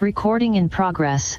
[0.00, 1.38] Recording in progress.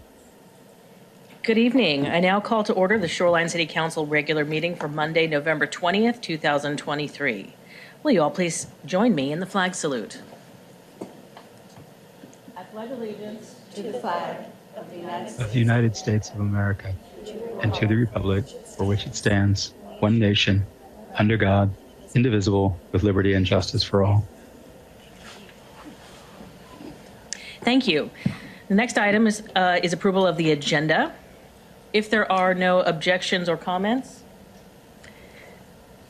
[1.41, 2.05] Good evening.
[2.05, 6.21] I now call to order the Shoreline City Council regular meeting for Monday, November 20th,
[6.21, 7.55] 2023.
[8.03, 10.21] Will you all please join me in the flag salute?
[12.55, 16.93] I pledge allegiance to the flag of the United States of America
[17.63, 18.45] and to the republic
[18.77, 20.67] for which it stands, one nation,
[21.17, 21.73] under God,
[22.13, 24.23] indivisible, with liberty and justice for all.
[27.63, 28.11] Thank you.
[28.71, 31.11] The next item is, uh, is approval of the agenda.
[31.91, 34.23] If there are no objections or comments,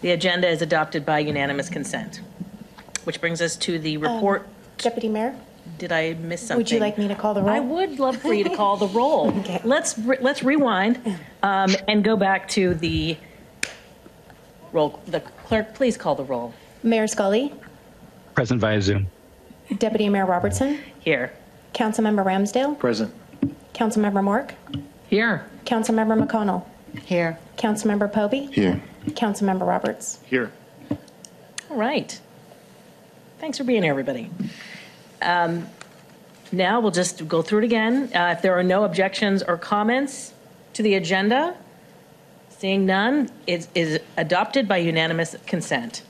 [0.02, 2.22] the agenda is adopted by unanimous consent.
[3.04, 4.48] Which brings us to the report.
[4.78, 5.36] Deputy Mayor,
[5.80, 6.58] Did I miss something?
[6.58, 7.50] would you like me to call the roll?
[7.50, 7.68] I roll?
[7.78, 9.32] would love for you to call the roll.
[9.40, 9.60] Okay.
[9.64, 11.00] Let's, re- let's rewind
[11.42, 13.18] um, and go back to the
[14.72, 15.02] roll.
[15.08, 16.54] The clerk, please call the roll.
[16.84, 17.56] Mayor Scully,
[18.36, 19.08] Present via Zoom.
[19.80, 21.34] Deputy Mayor Robertson, Here.
[21.74, 23.14] Councilmember Ramsdell, Present.
[23.74, 24.52] Councilmember Mork,
[25.08, 25.46] Here.
[25.66, 26.66] Councilmember McConnell,
[27.06, 27.38] Here.
[27.58, 28.82] Councilmember Pobee, Here.
[29.12, 30.20] Councilmember Roberts.
[30.26, 30.52] Here.
[31.70, 32.20] All right.
[33.40, 34.30] Thanks for being here, everybody.
[35.22, 35.68] Um,
[36.52, 38.10] Now we'll just go through it again.
[38.14, 40.34] Uh, If there are no objections or comments
[40.74, 41.56] to the agenda,
[42.50, 46.04] seeing none, it is adopted by unanimous consent,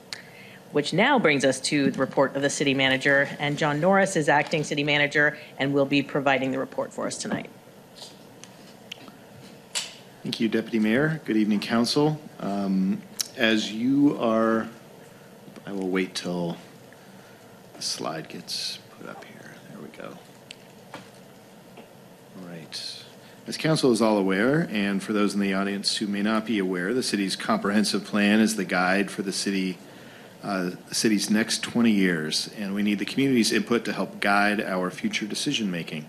[0.72, 4.28] which now brings us to the report of the city manager, and John Norris is
[4.28, 7.50] acting city manager and will be providing the report for us tonight.
[10.22, 11.20] Thank you, Deputy Mayor.
[11.24, 12.20] Good evening, Council.
[12.40, 13.02] Um,
[13.36, 14.68] As you are,
[15.66, 16.56] I will wait till
[17.74, 19.54] the slide gets put up here.
[19.70, 20.16] There we go.
[20.94, 23.04] All right.
[23.46, 26.58] As Council is all aware, and for those in the audience who may not be
[26.58, 29.78] aware, the city's comprehensive plan is the guide for the city,
[30.42, 34.90] uh, city's next 20 years, and we need the community's input to help guide our
[34.90, 36.08] future decision-making.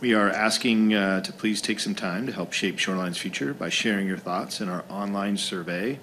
[0.00, 3.68] We are asking uh, to please take some time to help shape Shoreline's future by
[3.68, 6.00] sharing your thoughts in our online survey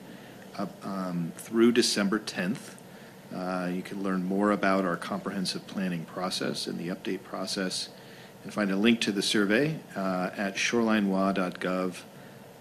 [0.58, 2.76] uh, um, through December 10th.
[3.36, 7.90] Uh, You can learn more about our comprehensive planning process and the update process,
[8.44, 12.02] and find a link to the survey uh, at shorelinewa.gov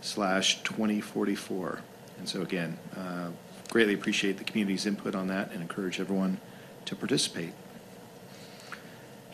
[0.00, 1.80] slash 2044.
[2.18, 3.30] And so again, uh,
[3.70, 6.38] greatly appreciate the community's input on that and encourage everyone
[6.84, 7.52] to participate.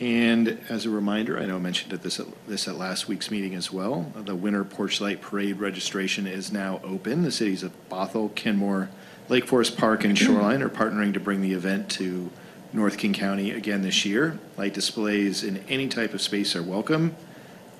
[0.01, 3.55] And as a reminder, I know I mentioned at this, this at last week's meeting
[3.55, 7.23] as well, the Winter Porch Light Parade registration is now open.
[7.23, 8.91] The cities of Bothell, Kenmore,
[9.29, 12.31] Lake Forest Park, and Shoreline are partnering to bring the event to
[12.73, 14.37] North King County again this year.
[14.57, 17.15] Light displays in any type of space are welcome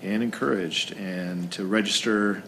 [0.01, 0.93] and encouraged.
[0.93, 2.45] And to register,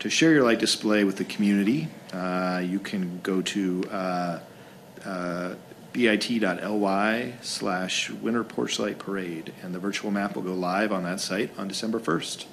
[0.00, 4.38] to share your light display with the community, uh, you can go to uh,
[5.04, 5.54] uh,
[5.92, 11.20] bit.ly slash winter porch light parade, and the virtual map will go live on that
[11.20, 12.44] site on December 1st.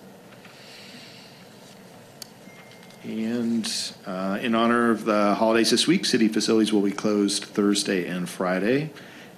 [3.04, 3.70] And
[4.06, 8.30] uh, in honor of the holidays this week, city facilities will be closed Thursday and
[8.30, 8.92] Friday.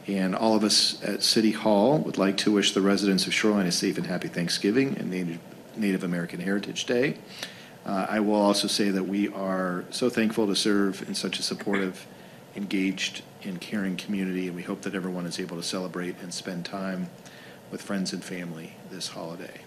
[0.05, 3.65] And all of us at City Hall would like to wish the residents of Shoreline
[3.65, 5.39] a safe and happy Thanksgiving and Native,
[5.75, 7.17] Native American Heritage Day.
[7.85, 11.43] Uh, I will also say that we are so thankful to serve in such a
[11.43, 12.07] supportive,
[12.55, 16.65] engaged, and caring community, and we hope that everyone is able to celebrate and spend
[16.65, 17.09] time
[17.71, 19.61] with friends and family this holiday.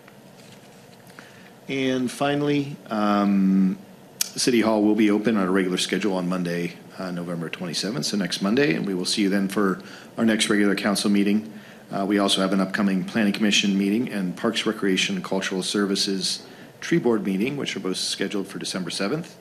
[1.68, 3.78] And finally, um,
[4.20, 8.16] City Hall will be open on a regular schedule on Monday, uh, November 27th, so
[8.16, 9.80] next Monday, and we will see you then for
[10.16, 11.52] our next regular council meeting.
[11.92, 16.42] Uh, We also have an upcoming Planning Commission meeting and Parks, Recreation, and Cultural Services
[16.80, 19.32] Tree Board meeting, which are both scheduled for December 7th.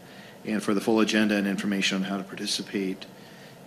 [0.45, 3.05] And for the full agenda and information on how to participate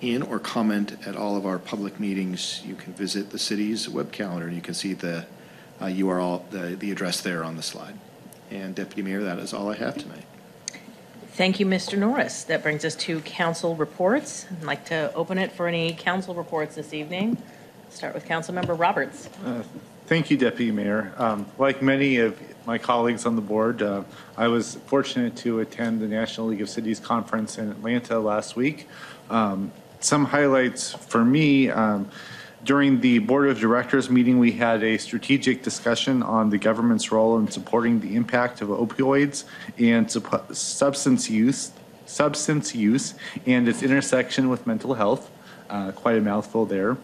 [0.01, 4.13] in or comment at all of our public meetings, you can visit the city's web
[4.13, 5.27] calendar, and you can see the
[5.81, 7.99] uh, URL, the the address there on the slide.
[8.51, 10.25] And Deputy Mayor, that is all I have tonight.
[11.33, 11.97] Thank you, Mr.
[11.99, 12.45] Norris.
[12.45, 14.47] That brings us to council reports.
[14.51, 17.37] I'd like to open it for any council reports this evening.
[17.91, 19.29] Start with Councilmember Roberts.
[20.07, 21.13] Thank you, Deputy Mayor.
[21.17, 22.39] Um, Like many of
[22.71, 24.05] my colleagues on the board, uh,
[24.37, 28.87] I was fortunate to attend the National League of Cities Conference in Atlanta last week.
[29.29, 32.09] Um, Some highlights for me, um,
[32.63, 37.37] during the Board of Directors meeting, we had a strategic discussion on the government's role
[37.41, 39.43] in supporting the impact of opioids
[39.77, 40.09] and
[40.55, 41.73] substance use,
[42.07, 43.15] substance use
[43.47, 45.29] and its intersection with mental health.
[45.69, 46.97] Uh, Quite a mouthful there.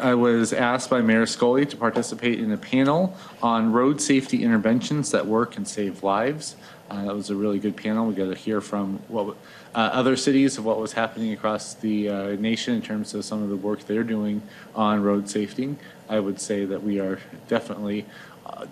[0.00, 5.10] I was asked by Mayor Scully to participate in a panel on road safety interventions
[5.10, 6.56] that work and save lives.
[6.90, 8.06] Uh, That was a really good panel.
[8.06, 9.36] We got to hear from what,
[9.74, 13.42] uh, other cities of what was happening across the uh, nation in terms of some
[13.42, 14.42] of the work they're doing
[14.74, 15.76] on road safety.
[16.08, 18.06] I would say that we are definitely
[18.46, 18.66] uh,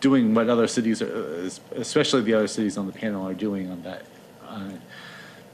[0.00, 3.82] doing what other cities, uh, especially the other cities on the panel are doing on
[3.82, 4.02] that.
[4.46, 4.70] Uh,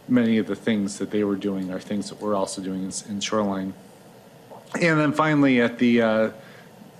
[0.08, 2.92] Many of the things that they were doing are things that we're also doing in
[3.08, 3.74] in Shoreline.
[4.74, 6.30] And then finally, at the uh,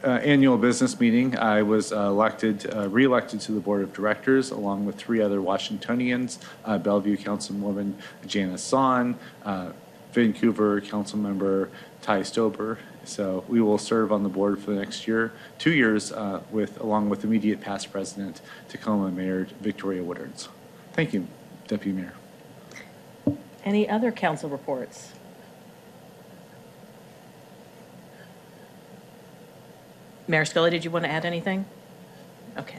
[0.03, 4.51] uh, annual business meeting, I was uh, elected, uh, re-elected to the Board of Directors,
[4.51, 7.95] along with three other Washingtonians, uh, Bellevue Councilwoman
[8.27, 9.73] Janice Zahn, uh,
[10.13, 11.69] Vancouver Councilmember
[12.03, 12.79] Ty Stober.
[13.05, 16.81] So we will serve on the board for the next year, two years, uh, with,
[16.81, 20.49] along with immediate past President Tacoma Mayor Victoria Woodards.
[20.93, 21.27] Thank you,
[21.69, 22.15] Deputy Mayor.
[23.65, 25.13] Any other council reports?
[30.31, 31.67] Mayor Scully, did you want to add anything?
[32.57, 32.79] Okay.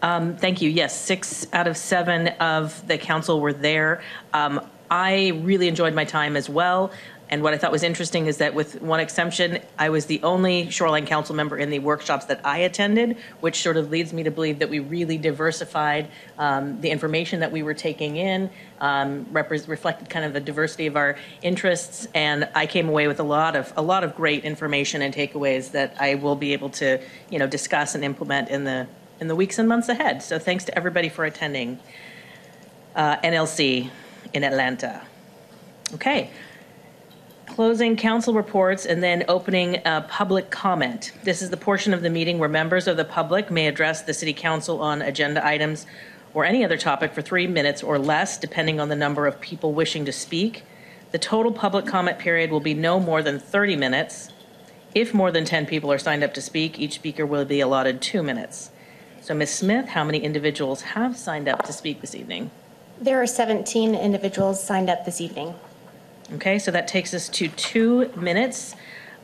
[0.00, 0.70] Um, Thank you.
[0.70, 4.00] Yes, six out of seven of the council were there.
[4.32, 4.60] Um,
[4.90, 6.92] I really enjoyed my time as well.
[7.30, 10.70] And what I thought was interesting is that with one exception, I was the only
[10.70, 14.30] Shoreline Council member in the workshops that I attended, which sort of leads me to
[14.30, 16.08] believe that we really diversified
[16.38, 18.48] um, the information that we were taking in,
[18.80, 23.24] um, reflected kind of the diversity of our interests, and I came away with a
[23.24, 27.00] lot of a lot of great information and takeaways that I will be able to,
[27.28, 28.86] you know, discuss and implement in the
[29.20, 30.22] in the weeks and months ahead.
[30.22, 31.78] So thanks to everybody for attending
[32.94, 33.90] uh, NLC
[34.32, 35.02] in Atlanta.
[35.94, 36.30] Okay
[37.58, 41.10] closing council reports and then opening uh, public comment.
[41.24, 44.14] This is the portion of the meeting where members of the public may address the
[44.14, 45.84] city council on agenda items
[46.34, 49.72] or any other topic for three minutes or less, depending on the number of people
[49.72, 50.62] wishing to speak.
[51.10, 54.30] The total public comment period will be no more than 30 minutes.
[54.94, 58.00] If more than 10 people are signed up to speak, each speaker will be allotted
[58.00, 58.70] two minutes.
[59.20, 59.52] So, Ms.
[59.52, 62.52] Smith, how many individuals have signed up to speak this evening?
[63.00, 65.56] There are 17 individuals signed up this evening.
[66.34, 68.74] Okay, so that takes us to two minutes.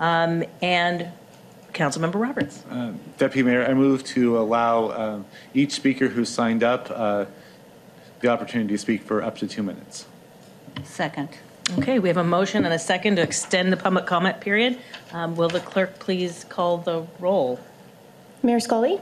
[0.00, 1.08] Um, And
[1.72, 2.64] Councilmember Roberts.
[3.18, 7.24] Deputy Mayor, I move to allow um, each speaker who signed up uh,
[8.20, 10.06] the opportunity to speak for up to two minutes.
[10.84, 11.30] Second.
[11.78, 14.78] Okay, we have a motion and a second to extend the public comment period.
[15.12, 17.58] Um, Will the clerk please call the roll?
[18.42, 19.00] Mayor Scully,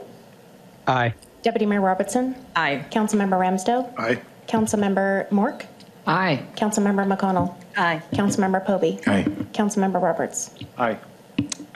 [0.87, 1.13] Aye.
[1.41, 2.85] Deputy Mayor Robertson, Aye.
[2.89, 4.21] Councilmember Ramsdell, Aye.
[4.47, 5.65] Councilmember Mork,
[6.05, 6.45] Aye.
[6.55, 8.01] Councilmember McConnell, Aye.
[8.11, 9.23] Councilmember Pobee, Aye.
[9.53, 10.53] Councilmember Roberts.
[10.77, 10.97] Aye.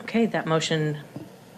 [0.02, 0.98] Okay, that motion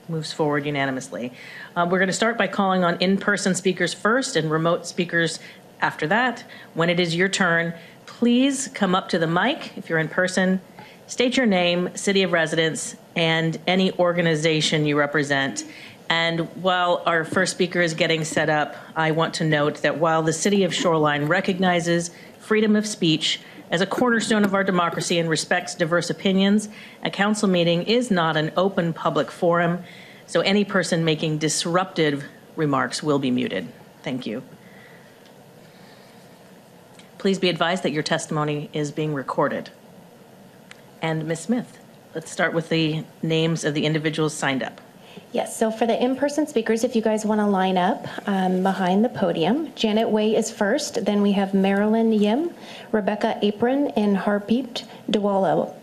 [0.08, 1.34] moves forward unanimously.
[1.76, 5.40] Uh, We're going to start by calling on in-person speakers first and remote speakers
[5.82, 6.44] after that.
[6.74, 7.74] When it is your turn,
[8.06, 10.62] please come up to the mic if you're in person,
[11.08, 15.64] state your name, city of residence, and any organization you represent.
[16.10, 20.24] And while our first speaker is getting set up, I want to note that while
[20.24, 22.10] the city of Shoreline recognizes
[22.50, 26.68] freedom of speech as a cornerstone of our democracy and respects diverse opinions,
[27.04, 29.84] a council meeting is not an open public forum,
[30.26, 32.24] so any person making disruptive
[32.56, 33.68] remarks will be muted.
[34.02, 34.42] Thank you.
[37.20, 39.70] Please be advised that your testimony is being recorded.
[41.04, 41.42] And Ms.
[41.42, 41.78] Smith,
[42.16, 44.82] let's start with the names of the individuals signed up.
[45.32, 49.06] Yes, so for the in-person speakers, if you guys want to line up um, behind
[49.06, 52.52] the podium, Janet Way is first, then we have Marilyn Yim,
[52.92, 55.76] Rebecca Arpin, and Harpreet Dhaliwal.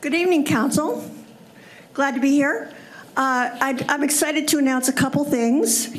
[0.00, 1.08] Good evening, Council.
[1.94, 2.72] Glad to be here.
[3.16, 5.96] Uh, I- I'm excited to announce a couple things.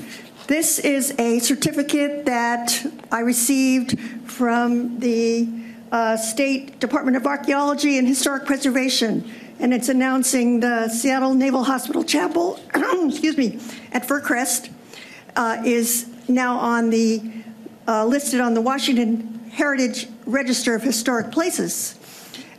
[0.48, 3.98] This is a certificate that I received
[4.30, 5.48] from the
[5.92, 9.30] uh, State Department of Archaeology and Historic Preservation,
[9.60, 13.60] and it's announcing the Seattle Naval Hospital Chapel, excuse me,
[13.92, 14.70] at Fircrest
[15.36, 17.22] uh, is now on the,
[17.88, 21.96] uh, listed on the Washington Heritage Register of Historic Places.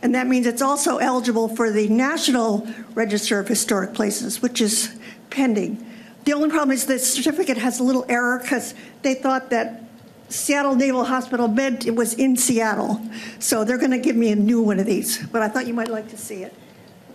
[0.01, 4.97] And that means it's also eligible for the National Register of Historic Places, which is
[5.29, 5.85] pending.
[6.23, 9.83] The only problem is the certificate has a little error because they thought that
[10.29, 13.01] Seattle Naval Hospital meant it was in Seattle.
[13.39, 15.73] So they're going to give me a new one of these, but I thought you
[15.73, 16.53] might like to see it.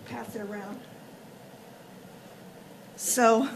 [0.05, 0.79] Pass it around.
[2.97, 3.49] So,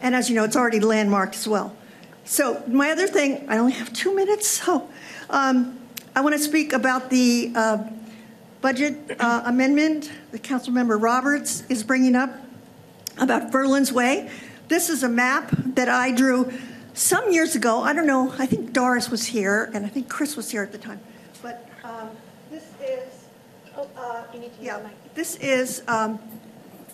[0.00, 1.76] and as you know, it's already landmarked as well.
[2.24, 4.88] So my other thing, I only have two minutes, so
[5.30, 5.78] um,
[6.14, 7.84] I want to speak about the uh,
[8.60, 12.30] budget uh, amendment that Councilmember Roberts is bringing up
[13.18, 14.30] about Firlands Way.
[14.68, 16.52] This is a map that I drew
[16.98, 17.80] some years ago.
[17.80, 20.72] I don't know, I think Doris was here, and I think Chris was here at
[20.72, 21.00] the time.
[21.42, 22.10] But um,
[24.60, 24.80] Yeah,
[25.14, 26.18] this is um,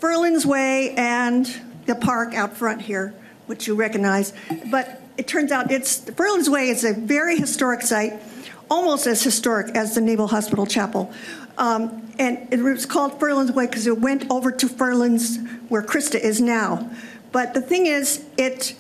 [0.03, 1.47] Way and
[1.87, 3.15] the park out front here,
[3.47, 4.35] which you recognize.
[4.71, 8.21] But it turns out it's, Firlands Way is a very historic site,
[8.71, 11.11] almost as historic as the Naval Hospital Chapel.
[11.57, 16.23] Um, And it was called Firlands Way because it went over to Firlands where CRISTA
[16.23, 16.91] is now.
[17.33, 18.77] But the thing is, it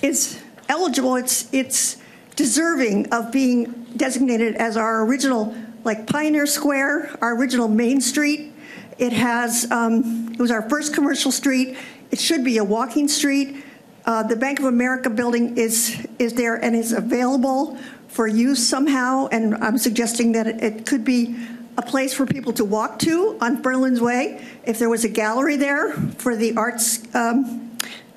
[0.00, 1.96] is eligible, it's, it's
[2.36, 3.64] deserving of being
[3.96, 5.54] designated as our original,
[5.84, 8.52] like Pioneer Square, our original Main Street.
[8.98, 11.76] It has, um, it was our first commercial street.
[12.10, 13.64] It should be a walking street.
[14.06, 17.78] Uh, The Bank of America building is, is there and is available
[18.08, 21.34] for use somehow, and I'm suggesting that it- it could be
[21.76, 24.40] a place for people to walk to on Berlin's Way.
[24.64, 27.72] If there was a gallery there for the arts, um,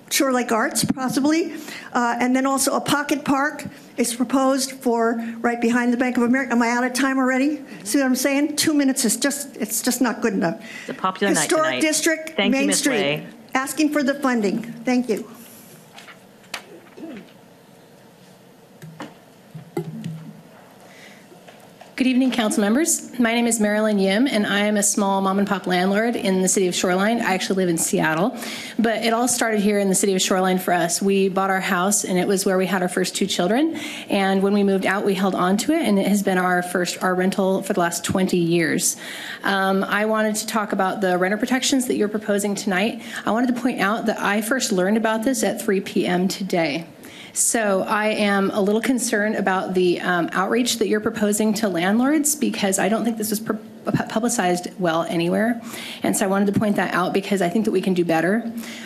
[0.10, 1.54] Shore Lake Arts, possibly.
[1.94, 3.66] Uh, And then also a pocket park
[3.98, 6.52] is proposed for right behind the Bank of America.
[6.54, 7.62] Am I out of time already?
[7.84, 8.56] See what I'm saying?
[8.56, 10.62] Two minutes is just, it's just not good enough.
[10.82, 11.82] It's a popular night Historic tonight.
[11.82, 12.80] District, Thank you, Main Ms.
[12.80, 13.26] Street.
[13.54, 14.62] Asking for the funding.
[14.62, 15.30] Thank you.
[21.98, 23.18] Good evening, council members.
[23.18, 26.44] My name is Marilyn Yim, and I am a small mom and pop landlord in
[26.44, 27.22] the city of Shoreline.
[27.22, 28.38] I actually live in Seattle,
[28.77, 31.01] but it all started here in the city of Shoreline for us.
[31.01, 33.77] We bought our house, and it was where we had our first two children.
[34.12, 36.62] And when we moved out, we held on to it, and it has been our
[36.62, 38.96] first our rental for the last 20 years.
[39.42, 43.01] Um, I wanted to talk about the renter protections that you're proposing tonight.
[43.25, 46.27] I wanted to point out that I first learned about this at 3 p.m.
[46.27, 46.86] today.
[47.38, 52.36] So I am a little concerned about the um, outreach that you're proposing to landlords
[52.36, 53.60] because I don't think this pu-
[54.10, 55.62] publicized well anywhere.
[56.03, 58.06] And so I wanted to point that out because I think that we can do
[58.06, 58.44] better.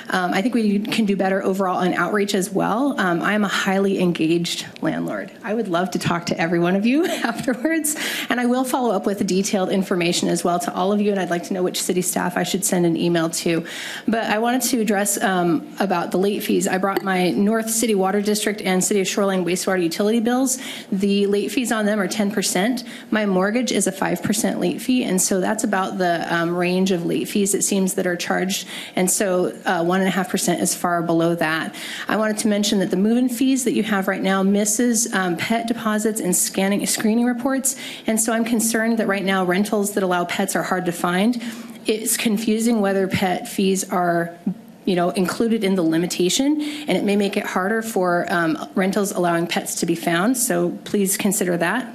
[0.10, 3.00] Um, I think we can do better overall on outreach as well.
[3.00, 5.32] Um, I am a highly engaged landlord.
[5.44, 7.96] I would love to talk to every one of you afterwards.
[8.30, 11.12] And I will follow up with detailed information as well to all of you.
[11.12, 13.66] And I'd like to know which city staff I should send an email to.
[14.08, 16.68] But I wanted to address um, about the late fees.
[16.68, 20.60] I brought my North City Water District and City of Shoreline wastewater utility bills.
[20.92, 22.86] The late fees on them are 10%.
[23.12, 24.91] My mortgage is a 5% late fee.
[25.00, 28.68] And so that's about the um, range of late fees it seems that are charged.
[28.96, 31.76] And so uh, 1.5% is far below that.
[32.08, 35.38] I wanted to mention that the move-in fees that you have right now misses um,
[35.38, 37.76] pet deposits and scanning screening reports.
[38.08, 41.42] And so I'm concerned that right now rentals that allow pets are hard to find.
[41.86, 44.38] It's confusing whether pet fees are
[44.86, 49.12] you know, included in the limitation, and it may make it harder for um, rentals
[49.12, 50.36] allowing pets to be found.
[50.36, 51.88] So please consider that.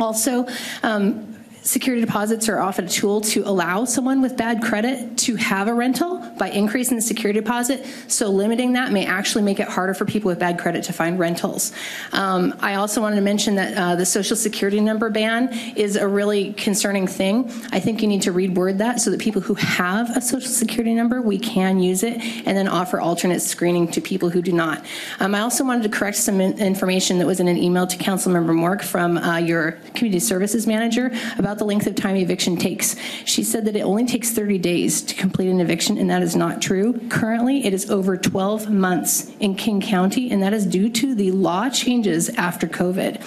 [0.00, 0.46] Also,
[0.82, 1.29] um,
[1.62, 5.74] security deposits are often a tool to allow someone with bad credit to have a
[5.74, 7.86] rental by increasing the security deposit.
[8.08, 11.18] So limiting that may actually make it harder for people with bad credit to find
[11.18, 11.72] rentals.
[12.12, 16.08] Um, I also wanted to mention that uh, the social security number ban is a
[16.08, 17.50] really concerning thing.
[17.70, 20.94] I think you need to reword that so that people who have a social security
[20.94, 24.84] number, we can use it and then offer alternate screening to people who do not.
[25.20, 27.96] Um, I also wanted to correct some in- information that was in an email to
[27.96, 32.96] Councilmember Mork from uh, your community services manager about the length of time eviction takes.
[33.24, 36.34] She said that it only takes 30 days to complete an eviction, and that is
[36.34, 36.98] not true.
[37.08, 41.30] Currently, it is over 12 months in King County, and that is due to the
[41.30, 43.20] law changes after COVID.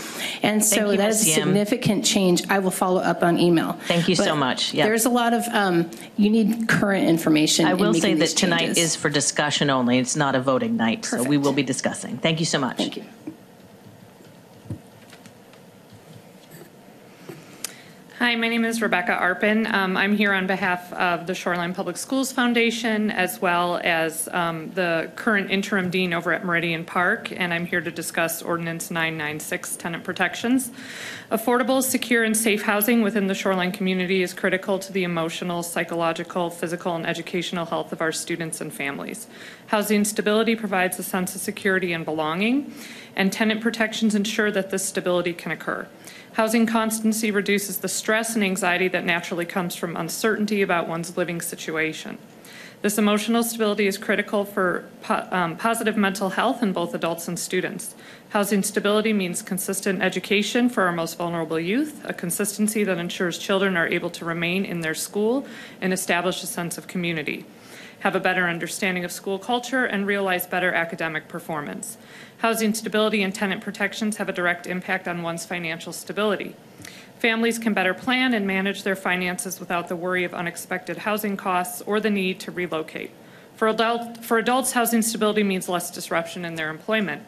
[0.43, 2.43] And so you, that is a significant change.
[2.49, 3.73] I will follow up on email.
[3.87, 4.73] Thank you so much.
[4.73, 4.85] Yeah.
[4.85, 7.65] There's a lot of, um, you need current information.
[7.67, 8.77] I will say that tonight changes.
[8.79, 9.99] is for discussion only.
[9.99, 12.17] It's not a voting night, so we will be discussing.
[12.17, 12.77] Thank you so much.
[12.77, 13.03] Thank you.
[18.23, 19.69] Hi, my name is Rebecca Arpin.
[19.73, 24.71] Um, I'm here on behalf of the Shoreline Public Schools Foundation, as well as um,
[24.71, 29.75] the current interim dean over at Meridian Park, and I'm here to discuss Ordinance 996,
[29.75, 30.71] tenant protections.
[31.31, 36.49] Affordable, secure, and safe housing within the Shoreline community is critical to the emotional, psychological,
[36.49, 39.27] physical, and educational health of our students and families.
[39.67, 42.73] Housing stability provides a sense of security and belonging,
[43.17, 45.89] and tenant protections ensure that this stability can occur.
[46.33, 51.41] Housing constancy reduces the stress and anxiety that naturally comes from uncertainty about one's living
[51.41, 52.17] situation.
[52.81, 57.37] This emotional stability is critical for po- um, positive mental health in both adults and
[57.37, 57.93] students.
[58.29, 63.77] Housing stability means consistent education for our most vulnerable youth, a consistency that ensures children
[63.77, 65.45] are able to remain in their school
[65.81, 67.45] and establish a sense of community,
[67.99, 71.97] have a better understanding of school culture, and realize better academic performance.
[72.43, 76.57] Housing stability and tenant protections have a direct impact on one's financial stability.
[77.17, 81.81] Families can better plan and manage their finances without the worry of unexpected housing costs
[81.83, 83.11] or the need to relocate.
[83.55, 87.23] For, adult, for adults, housing stability means less disruption in their employment.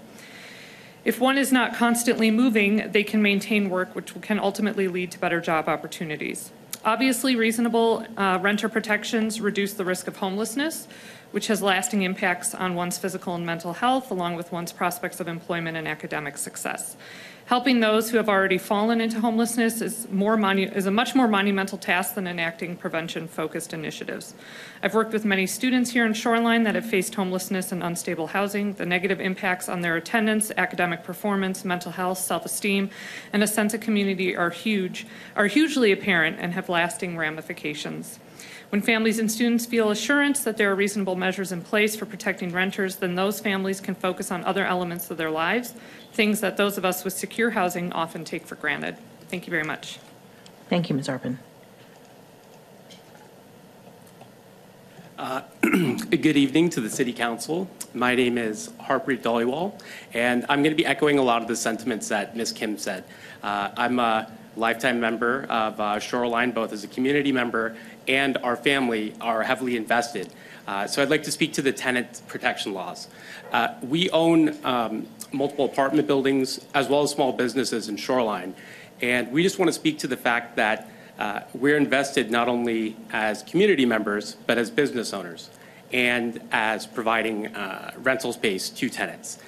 [1.05, 5.19] If one is not constantly moving, they can maintain work, which can ultimately lead to
[5.19, 6.51] better job opportunities.
[6.83, 10.89] Obviously, reasonable uh, renter protections reduce the risk of homelessness,
[11.31, 15.27] which has lasting impacts on one's physical and mental health, along with one's prospects of
[15.27, 16.95] employment and academic success.
[17.47, 22.15] Helping those who have already fallen into homelessness is is a much more monumental task
[22.15, 24.33] than enacting prevention-focused initiatives.
[24.81, 28.73] I've worked with many students here in Shoreline that have faced homelessness and unstable housing.
[28.73, 32.89] The negative impacts on their attendance, academic performance, mental health, self-esteem,
[33.31, 35.05] and a sense of community are huge,
[35.35, 38.17] are hugely apparent and have lasting ramifications.
[38.69, 42.51] When families and students feel assurance that there are reasonable measures in place for protecting
[42.51, 45.73] renters, then those families can focus on other elements of their lives,
[46.13, 48.97] things that those of us with secure housing often take for granted.
[49.29, 49.99] Thank you very much.
[50.69, 51.07] Thank you, Ms.
[51.07, 51.37] Arpin.
[56.09, 57.69] Good evening to the City Council.
[57.93, 59.77] My name is Harpreet Dhaliwal,
[60.13, 62.51] and I'm going to be echoing a lot of the sentiments that Ms.
[62.51, 63.03] Kim said.
[63.43, 67.75] Uh, I'm a lifetime member of uh, Shoreline, both as a community member
[68.07, 70.31] and our family are heavily invested.
[70.67, 73.07] Uh, So I'd like to speak to the tenant protection laws.
[73.51, 78.55] Uh, We own um, multiple apartment buildings as well as small businesses in Shoreline,
[79.01, 82.95] and we just want to speak to the fact that uh, we're invested not only
[83.11, 85.49] as community members, but as business owners
[85.93, 89.39] and as providing uh, rental space to tenants.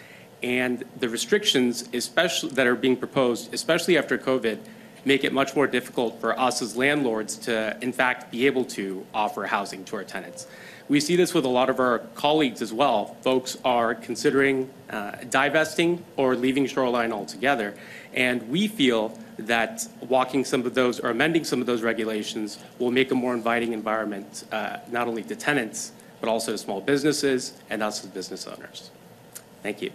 [0.44, 4.60] And the restrictions, especially that are being proposed, especially after COVID,
[5.08, 9.06] make it much more difficult for us as landlords to, in fact, be able to
[9.14, 10.46] offer housing to our tenants.
[10.90, 13.18] We see this with a lot of our colleagues as well.
[13.22, 17.74] Folks are considering uh, divesting or leaving Shoreline altogether.
[18.14, 22.92] And we feel that walking some of those or amending some of those regulations will
[22.92, 27.54] make a more inviting environment, uh, not only to tenants, but also to small businesses
[27.70, 28.92] and us as business owners.
[29.64, 29.92] Thank you.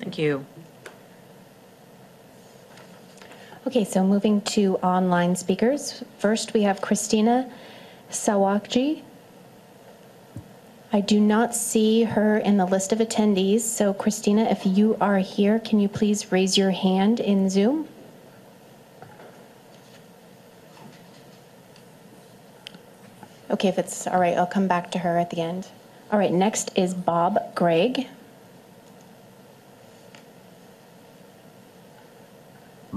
[0.00, 0.46] Thank you.
[3.68, 6.02] Okay, so moving to online speakers.
[6.16, 7.52] First, we have Christina
[8.10, 9.02] Sawakji.
[10.90, 15.18] I do not see her in the list of attendees, so Christina, if you are
[15.18, 17.86] here, can you please raise your hand in Zoom?
[23.50, 25.68] Okay, if it's all right, I'll come back to her at the end.
[26.10, 28.06] All right, next is Bob Gregg.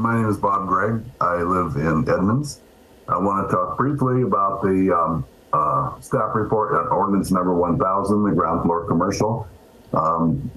[0.01, 1.03] My name is Bob Gregg.
[1.21, 2.59] I live in Edmonds.
[3.07, 8.23] I want to talk briefly about the um, uh, staff report on ordinance number 1000,
[8.23, 9.47] the ground floor commercial.
[9.93, 10.49] Um,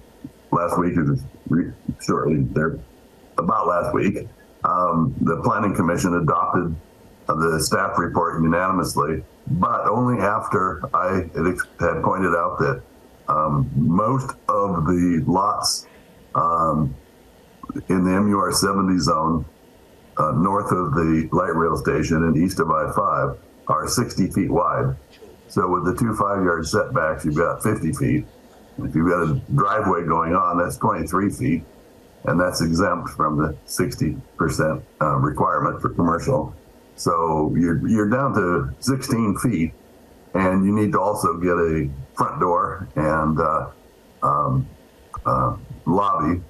[0.51, 0.95] last week,
[1.51, 2.79] re- shortly there,
[3.37, 4.27] about last week,
[4.65, 6.75] um, the Planning Commission adopted
[7.29, 12.83] the staff report unanimously, but only after I had, had pointed out that
[13.29, 15.87] um, most of the lots
[16.35, 16.95] um,
[17.89, 19.45] in the MUR 70 zone,
[20.17, 24.97] uh, north of the light rail station and east of I-5, are 60 feet wide.
[25.49, 28.27] So with the two five-yard setbacks, you've got 50 feet.
[28.79, 31.63] If you've got a driveway going on, that's 23 feet,
[32.25, 36.55] and that's exempt from the 60% uh, requirement for commercial.
[36.97, 39.73] So you're, you're down to 16 feet,
[40.35, 43.71] and you need to also get a front door and uh,
[44.23, 44.69] um,
[45.25, 45.57] uh,
[45.87, 46.41] lobby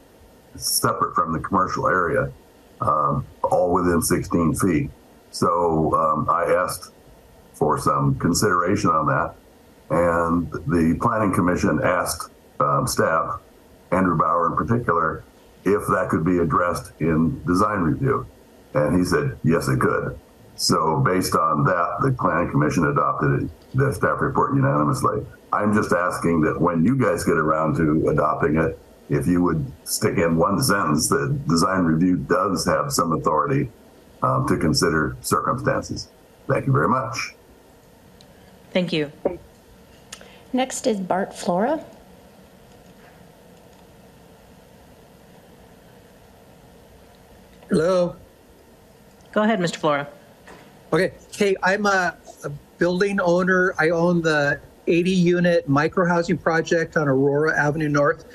[0.57, 2.33] separate from the commercial area,
[2.81, 4.91] um, all within 16 feet.
[5.31, 6.93] So um, I asked
[7.55, 9.35] for some consideration on that,
[9.91, 13.41] and the Planning Commission asked um, staff,
[13.91, 15.25] Andrew Bauer in particular,
[15.65, 18.27] if that could be addressed in design review.
[18.75, 20.19] And he said, yes, it could.
[20.57, 25.27] So based on that, the Planning Commission adopted the staff report unanimously.
[25.53, 29.71] I'm just asking that when you guys get around to adopting it, if you would
[29.85, 33.71] stick in one sentence that design review does have some authority
[34.23, 36.09] um, to consider circumstances.
[36.49, 37.35] Thank you very much.
[38.73, 39.13] Thank you.
[40.53, 41.85] Next is Bart Flora.
[47.69, 48.17] Hello.
[49.33, 49.77] Go ahead, Mr.
[49.77, 50.09] Flora.
[50.93, 51.13] Okay.
[51.33, 53.75] Hey, I'm a, a building owner.
[53.79, 58.27] I own the 80 unit micro housing project on Aurora Avenue North,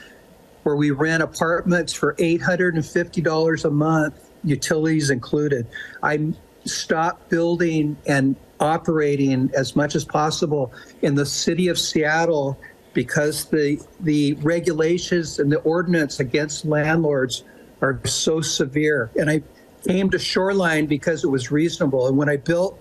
[0.63, 5.67] where we rent apartments for $850 a month, utilities included.
[6.03, 6.33] I
[6.65, 12.59] stopped building and operating as much as possible in the city of Seattle
[12.93, 17.43] because the the regulations and the ordinance against landlords
[17.81, 19.09] are so severe.
[19.15, 19.41] And I
[19.87, 22.07] came to Shoreline because it was reasonable.
[22.07, 22.77] And when I built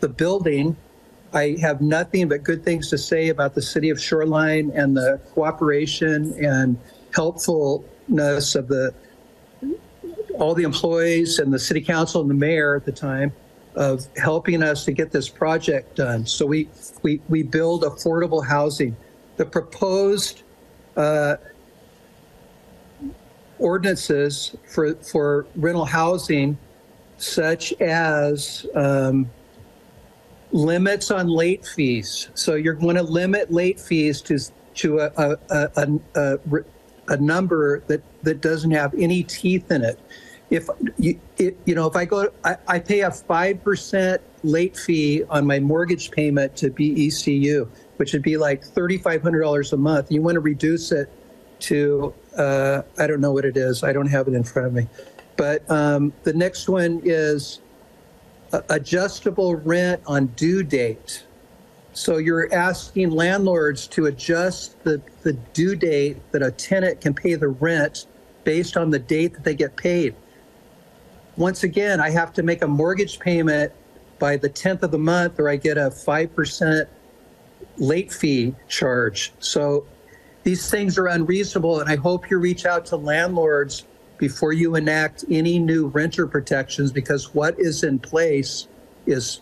[0.00, 0.76] the building,
[1.32, 5.20] I have nothing but good things to say about the city of Shoreline and the
[5.34, 6.76] cooperation and
[7.14, 8.94] helpfulness of the
[10.38, 13.32] all the employees and the city council and the mayor at the time.
[13.76, 16.26] of helping us to get this project done.
[16.26, 16.68] So we,
[17.02, 18.96] we, we build affordable housing.
[19.36, 20.42] The proposed
[20.96, 21.36] uh,
[23.58, 26.58] ordinances for, for rental housing,
[27.18, 29.30] such as um,
[30.52, 32.28] limits on late fees.
[32.34, 34.38] So you're going to limit late fees to,
[34.74, 36.38] to a, a, a, a,
[37.10, 39.98] a, number that, that doesn't have any teeth in it.
[40.48, 40.68] If
[40.98, 45.46] you, it, you know, if I go, I, I pay a 5% late fee on
[45.46, 47.68] my mortgage payment to BECU,
[47.98, 50.10] which would be like $3,500 a month.
[50.10, 51.08] You want to reduce it
[51.60, 53.84] to, uh, I don't know what it is.
[53.84, 54.88] I don't have it in front of me.
[55.36, 57.60] But um, the next one is
[58.68, 61.24] adjustable rent on due date.
[61.92, 67.34] So you're asking landlords to adjust the, the due date that a tenant can pay
[67.34, 68.06] the rent
[68.44, 70.14] based on the date that they get paid.
[71.36, 73.72] Once again, I have to make a mortgage payment
[74.18, 76.86] by the 10th of the month or I get a 5%
[77.78, 79.32] late fee charge.
[79.40, 79.86] So
[80.42, 83.84] these things are unreasonable, and I hope you reach out to landlords
[84.18, 88.68] before you enact any new renter protections because what is in place
[89.06, 89.40] is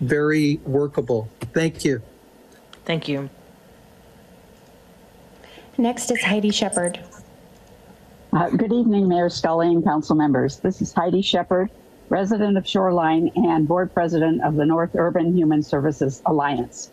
[0.00, 1.28] very workable.
[1.52, 2.02] Thank you.
[2.84, 3.28] Thank you.
[5.76, 7.00] Next is Heidi Shepard.
[8.32, 10.58] Uh, good evening, Mayor Scully and council members.
[10.58, 11.70] This is Heidi Shepard,
[12.08, 16.92] resident of Shoreline and board president of the North Urban Human Services Alliance.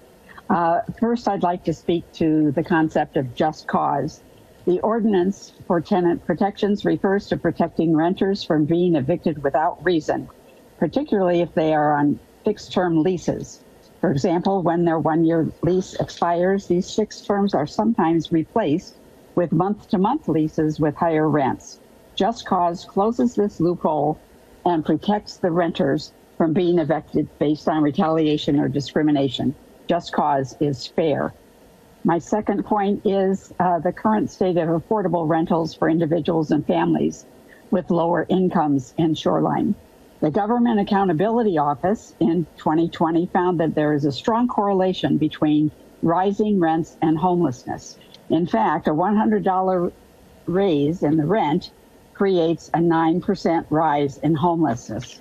[0.50, 4.22] Uh, first, I'd like to speak to the concept of just cause.
[4.66, 10.30] The ordinance for tenant protections refers to protecting renters from being evicted without reason,
[10.80, 13.66] particularly if they are on fixed term leases.
[14.00, 18.96] For example, when their one year lease expires, these fixed terms are sometimes replaced
[19.36, 21.82] with month to month leases with higher rents.
[22.16, 24.22] Just Cause closes this loophole
[24.64, 29.56] and protects the renters from being evicted based on retaliation or discrimination.
[29.90, 31.34] Just Cause is fair.
[32.04, 37.26] My second point is uh, the current state of affordable rentals for individuals and families
[37.72, 39.76] with lower incomes in Shoreline.
[40.22, 46.60] The Government Accountability Office in 2020 found that there is a strong correlation between rising
[46.60, 47.98] rents and homelessness.
[48.30, 49.92] In fact, a $100
[50.46, 51.72] raise in the rent
[52.14, 55.20] creates a 9% rise in homelessness.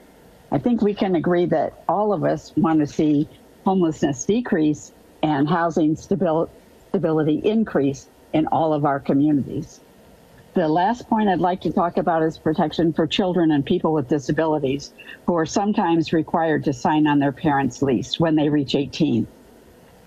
[0.53, 3.29] I think we can agree that all of us want to see
[3.65, 6.49] homelessness decrease and housing stabil-
[6.91, 9.81] stability increase in all of our communities.
[10.55, 14.07] The last point I'd like to talk about is protection for children and people with
[14.07, 14.93] disabilities
[15.27, 19.27] who are sometimes required to sign on their parents' lease when they reach 18.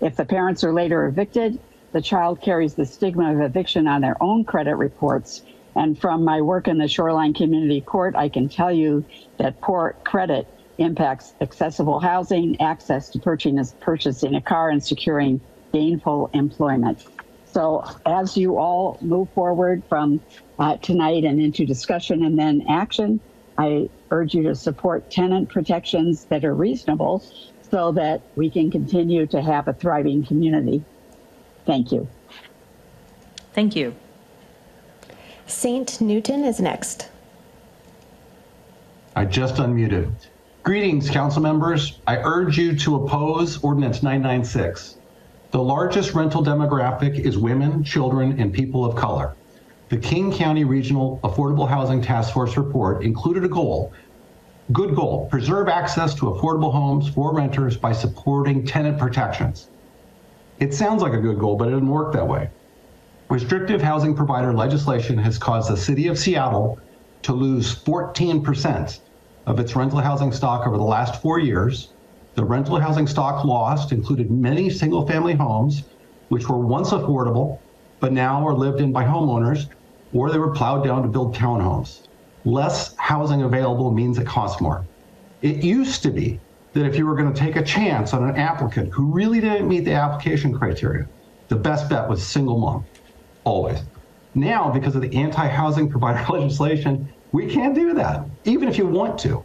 [0.00, 1.60] If the parents are later evicted,
[1.92, 5.42] the child carries the stigma of eviction on their own credit reports.
[5.76, 9.04] And from my work in the Shoreline Community Court, I can tell you
[9.36, 10.46] that poor credit
[10.78, 15.42] impacts accessible housing, access to purchasing, a car, and securing
[15.74, 17.04] gainful employment.
[17.52, 20.20] So, as you all move forward from
[20.58, 23.20] uh, tonight and into discussion and then action,
[23.56, 27.24] I urge you to support tenant protections that are reasonable
[27.70, 30.84] so that we can continue to have a thriving community.
[31.66, 32.08] Thank you.
[33.52, 33.94] Thank you.
[35.46, 37.08] Saint Newton is next.
[39.16, 40.12] I just unmuted.
[40.62, 41.98] Greetings, council members.
[42.06, 44.97] I urge you to oppose Ordinance 996.
[45.50, 49.34] The largest rental demographic is women, children, and people of color.
[49.88, 53.90] The King County Regional Affordable Housing Task Force report included a goal,
[54.72, 59.68] good goal, preserve access to affordable homes for renters by supporting tenant protections.
[60.60, 62.50] It sounds like a good goal, but it didn't work that way.
[63.30, 66.78] Restrictive housing provider legislation has caused the city of Seattle
[67.22, 69.00] to lose 14%
[69.46, 71.88] of its rental housing stock over the last four years.
[72.38, 75.82] The rental housing stock lost included many single family homes,
[76.28, 77.58] which were once affordable,
[77.98, 79.64] but now are lived in by homeowners,
[80.12, 82.06] or they were plowed down to build townhomes.
[82.44, 84.86] Less housing available means it costs more.
[85.42, 86.38] It used to be
[86.74, 89.66] that if you were going to take a chance on an applicant who really didn't
[89.66, 91.06] meet the application criteria,
[91.48, 92.86] the best bet was single mom,
[93.42, 93.80] always.
[94.36, 98.86] Now, because of the anti housing provider legislation, we can't do that, even if you
[98.86, 99.44] want to.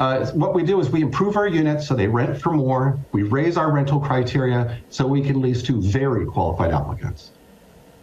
[0.00, 2.98] Uh, what we do is we improve our units so they rent for more.
[3.12, 7.32] We raise our rental criteria so we can lease to very qualified applicants.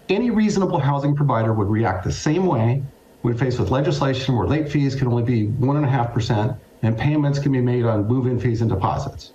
[0.08, 2.84] Any reasonable housing provider would react the same way
[3.24, 7.62] when faced with legislation where late fees can only be 1.5% and payments can be
[7.62, 9.32] made on move in fees and deposits.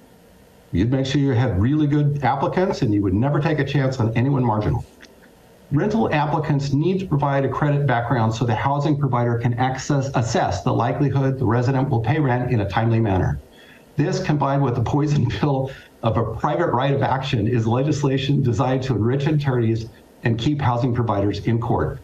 [0.71, 3.99] You'd make sure you had really good applicants and you would never take a chance
[3.99, 4.87] on anyone marginal.
[5.73, 10.63] Rental applicants need to provide a credit background so the housing provider can access, assess
[10.63, 13.41] the likelihood the resident will pay rent in a timely manner.
[13.97, 15.71] This, combined with the poison pill
[16.03, 19.87] of a private right of action, is legislation designed to enrich attorneys
[20.25, 22.01] and keep housing providers in court.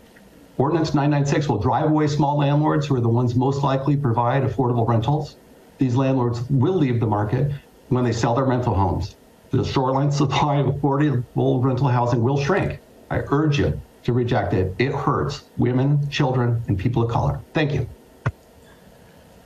[0.56, 4.44] Ordinance 996 will drive away small landlords who are the ones most likely to provide
[4.44, 5.36] affordable rentals.
[5.76, 7.52] These landlords will leave the market
[7.90, 9.16] when they sell their rental homes.
[9.50, 12.80] The shoreline supply of affordable rental housing will shrink.
[13.10, 14.74] I urge you to reject it.
[14.78, 17.40] It hurts women, children, and people of color.
[17.52, 17.88] Thank you.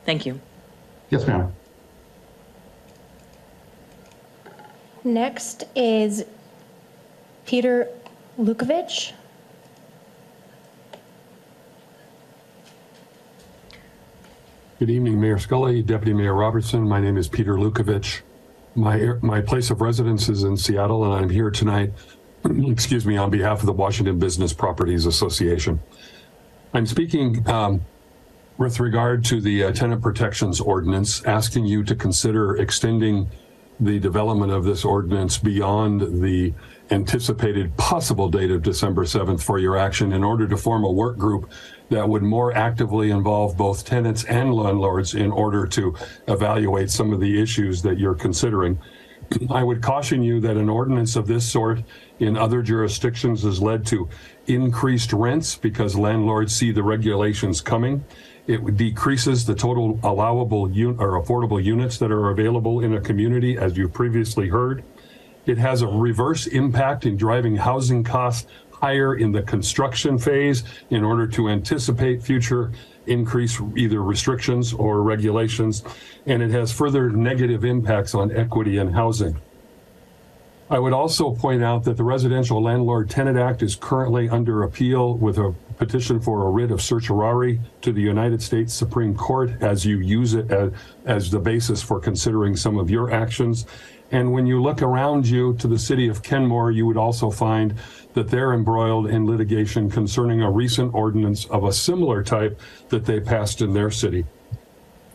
[0.04, 0.40] Thank you.
[1.10, 1.52] Yes, ma'am.
[5.04, 6.24] Next is
[7.46, 7.88] Peter
[8.38, 9.12] Lukovich.
[14.78, 16.88] Good evening, Mayor Scully, Deputy Mayor Robertson.
[16.88, 18.22] My name is Peter Lukovich.
[18.74, 21.92] My, my place of residence is in Seattle, and I'm here tonight,
[22.66, 25.80] excuse me, on behalf of the Washington Business Properties Association.
[26.74, 27.82] I'm speaking um,
[28.58, 33.28] with regard to the uh, tenant protections ordinance, asking you to consider extending
[33.80, 36.52] the development of this ordinance beyond the
[36.90, 41.16] anticipated possible date of December 7th for your action in order to form a work
[41.16, 41.50] group
[41.90, 45.94] that would more actively involve both tenants and landlords in order to
[46.28, 48.78] evaluate some of the issues that you're considering.
[49.50, 51.82] I would caution you that an ordinance of this sort
[52.22, 54.08] in other jurisdictions has led to
[54.46, 58.04] increased rents because landlords see the regulations coming.
[58.46, 63.58] It decreases the total allowable un- or affordable units that are available in a community,
[63.58, 64.84] as you've previously heard.
[65.46, 71.02] It has a reverse impact in driving housing costs higher in the construction phase in
[71.02, 72.72] order to anticipate future
[73.06, 75.82] increase either restrictions or regulations,
[76.26, 79.36] and it has further negative impacts on equity and housing.
[80.70, 85.14] I would also point out that the Residential Landlord Tenant Act is currently under appeal
[85.14, 89.84] with a petition for a writ of certiorari to the United States Supreme Court as
[89.84, 90.72] you use it as,
[91.04, 93.66] as the basis for considering some of your actions.
[94.12, 97.74] And when you look around you to the city of Kenmore, you would also find
[98.14, 103.20] that they're embroiled in litigation concerning a recent ordinance of a similar type that they
[103.20, 104.24] passed in their city.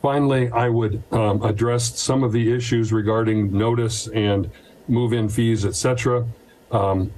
[0.02, 4.50] Finally, I would um, address some of the issues regarding notice and
[4.88, 6.26] move-in fees, et cetera.
[6.71, 7.12] Um,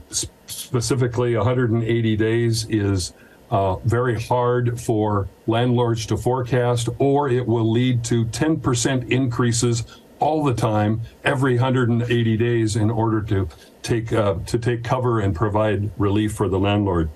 [0.48, 3.14] specifically, 180 days is
[3.52, 9.84] uh, very hard for landlords to forecast, or it will lead to 10% increases
[10.20, 13.48] all the time, every 180 days, in order to
[13.82, 17.10] take uh, to take cover and provide relief for the landlord.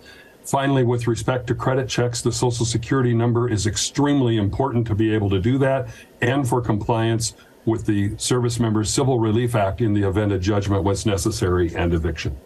[0.46, 5.14] Finally, with respect to credit checks, the social security number is extremely important to be
[5.14, 5.88] able to do that
[6.22, 7.34] and for compliance
[7.66, 11.94] with the Service Members Civil Relief Act in the event a judgment was necessary and
[11.94, 12.38] eviction.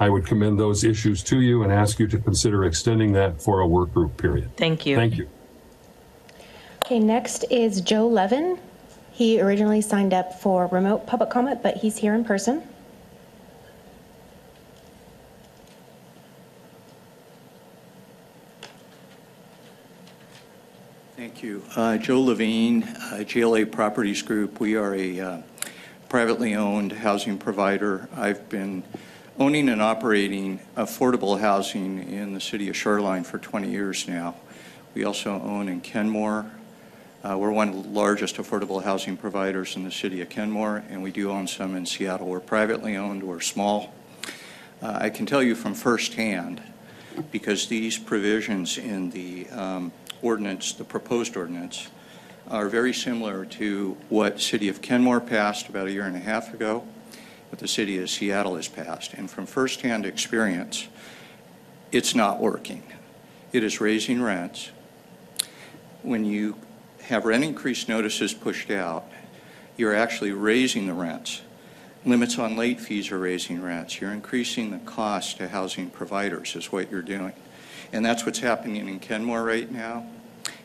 [0.00, 3.60] I would commend those issues to you and ask you to consider extending that for
[3.60, 4.56] a work group period.
[4.56, 4.94] Thank you.
[4.94, 5.28] Thank you.
[6.84, 8.58] Okay, next is Joe Levin.
[9.10, 12.62] He originally signed up for remote public comment, but he's here in person.
[21.38, 21.62] Thank you.
[21.76, 24.58] Uh, Joe Levine, uh, GLA Properties Group.
[24.58, 25.42] We are a uh,
[26.08, 28.08] privately owned housing provider.
[28.16, 28.82] I've been
[29.38, 34.34] owning and operating affordable housing in the city of Shoreline for 20 years now.
[34.94, 36.50] We also own in Kenmore.
[37.22, 41.04] Uh, We're one of the largest affordable housing providers in the city of Kenmore, and
[41.04, 42.26] we do own some in Seattle.
[42.26, 43.94] We're privately owned, we're small.
[44.82, 46.60] Uh, I can tell you from firsthand,
[47.30, 49.92] because these provisions in the um,
[50.22, 51.88] ordinance, the proposed ordinance,
[52.48, 56.54] are very similar to what City of Kenmore passed about a year and a half
[56.54, 56.86] ago,
[57.50, 59.14] what the City of Seattle has passed.
[59.14, 60.88] And from firsthand experience,
[61.92, 62.82] it's not working.
[63.52, 64.70] It is raising rents.
[66.02, 66.56] When you
[67.02, 69.04] have rent increase notices pushed out,
[69.76, 71.42] you're actually raising the rents.
[72.04, 74.00] Limits on late fees are raising rents.
[74.00, 77.32] You're increasing the cost to housing providers is what you're doing.
[77.92, 80.06] And that's what's happening in Kenmore right now.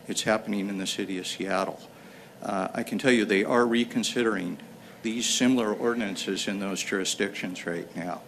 [0.07, 1.79] It's happening in the city of Seattle.
[2.41, 4.57] Uh, I can tell you they are reconsidering
[5.01, 8.21] these similar ordinances in those jurisdictions right now.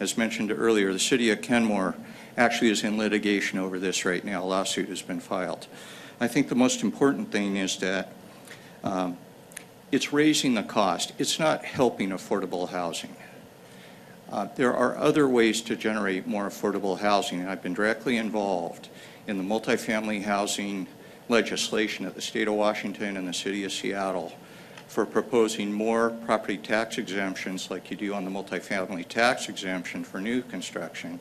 [0.00, 1.94] As mentioned earlier, the city of Kenmore
[2.36, 4.42] actually is in litigation over this right now.
[4.42, 5.66] A lawsuit has been filed.
[6.20, 8.12] I think the most important thing is that
[8.84, 9.18] um,
[9.90, 11.12] it's raising the cost.
[11.18, 13.14] It's not helping affordable housing.
[14.30, 18.88] Uh, There are other ways to generate more affordable housing, I've been directly involved
[19.26, 20.86] in the multifamily housing
[21.28, 24.32] legislation at the state of Washington and the city of Seattle
[24.86, 30.20] for proposing more property tax exemptions like you do on the multifamily tax exemption for
[30.20, 31.20] new construction.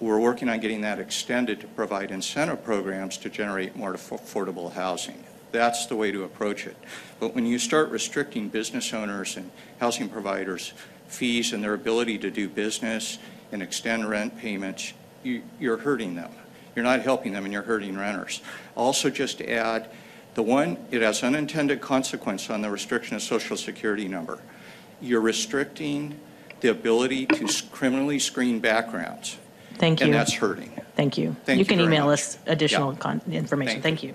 [0.00, 5.22] We're working on getting that extended to provide incentive programs to generate more affordable housing.
[5.52, 6.76] That's the way to approach it.
[7.20, 10.72] But when you start restricting business owners and housing providers'
[11.08, 13.18] fees and their ability to do business
[13.52, 16.30] and extend rent payments, you, you're hurting them.
[16.74, 18.40] You're not helping them and you're hurting renters.
[18.74, 19.88] Also, just to add,
[20.34, 24.40] the one, it has unintended consequence on the restriction of social security number.
[25.00, 26.18] You're restricting
[26.60, 29.36] the ability to criminally screen backgrounds.
[29.74, 30.06] Thank you.
[30.06, 30.72] And that's hurting.
[30.96, 31.36] Thank you.
[31.44, 32.20] Thank You you can email much.
[32.20, 32.98] us additional Yeah.
[32.98, 33.82] con- information.
[33.82, 34.14] Thank you.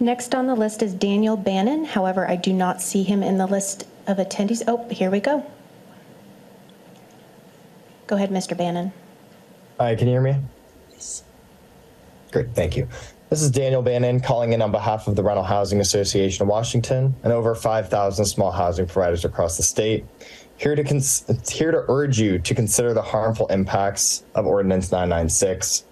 [0.00, 1.84] Next on the list is Daniel Bannon.
[1.84, 4.62] However, I do not see him in the list of attendees.
[4.66, 5.44] Oh, here we go.
[8.10, 8.58] Go ahead, Mr.
[8.58, 8.92] Bannon.
[9.78, 10.34] Hi, can you hear me?
[10.90, 11.22] Yes.
[12.32, 12.88] Great, thank you.
[13.28, 17.14] This is Daniel Bannon calling in on behalf of the Rental Housing Association of Washington
[17.22, 20.04] and over 5,000 small housing providers across the state.
[20.56, 25.84] Here to cons- here to urge you to consider the harmful impacts of Ordinance 996.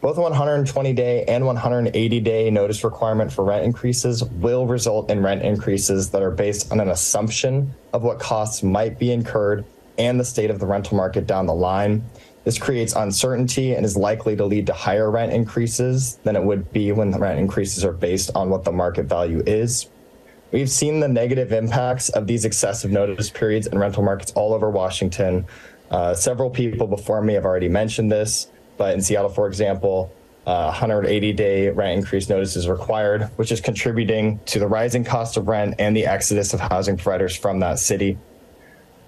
[0.00, 5.22] Both a 120 day and 180 day notice requirement for rent increases will result in
[5.22, 9.66] rent increases that are based on an assumption of what costs might be incurred
[10.00, 12.02] and the state of the rental market down the line.
[12.44, 16.72] This creates uncertainty and is likely to lead to higher rent increases than it would
[16.72, 19.88] be when the rent increases are based on what the market value is.
[20.52, 24.70] We've seen the negative impacts of these excessive notice periods in rental markets all over
[24.70, 25.44] Washington.
[25.90, 30.10] Uh, several people before me have already mentioned this, but in Seattle, for example,
[30.46, 35.36] uh, 180 day rent increase notice is required, which is contributing to the rising cost
[35.36, 38.16] of rent and the exodus of housing providers from that city.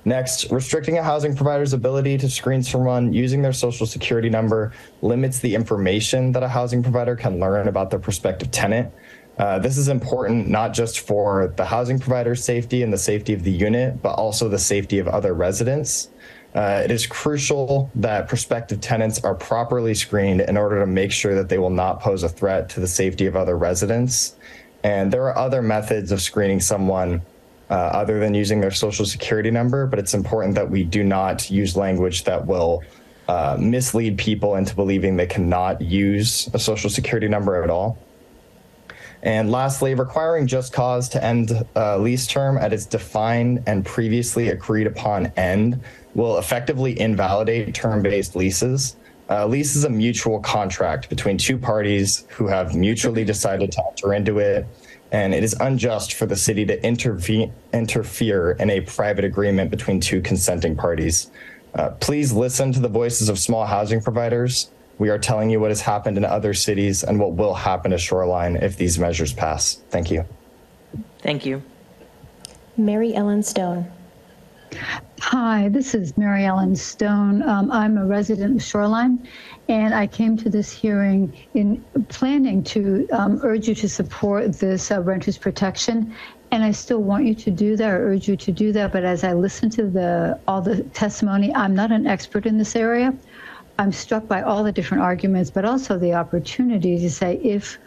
[0.05, 5.39] Next, restricting a housing provider's ability to screen someone using their social security number limits
[5.39, 8.93] the information that a housing provider can learn about their prospective tenant.
[9.39, 13.45] Uh, this is important not just for the housing provider's safety and the safety of
[13.45, 16.11] the unit, but also the safety of other residents.
[16.55, 21.35] Uh, it is crucial that prospective tenants are properly screened in order to make sure
[21.35, 24.37] that they will not pose a threat to the safety of other residents.
[24.85, 27.23] And there are other methods of screening someone
[27.73, 31.51] uh, other than using their social security number, but it's important that we do not
[31.51, 32.83] use language that will
[33.29, 37.97] uh, mislead people into believing they cannot use a social security number at all.
[39.23, 44.49] And lastly, requiring just cause to end a lease term at its defined and previously
[44.49, 45.81] agreed upon end
[46.15, 48.97] will effectively invalidate term based leases.
[49.31, 54.13] A lease is a mutual contract between two parties who have mutually decided to enter
[54.13, 54.67] into it,
[55.13, 60.01] and it is unjust for the city to intervene, interfere in a private agreement between
[60.01, 61.31] two consenting parties.
[61.75, 64.71] Uh, please listen to the voices of small housing providers.
[64.99, 67.99] We are telling you what has happened in other cities and what will happen to
[67.99, 69.75] Shoreline if these measures pass.
[69.91, 70.25] Thank you.
[71.19, 71.63] Thank you.
[72.77, 73.91] Mary Ellen Stone.
[75.27, 77.43] Hi, this is Mary Ellen Stone.
[77.43, 79.27] Um, I'm a resident of Shoreline,
[79.69, 84.91] and I came to this hearing in planning to um, urge you to support this
[84.91, 86.13] uh, renters protection.
[86.51, 88.91] And I still want you to do that, or urge you to do that.
[88.91, 92.75] But as I listen to the all the testimony, I'm not an expert in this
[92.75, 93.15] area.
[93.79, 97.79] I'm struck by all the different arguments, but also the opportunity to say if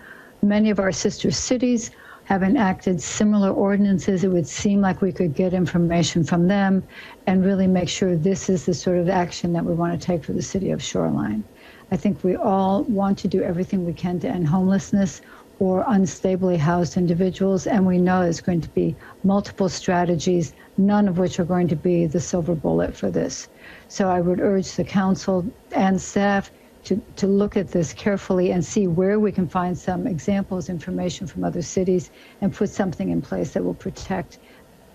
[0.41, 1.91] many of our sister cities
[2.25, 6.83] have enacted similar ordinances, it would seem like we could get information from them
[7.27, 10.23] and really make sure this is the sort of action that we want to take
[10.23, 11.43] for the city of Shoreline.
[11.91, 15.21] I think we all want to do everything we can to end homelessness
[15.59, 21.17] or unstably housed individuals, and we know there's going to be multiple strategies, none of
[21.17, 23.47] which are going to be the silver bullet for this.
[23.87, 26.51] So I would urge the council and staff
[26.85, 31.27] to, to look at this carefully and see where we can find some examples, information
[31.27, 34.39] from other cities, and put something in place that will protect,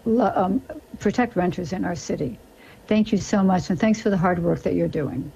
[0.07, 0.63] um,
[0.99, 2.39] protect renters in our city.
[2.87, 5.31] Thank you so much, and thanks for the hard work that you're doing.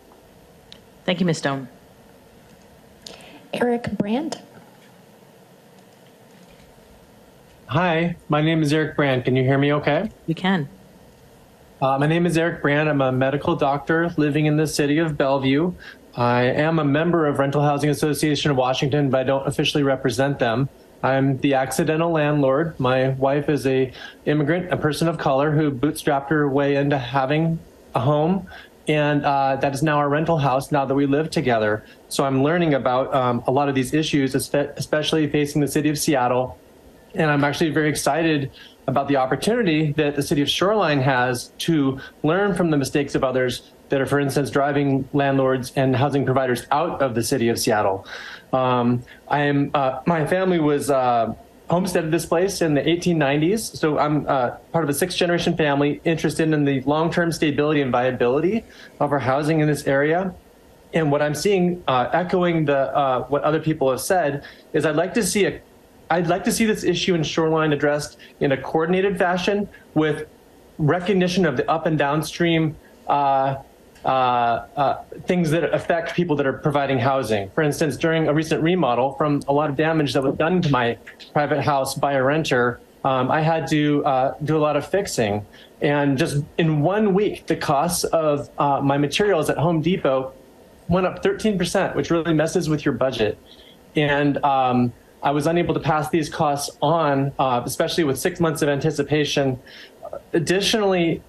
[1.04, 1.38] Thank you, Ms.
[1.38, 1.68] Stone.
[3.52, 4.38] Eric Brandt.
[7.66, 9.24] Hi, my name is Eric Brand.
[9.24, 10.10] Can you hear me okay?
[10.26, 10.68] We can.
[11.82, 12.88] Uh, my name is Eric Brand.
[12.88, 15.72] I'm a medical doctor living in the city of Bellevue.
[16.16, 20.38] I am a member of Rental Housing Association of Washington, but I don't officially represent
[20.38, 20.68] them.
[21.02, 22.78] I'm the accidental landlord.
[22.78, 23.92] My wife is a
[24.24, 27.58] immigrant, a person of color who bootstrapped her way into having
[27.96, 28.48] a home,
[28.86, 31.84] and uh, that is now our rental house now that we live together.
[32.08, 35.98] So I'm learning about um, a lot of these issues, especially facing the city of
[35.98, 36.58] Seattle
[37.14, 38.50] and I'm actually very excited
[38.86, 43.24] about the opportunity that the city of Shoreline has to learn from the mistakes of
[43.24, 47.56] others that are, for instance, driving landlords and housing providers out of the city of
[47.60, 48.04] Seattle.
[48.52, 51.32] Um, I am, uh, my family was uh,
[51.70, 56.00] homesteaded this place in the 1890s, so I'm uh, part of a sixth generation family
[56.04, 58.64] interested in the long term stability and viability
[58.98, 60.34] of our housing in this area.
[60.92, 64.42] And what I'm seeing, uh, echoing the uh, what other people have said,
[64.72, 65.60] is I'd like to see a
[66.10, 70.26] I'd like to see this issue in Shoreline addressed in a coordinated fashion with
[70.78, 72.74] recognition of the up and downstream
[73.06, 73.56] uh,
[75.26, 77.50] things that affect people that are providing housing.
[77.50, 80.70] For instance, during a recent remodel from a lot of damage that was done to
[80.70, 80.98] my
[81.32, 85.44] private house by a renter, um, I had to uh, do a lot of fixing.
[85.82, 90.32] And just in one week, the costs of uh, my materials at Home Depot
[90.88, 93.38] went up 13%, which really messes with your budget.
[93.94, 94.92] And um,
[95.22, 99.58] I was unable to pass these costs on, uh, especially with six months of anticipation.
[100.32, 101.22] Additionally,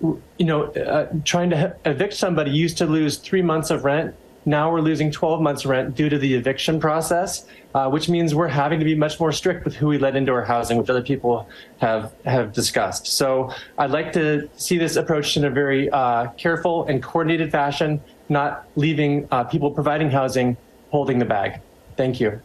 [0.00, 4.14] you know, uh, trying to evict somebody used to lose three months of rent.
[4.44, 8.48] Now we're losing 12 months rent due to the eviction process, uh, which means we're
[8.48, 11.02] having to be much more strict with who we let into our housing, which other
[11.02, 13.08] people have have discussed.
[13.08, 18.00] So I'd like to see this approached in a very uh, careful and coordinated fashion,
[18.28, 20.56] not leaving uh, people providing housing
[20.90, 21.60] holding the bag.
[21.96, 22.40] Thank you.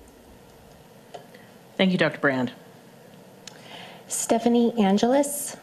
[1.78, 2.20] Thank you, Dr.
[2.20, 2.51] Brand.
[4.08, 5.58] Stephanie Angelis.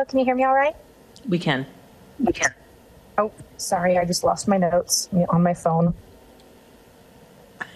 [0.00, 0.74] Hello, can you hear me all right?
[1.28, 1.66] We can.
[2.18, 2.54] We can.
[3.18, 5.92] Oh, sorry, I just lost my notes on my phone.
[7.60, 7.66] Do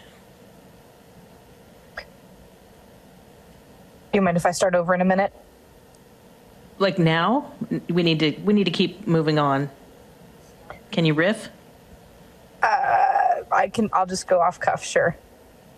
[4.15, 5.35] you mind if I start over in a minute?
[6.79, 7.53] Like now,
[7.91, 9.69] we need to we need to keep moving on.
[10.93, 11.51] Can you riff?
[12.63, 13.91] Uh, I can.
[13.93, 14.83] I'll just go off cuff.
[14.83, 15.15] Sure.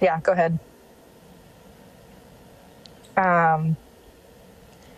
[0.01, 0.61] Yeah, go ahead.
[3.17, 3.77] Um,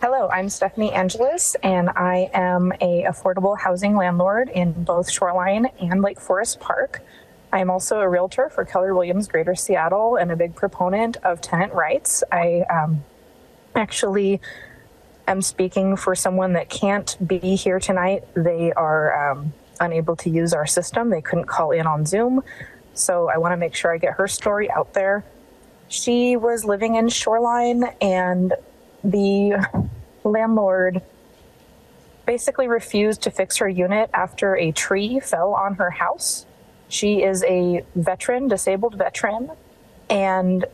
[0.01, 6.01] hello, I'm Stephanie Angelis, and I am a affordable housing landlord in both Shoreline and
[6.01, 7.01] Lake Forest Park.
[7.51, 11.41] I am also a realtor for Keller Williams Greater Seattle and a big proponent of
[11.41, 12.23] tenant rights.
[12.31, 13.03] I um,
[13.75, 14.39] actually
[15.27, 18.23] am speaking for someone that can't be here tonight.
[18.35, 21.09] They are um, unable to use our system.
[21.09, 22.41] They couldn't call in on Zoom.
[22.93, 25.25] So I want to make sure I get her story out there.
[25.89, 28.53] She was living in Shoreline, and
[29.03, 29.85] the
[30.23, 31.01] landlord
[32.25, 36.45] basically refused to fix her unit after a tree fell on her house.
[36.87, 39.51] She is a veteran, disabled veteran,
[40.09, 40.65] and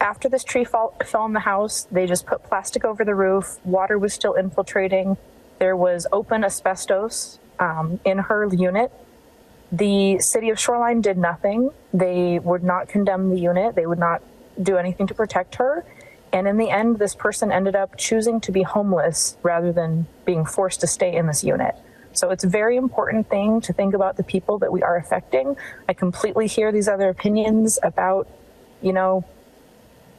[0.00, 3.58] after this tree fall, fell in the house, they just put plastic over the roof.
[3.64, 5.16] Water was still infiltrating.
[5.58, 8.92] There was open asbestos um, in her unit.
[9.72, 11.70] The city of Shoreline did nothing.
[11.92, 13.74] They would not condemn the unit.
[13.74, 14.22] They would not
[14.62, 15.84] do anything to protect her.
[16.34, 20.44] And in the end, this person ended up choosing to be homeless rather than being
[20.44, 21.76] forced to stay in this unit.
[22.12, 25.56] So it's a very important thing to think about the people that we are affecting.
[25.88, 28.28] I completely hear these other opinions about,
[28.82, 29.24] you know,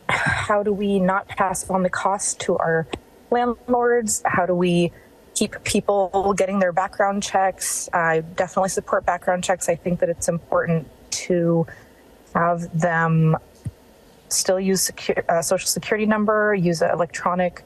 [0.08, 2.88] how do we not pass on the cost to our
[3.30, 4.22] landlords?
[4.24, 4.94] How do we
[5.34, 7.90] keep people getting their background checks?
[7.92, 9.68] I definitely support background checks.
[9.68, 10.88] I think that it's important
[11.26, 11.68] to
[12.34, 13.36] have them
[14.36, 17.64] still use secure, uh, social security number, use an electronic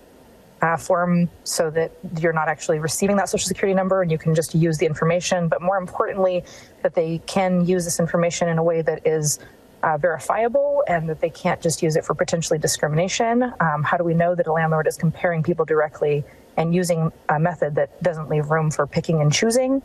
[0.61, 4.35] uh, form so that you're not actually receiving that social security number and you can
[4.35, 5.47] just use the information.
[5.47, 6.43] But more importantly,
[6.81, 9.39] that they can use this information in a way that is
[9.83, 13.53] uh, verifiable and that they can't just use it for potentially discrimination.
[13.59, 16.25] Um, how do we know that a landlord is comparing people directly
[16.57, 19.81] and using a method that doesn't leave room for picking and choosing?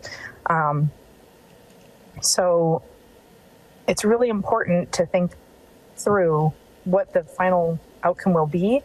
[0.46, 0.90] Um,
[2.20, 2.82] so
[3.86, 5.32] it's really important to think
[5.96, 6.52] through
[6.84, 8.82] what the final outcome will be.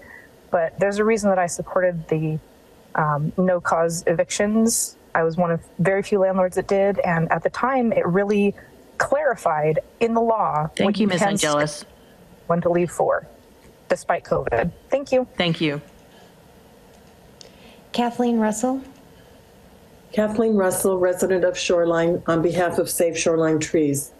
[0.51, 2.39] But there's a reason that I supported the
[2.95, 4.97] um, no cause evictions.
[5.15, 6.99] I was one of very few landlords that did.
[6.99, 8.55] And at the time, it really
[8.97, 10.67] clarified in the law.
[10.75, 11.19] Thank you, Ms.
[11.19, 11.85] can Angelis.
[12.47, 13.27] When to leave for,
[13.89, 14.71] despite COVID.
[14.89, 15.27] Thank you.
[15.37, 15.81] Thank you.
[17.91, 18.81] Kathleen Russell.
[20.11, 24.11] Kathleen Russell, resident of Shoreline, on behalf of Save Shoreline Trees.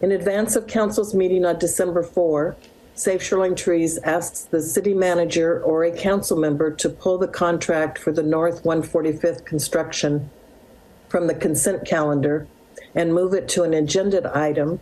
[0.00, 2.54] In advance of council's meeting on December 4,
[2.94, 7.98] Save Shoreline Trees asks the city manager or a council member to pull the contract
[7.98, 10.30] for the North 145th construction
[11.08, 12.46] from the consent calendar
[12.94, 14.78] and move it to an agenda item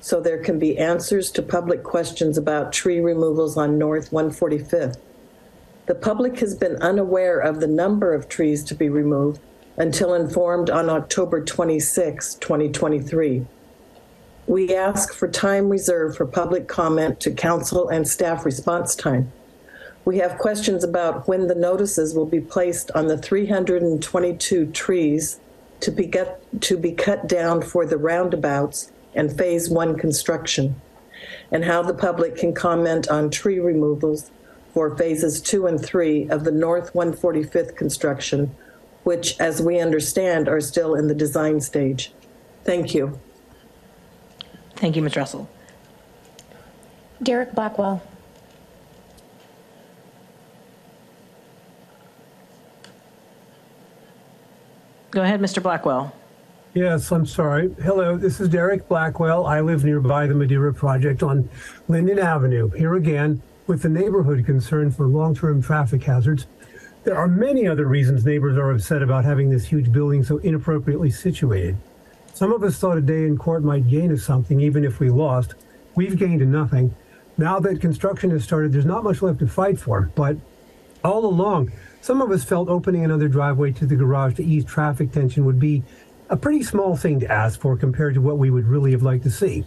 [0.00, 4.96] so there can be answers to public questions about tree removals on North 145th.
[5.86, 9.40] The public has been unaware of the number of trees to be removed
[9.76, 13.46] until informed on October 26, 2023.
[14.46, 19.32] We ask for time reserved for public comment to council and staff response time.
[20.04, 25.40] We have questions about when the notices will be placed on the 322 trees
[25.80, 30.78] to be, get, to be cut down for the roundabouts and phase one construction,
[31.50, 34.30] and how the public can comment on tree removals
[34.74, 38.54] for phases two and three of the North 145th construction,
[39.04, 42.12] which, as we understand, are still in the design stage.
[42.64, 43.18] Thank you.
[44.76, 45.16] Thank you, Ms.
[45.16, 45.48] Russell.
[47.22, 48.02] Derek Blackwell.
[55.10, 55.62] Go ahead, Mr.
[55.62, 56.12] Blackwell.
[56.74, 57.72] Yes, I'm sorry.
[57.84, 59.46] Hello, this is Derek Blackwell.
[59.46, 61.48] I live nearby the Madeira project on
[61.86, 62.68] Linden Avenue.
[62.70, 66.46] Here again, with the neighborhood concern for long-term traffic hazards.
[67.04, 71.12] There are many other reasons neighbors are upset about having this huge building so inappropriately
[71.12, 71.76] situated.
[72.34, 75.08] Some of us thought a day in court might gain us something, even if we
[75.08, 75.54] lost.
[75.94, 76.92] We've gained nothing.
[77.38, 80.10] Now that construction has started, there's not much left to fight for.
[80.16, 80.36] But
[81.04, 81.70] all along,
[82.00, 85.60] some of us felt opening another driveway to the garage to ease traffic tension would
[85.60, 85.84] be
[86.28, 89.22] a pretty small thing to ask for compared to what we would really have liked
[89.22, 89.64] to see.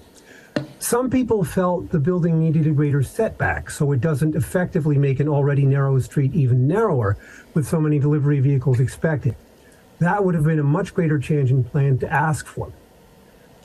[0.80, 5.30] Some people felt the building needed a greater setback so it doesn't effectively make an
[5.30, 7.16] already narrow street even narrower
[7.54, 9.38] with so many delivery vehicles expected.
[10.00, 12.72] That would have been a much greater change in plan to ask for.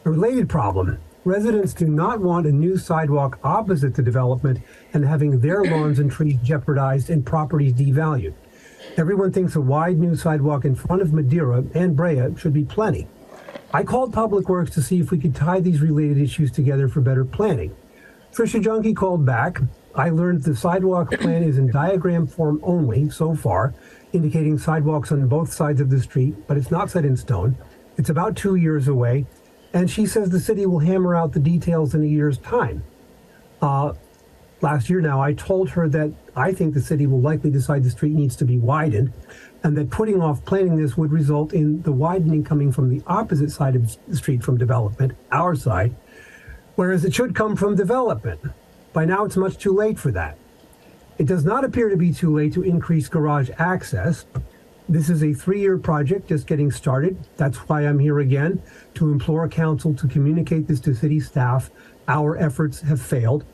[0.04, 4.58] A related problem residents do not want a new sidewalk opposite the development
[4.92, 8.34] and having their lawns and trees jeopardized and properties devalued.
[8.96, 13.06] Everyone thinks a wide new sidewalk in front of Madeira and Brea should be plenty.
[13.72, 17.00] I called Public Works to see if we could tie these related issues together for
[17.00, 17.74] better planning.
[18.32, 19.60] Trisha Junkie called back.
[19.94, 23.74] I learned the sidewalk plan is in diagram form only so far,
[24.12, 27.56] indicating sidewalks on both sides of the street, but it's not set in stone.
[27.96, 29.26] It's about two years away,
[29.72, 32.84] and she says the city will hammer out the details in a year's time.
[33.60, 33.92] Uh,
[34.60, 37.90] last year now, I told her that I think the city will likely decide the
[37.90, 39.12] street needs to be widened
[39.64, 43.50] and that putting off planning this would result in the widening coming from the opposite
[43.50, 45.94] side of the street from development, our side,
[46.74, 48.40] whereas it should come from development.
[48.92, 50.36] By now, it's much too late for that.
[51.22, 54.26] It does not appear to be too late to increase garage access.
[54.88, 57.16] This is a three year project just getting started.
[57.36, 58.60] That's why I'm here again
[58.94, 61.70] to implore council to communicate this to city staff.
[62.08, 63.44] Our efforts have failed.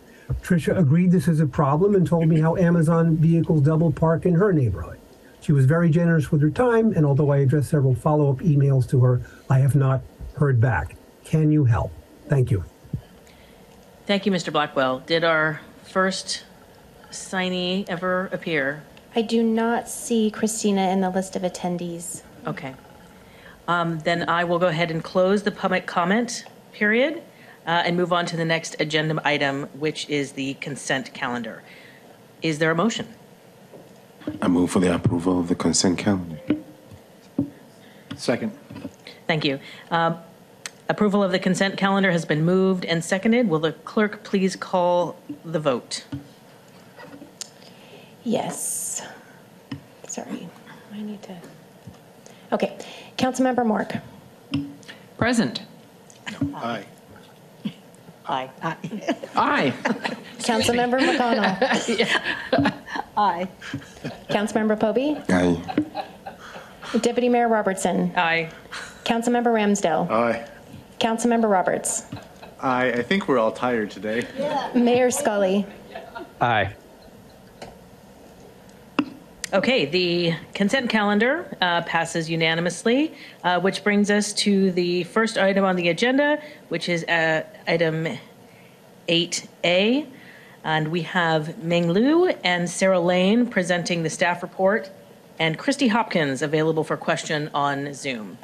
[0.40, 4.32] Tricia agreed this is a problem and told me how Amazon vehicles double park in
[4.32, 4.98] her neighborhood.
[5.42, 8.88] She was very generous with her time, and although I addressed several follow up emails
[8.88, 10.00] to her, I have not
[10.38, 10.96] heard back.
[11.22, 11.92] Can you help?
[12.30, 12.64] Thank you.
[14.06, 14.50] Thank you, Mr.
[14.50, 15.00] Blackwell.
[15.00, 16.44] Did our first
[17.10, 18.82] signee ever appear?
[19.14, 22.22] I do not see Christina in the list of attendees.
[22.46, 22.74] Okay.
[23.66, 27.22] Um, Then I will go ahead and close the public comment period
[27.66, 31.62] uh, and move on to the next agenda item, which is the consent calendar.
[32.42, 33.08] Is there a motion?
[34.40, 36.38] I move for the approval of the consent calendar.
[38.16, 38.52] Second.
[39.26, 39.60] Thank you.
[39.90, 40.18] Um,
[40.90, 43.50] Approval of the consent calendar has been moved and seconded.
[43.50, 46.06] Will the clerk please call the vote?
[48.28, 49.00] Yes.
[50.06, 50.46] Sorry,
[50.92, 51.34] I need to.
[52.52, 52.76] Okay,
[53.16, 54.02] Councilmember Mork.
[55.16, 55.62] Present.
[56.54, 56.84] Aye.
[58.26, 58.50] Aye.
[59.34, 59.72] Aye.
[60.40, 62.72] Councilmember McConnell.
[63.16, 63.48] Aye.
[64.28, 65.18] Councilmember Pobee.
[65.30, 66.98] Aye.
[67.00, 68.12] Deputy Mayor Robertson.
[68.14, 68.50] Aye.
[69.04, 70.10] Councilmember Ramsdell.
[70.10, 70.46] Aye.
[71.00, 72.04] Councilmember Roberts.
[72.60, 74.26] I, I think we're all tired today.
[74.74, 75.64] Mayor Scully.
[76.42, 76.74] Aye.
[79.50, 85.64] Okay, the consent calendar uh, passes unanimously, uh, which brings us to the first item
[85.64, 86.38] on the agenda,
[86.68, 88.18] which is uh, item
[89.08, 90.06] 8A.
[90.64, 94.90] And we have Ming Lu and Sarah Lane presenting the staff report,
[95.38, 98.36] and Christy Hopkins available for question on Zoom.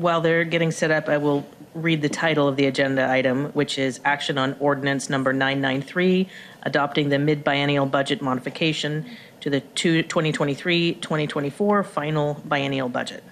[0.00, 3.78] While they're getting set up, I will read the title of the agenda item, which
[3.78, 6.26] is Action on Ordinance Number 993,
[6.62, 9.04] adopting the mid-biennial budget modification
[9.40, 13.22] to the 2023-2024 final biennial budget.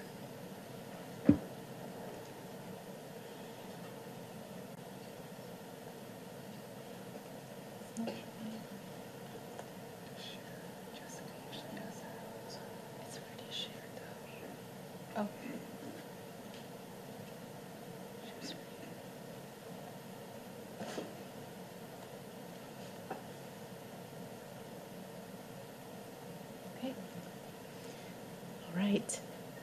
[28.71, 29.19] All right.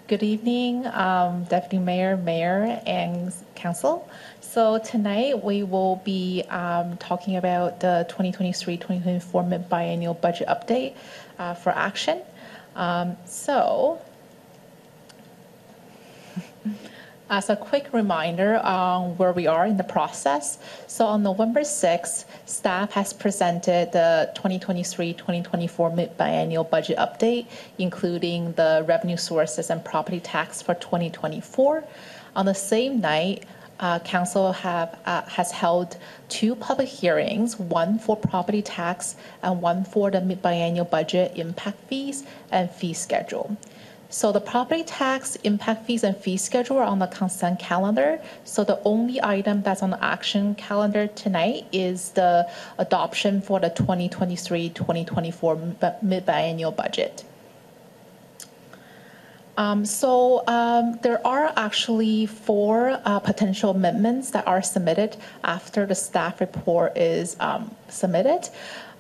[0.09, 4.09] Good evening, um, Deputy Mayor, Mayor, and Council.
[4.41, 10.95] So tonight we will be um, talking about the 2023-2024 mid-biennial budget update
[11.41, 12.23] uh, for action.
[12.77, 14.01] Um, so
[17.29, 22.25] as a quick reminder on where we are in the process, so on November 6th,
[22.45, 27.47] staff has presented the 2023-2024 mid-biennial budget update,
[27.79, 31.83] including the revenue sources and property tax for 2024.
[32.37, 33.45] On the same night,
[33.81, 35.99] uh, council have uh, has held
[36.29, 42.25] two public hearings, one for property tax and one for the mid-biennial budget impact fees
[42.51, 43.57] and fee schedule.
[44.17, 48.19] So the property tax impact fees and fee schedule are on the consent calendar.
[48.45, 52.49] So the only item that's on the action calendar tonight is the
[52.79, 57.25] adoption for the 2023-2024 mid-biennial budget.
[59.57, 65.95] Um, so um, there are actually four uh, potential amendments that are submitted after the
[65.95, 68.51] staff report is um, submitted.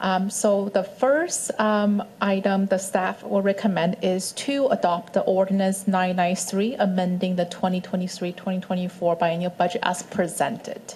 [0.00, 5.86] Um, so the first um, item the staff will recommend is to adopt the ordinance
[5.86, 10.94] 993 amending the 2023-2024 biennial budget as presented.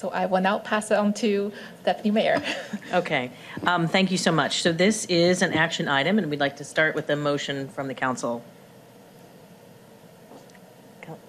[0.00, 1.52] So I will now pass it on to
[1.84, 2.42] Deputy Mayor.
[2.92, 3.30] Okay,
[3.68, 4.62] um, thank you so much.
[4.62, 7.86] So this is an action item, and we'd like to start with a motion from
[7.86, 8.42] the council.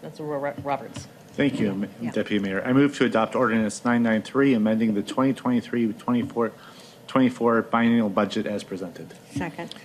[0.01, 1.07] Councilor Roberts.
[1.33, 2.63] Thank you, Ma- Deputy Mayor.
[2.65, 6.51] I move to adopt ordinance 993, amending the 2023-24
[7.07, 9.13] 24 biennial budget as presented.
[9.35, 9.75] Second.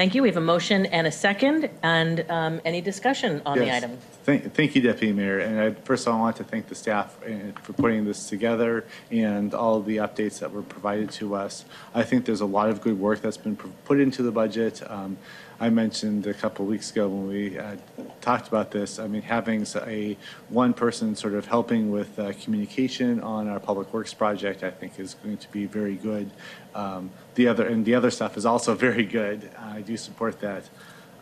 [0.00, 0.22] Thank you.
[0.22, 3.84] We have a motion and a second, and um, any discussion on the Yes.
[3.84, 3.98] item?
[4.24, 5.40] Thank, thank you, Deputy Mayor.
[5.40, 7.28] And I, first of all, I want to thank the staff uh,
[7.60, 11.66] for putting this together and all of the updates that were provided to us.
[11.94, 14.80] I think there's a lot of good work that's been pr- put into the budget.
[14.90, 15.18] Um,
[15.62, 17.76] I mentioned a couple of weeks ago when we uh,
[18.22, 20.16] talked about this, I mean, having s- a
[20.48, 24.98] one person sort of helping with uh, communication on our public works project, I think
[24.98, 26.30] is going to be very good.
[26.74, 29.50] Um, the other and the other stuff is also very good.
[29.58, 30.68] I do support that.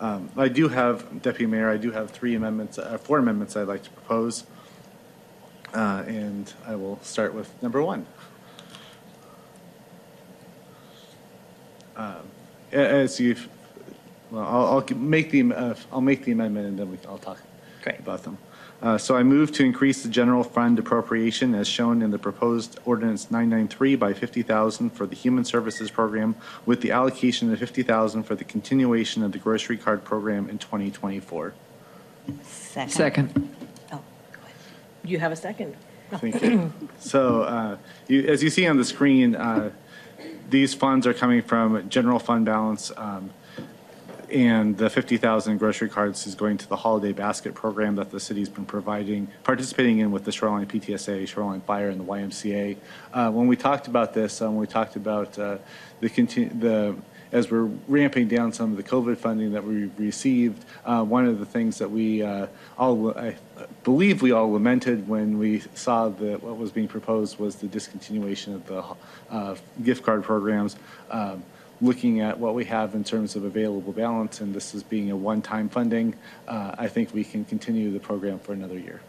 [0.00, 3.66] Um, I do have, Deputy Mayor, I do have three amendments, uh, four amendments I'd
[3.66, 4.44] like to propose.
[5.74, 8.06] Uh, and I will start with number one.
[11.96, 12.22] Um,
[12.70, 13.48] As you've,
[14.30, 17.40] well, I'll, I'll make the, uh, I'll make the amendment and then we, I'll talk
[17.98, 18.38] about them.
[18.80, 22.78] Uh, So I move to increase the general fund appropriation as shown in the proposed
[22.84, 28.34] ordinance 993 by 50,000 for the Human Services Program with the allocation of 50,000 for
[28.34, 31.54] the continuation of the grocery card program in 2024.
[32.42, 32.90] Second.
[32.92, 33.54] Second.
[35.04, 35.74] You have a second.
[36.10, 36.72] Thank you.
[36.98, 37.76] So, uh,
[38.08, 39.70] you, as you see on the screen, uh,
[40.50, 43.30] these funds are coming from general fund balance, um,
[44.30, 48.48] and the 50,000 grocery cards is going to the holiday basket program that the city's
[48.48, 52.76] been providing, participating in with the Shoreline PTSA, Shoreline Fire, and the YMCA.
[53.12, 55.58] Uh, when we talked about this, um, we talked about uh,
[56.00, 56.96] the the
[57.30, 61.38] as we're ramping down some of the COVID funding that we received, uh, one of
[61.38, 62.46] the things that we uh,
[62.78, 63.36] all, I
[63.84, 68.54] believe we all lamented when we saw that what was being proposed was the discontinuation
[68.54, 68.82] of the
[69.30, 70.76] uh, gift card programs.
[71.10, 71.42] Um,
[71.80, 75.16] looking at what we have in terms of available balance, and this is being a
[75.16, 76.14] one-time funding,
[76.48, 79.00] uh, I think we can continue the program for another year.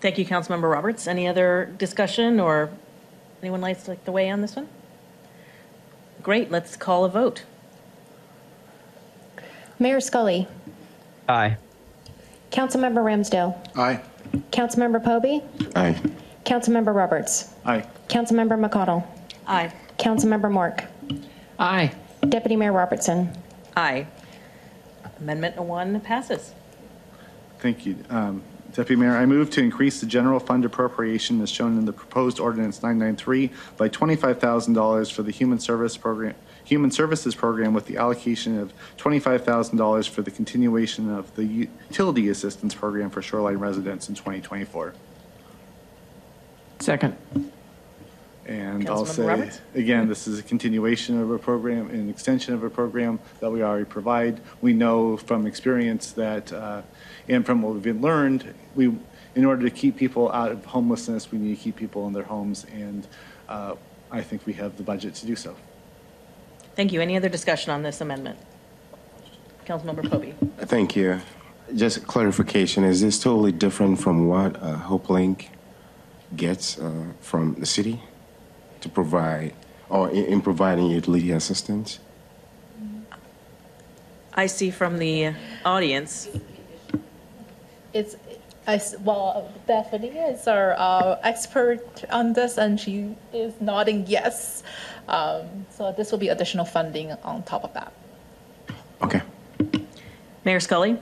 [0.00, 1.06] Thank you, Councilmember Roberts.
[1.06, 2.70] Any other discussion or
[3.40, 4.68] anyone likes to like to weigh on this one?
[6.22, 7.44] Great, let's call a vote.
[9.78, 10.46] Mayor Scully,
[11.28, 11.56] Aye.
[12.50, 14.00] Councilmember Ramsdell, Aye.
[14.50, 15.42] Councilmember Pobee,
[15.74, 16.00] Aye.
[16.44, 17.84] Councilmember Roberts, Aye.
[18.08, 19.04] Councilmember McConnell,
[19.46, 19.72] Aye.
[20.06, 20.86] Councilmember Mork,
[21.58, 21.92] Aye.
[22.28, 23.30] Deputy Mayor Robertson.
[23.76, 24.06] Aye.
[25.20, 26.52] Amendment one passes.
[27.60, 27.96] Thank you.
[28.10, 28.42] Um,
[28.72, 32.40] Deputy Mayor, I move to increase the general fund appropriation as shown in the proposed
[32.40, 36.34] ordinance 993 by $25,000 for the Human Service Program,
[36.64, 42.74] Human Services Program with the allocation of $25,000 for the continuation of the Utility Assistance
[42.74, 44.94] Program for Shoreline residents in 2024.
[46.80, 47.16] Second.
[48.46, 49.60] And I'll Councilmember say, Roberts?
[49.74, 53.62] again, this is a continuation of a program, an extension of a program that we
[53.62, 54.40] already provide.
[54.60, 56.82] We know from experience that, uh,
[57.28, 58.92] and from what we've been learned, we,
[59.36, 62.24] in order to keep people out of homelessness, we need to keep people in their
[62.24, 63.06] homes, and
[63.48, 63.74] uh,
[64.10, 65.54] I think we have the budget to do so.
[66.74, 67.00] Thank you.
[67.00, 68.38] Any other discussion on this amendment?
[69.66, 70.34] Councilmember Pobee.
[70.66, 71.20] Thank you.
[71.76, 75.46] Just clarification, is this totally different from what uh, Hopelink
[76.34, 78.02] gets uh, from the city
[78.82, 79.54] to provide,
[79.88, 81.98] or in, in providing utility assistance?
[84.34, 86.28] I see from the audience.
[87.92, 88.16] It's,
[88.66, 94.62] I s well, Bethany is our uh, expert on this, and she is nodding yes.
[95.08, 97.92] Um, so this will be additional funding on top of that.
[99.02, 99.20] Okay.
[100.44, 100.96] Mayor Scully?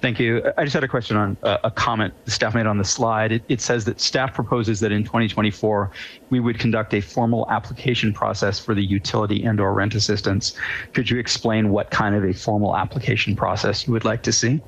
[0.00, 0.42] Thank you.
[0.56, 3.32] I just had a question on uh, a comment the staff made on the slide.
[3.32, 5.90] It, it says that staff proposes that in 2024
[6.30, 10.56] we would conduct a formal application process for the utility and/or rent assistance.
[10.94, 14.60] Could you explain what kind of a formal application process you would like to see?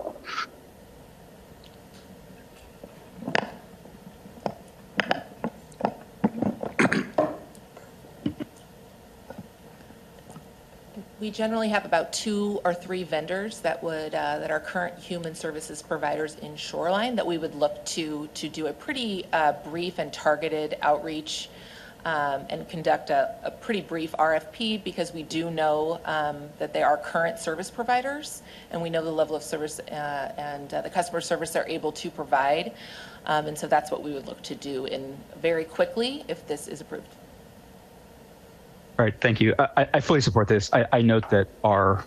[11.20, 15.34] We generally have about two or three vendors that would, uh, that are current human
[15.34, 19.98] services providers in Shoreline that we would look to, to do a pretty uh, brief
[19.98, 21.50] and targeted outreach
[22.06, 26.82] um, and conduct a, a pretty brief RFP because we do know um, that they
[26.82, 28.40] are current service providers
[28.70, 31.92] and we know the level of service uh, and uh, the customer service they're able
[31.92, 32.72] to provide.
[33.26, 36.66] Um, And so that's what we would look to do in very quickly if this
[36.66, 37.19] is approved.
[39.00, 39.54] All right, thank you.
[39.58, 40.68] I, I fully support this.
[40.74, 42.04] I, I note that our,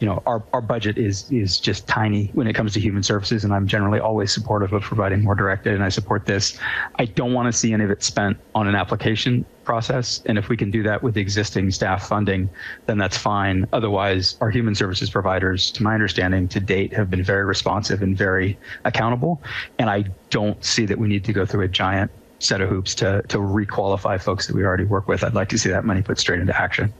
[0.00, 3.44] you know, our, our budget is is just tiny when it comes to human services,
[3.44, 6.58] and I'm generally always supportive of providing more directed, and I support this.
[6.98, 10.48] I don't want to see any of it spent on an application process, and if
[10.48, 12.48] we can do that with existing staff funding,
[12.86, 13.66] then that's fine.
[13.74, 18.16] Otherwise, our human services providers, to my understanding, to date, have been very responsive and
[18.16, 19.42] very accountable,
[19.78, 22.10] and I don't see that we need to go through a giant
[22.42, 25.24] set of hoops to to requalify folks that we already work with.
[25.24, 26.92] I'd like to see that money put straight into action.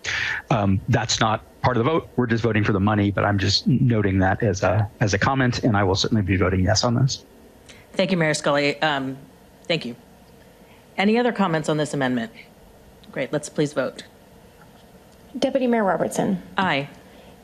[0.50, 2.08] Um, that's not part of the vote.
[2.16, 5.18] We're just voting for the money, but I'm just noting that as a as a
[5.18, 7.24] comment, and I will certainly be voting yes on this.
[7.94, 8.80] Thank you, Mayor Scully.
[8.80, 9.16] Um,
[9.68, 9.94] Thank you.
[10.96, 12.32] Any other comments on this amendment?
[13.12, 14.04] Great, let's please vote.
[15.38, 16.42] Deputy Mayor Robertson.
[16.58, 16.88] Aye.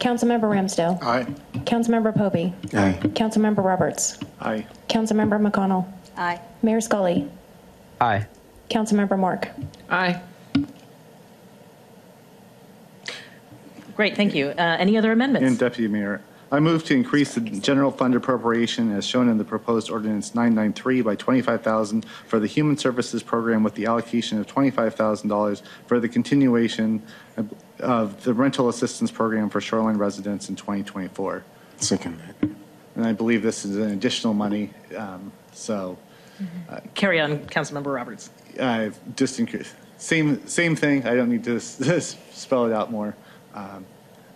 [0.01, 1.03] Councilmember Ramsdell.
[1.03, 1.25] Aye.
[1.65, 2.53] Councilmember Pobee.
[2.75, 2.99] Aye.
[3.15, 4.19] Councilmember Roberts.
[4.41, 4.67] Aye.
[4.89, 5.87] Councilmember McConnell.
[6.17, 6.41] Aye.
[6.63, 7.29] Mayor Scully.
[8.01, 8.27] Aye.
[8.71, 9.49] Councilmember Mork.
[9.91, 10.21] Aye.
[13.97, 14.49] Great, thank you.
[14.51, 15.49] Uh, Any other amendments?
[15.49, 16.21] And Deputy Mayor,
[16.53, 21.03] I move to increase the general fund appropriation as shown in the proposed ordinance 993
[21.03, 27.03] by 25,000 for the Human Services Program with the allocation of $25,000 for the continuation
[27.37, 31.43] of- of the rental assistance program for shoreline residents in 2024.
[31.79, 32.51] Second that.
[32.95, 35.99] And I believe this is an additional money, um, so
[36.95, 38.31] Carry on, Councilmember Roberts.
[38.61, 41.07] I just increase, same, same thing.
[41.07, 43.15] I don't need to s- s- spell it out more.
[43.55, 43.85] Um,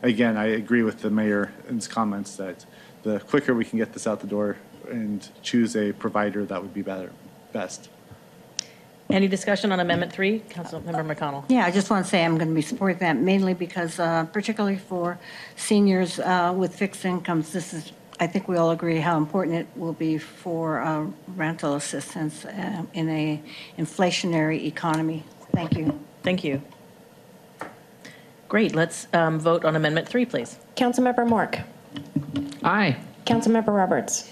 [0.05, 2.67] Again, I agree with the mayor's comments that
[3.05, 4.57] the quicker we can get this out the door
[4.91, 7.13] and choose a provider, that would be better,
[7.53, 7.89] best.
[9.09, 10.41] Any discussion on Amendment 3?
[10.49, 11.45] Councilmember McConnell.
[11.49, 14.25] Yeah, I just want to say I'm going to be supporting that mainly because uh,
[14.33, 15.21] particularly for
[15.55, 17.93] seniors uh, with fixed incomes, this is,
[18.23, 22.85] I think we all agree how important it will be for uh, rental assistance uh,
[22.95, 23.43] in a
[23.77, 25.25] inflationary economy.
[25.51, 25.99] Thank you.
[26.23, 26.63] Thank you.
[28.49, 30.57] Great, let's um, vote on Amendment 3, please.
[30.77, 31.65] Councilmember Mork.
[32.63, 32.97] Aye.
[33.27, 34.31] Councilmember Roberts.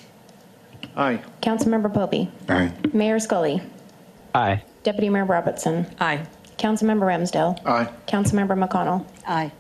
[0.95, 1.21] Aye.
[1.43, 2.31] Councilmember Pobee.
[2.49, 2.73] Aye.
[2.93, 3.61] Mayor Scully.
[4.37, 4.63] Aye.
[4.85, 5.85] Deputy Mayor Robertson.
[5.99, 6.25] Aye.
[6.59, 7.59] Councilmember Ramsdell.
[7.67, 7.93] Aye.
[8.07, 9.05] Councilmember McConnell.
[9.27, 9.51] Aye.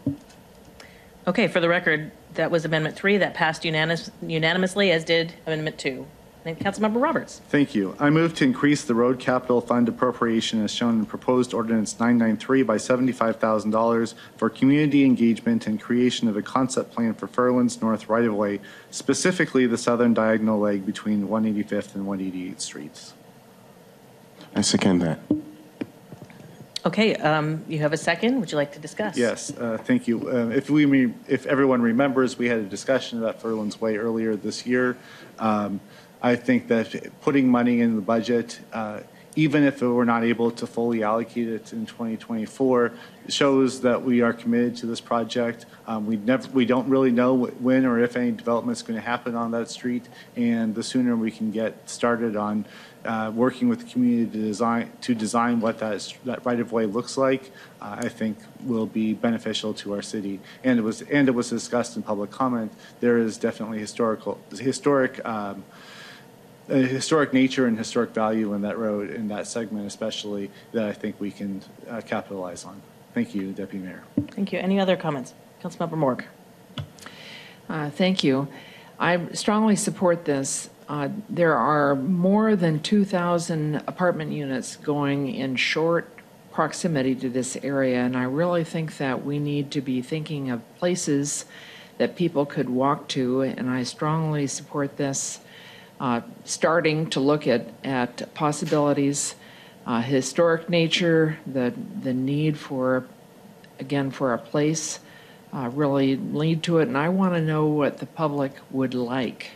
[1.27, 5.79] Okay, for the record, that was Amendment 3 that passed unanimous- unanimously, as did Amendment
[5.79, 6.07] 2.
[6.43, 7.43] And Councilmember Roberts.
[7.51, 7.95] Thank you.
[7.99, 12.63] I move to increase the road capital fund appropriation as shown in proposed ordinance 993
[12.63, 18.61] by $75,000 for community engagement and creation of a concept plan for Firlands North right-of-way,
[18.91, 23.13] specifically the southern diagonal leg between 185th and 188th Streets.
[24.57, 25.21] I second that.
[26.85, 28.41] Okay, um, you have a second.
[28.41, 29.17] Would you like to discuss?
[29.17, 30.29] Yes, uh, thank you.
[30.31, 34.67] Uh, If we, if everyone remembers, we had a discussion about Firlands Way earlier this
[34.67, 34.97] year.
[35.39, 35.81] Um,
[36.23, 39.01] I think that putting money in the budget, uh,
[39.37, 42.93] even if we're not able to fully allocate it in 2024,
[43.29, 45.67] shows that we are committed to this project.
[45.87, 49.05] Um, We never, we don't really know wh- when or if any development's going to
[49.07, 52.65] happen on that street, and the sooner we can get started on
[53.05, 57.17] uh, working with the community to design, to design what that, is- that right-of-way looks
[57.17, 60.41] like, uh, I think will be beneficial to our city.
[60.65, 65.25] And it was, and it was discussed in public comment, there is definitely historical, historic,
[65.27, 65.65] um,
[66.69, 70.93] a historic nature and historic value in that road, in that segment especially, that I
[70.93, 72.81] think we can uh, capitalize on.
[73.13, 74.05] Thank you, Deputy Mayor.
[74.29, 74.61] Thank you.
[74.61, 75.35] Any other comments?
[75.63, 76.25] Councilmember Mork.
[77.69, 78.49] Uh, Thank you.
[79.01, 80.70] I strongly support this.
[80.91, 86.09] Uh, There are more than 2,000 apartment units going in short
[86.51, 90.63] proximity to this area, and I really think that we need to be thinking of
[90.79, 91.45] places
[91.99, 95.39] that people could walk to, and I strongly support this.
[96.01, 99.37] Uh, starting to look at, at possibilities,
[99.87, 101.73] uh, historic nature, the,
[102.03, 103.07] the need for,
[103.79, 104.99] again, for a place
[105.53, 106.89] uh, really lead to it.
[106.89, 109.53] And I want to know what the public would like.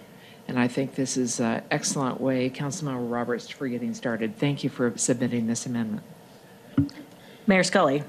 [0.46, 4.36] And I think this is an excellent way, Councilmember Roberts, for getting started.
[4.36, 6.02] Thank you for submitting this amendment.
[7.46, 8.04] Mayor Scully.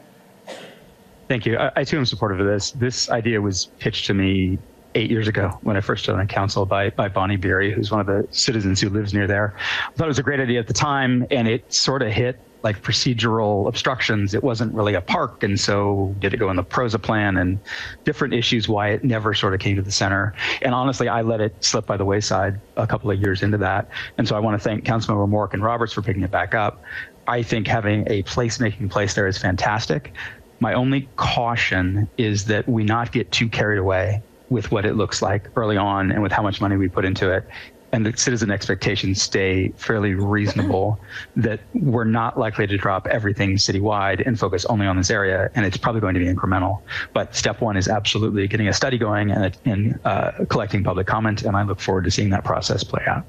[1.27, 1.57] Thank you.
[1.57, 2.71] I, I too am supportive of this.
[2.71, 4.57] This idea was pitched to me
[4.95, 8.07] eight years ago when I first joined council by, by Bonnie Beery, who's one of
[8.07, 9.55] the citizens who lives near there.
[9.87, 12.39] I thought it was a great idea at the time, and it sort of hit
[12.65, 14.33] like procedural obstructions.
[14.33, 17.59] It wasn't really a park, and so did it go in the PROSA plan and
[18.05, 20.33] different issues why it never sort of came to the center.
[20.63, 23.87] And honestly, I let it slip by the wayside a couple of years into that.
[24.17, 26.81] And so I want to thank Councilmember Mork and Roberts for picking it back up.
[27.27, 30.13] I think having a placemaking place there is fantastic.
[30.59, 35.21] My only caution is that we not get too carried away with what it looks
[35.21, 37.47] like early on and with how much money we put into it
[37.95, 40.99] and the citizen expectations stay fairly reasonable
[41.37, 45.65] that we're not likely to drop everything citywide and focus only on this area and
[45.65, 46.81] it's probably going to be incremental
[47.13, 51.43] but step one is absolutely getting a study going and, and uh, collecting public comment
[51.43, 53.25] and i look forward to seeing that process play out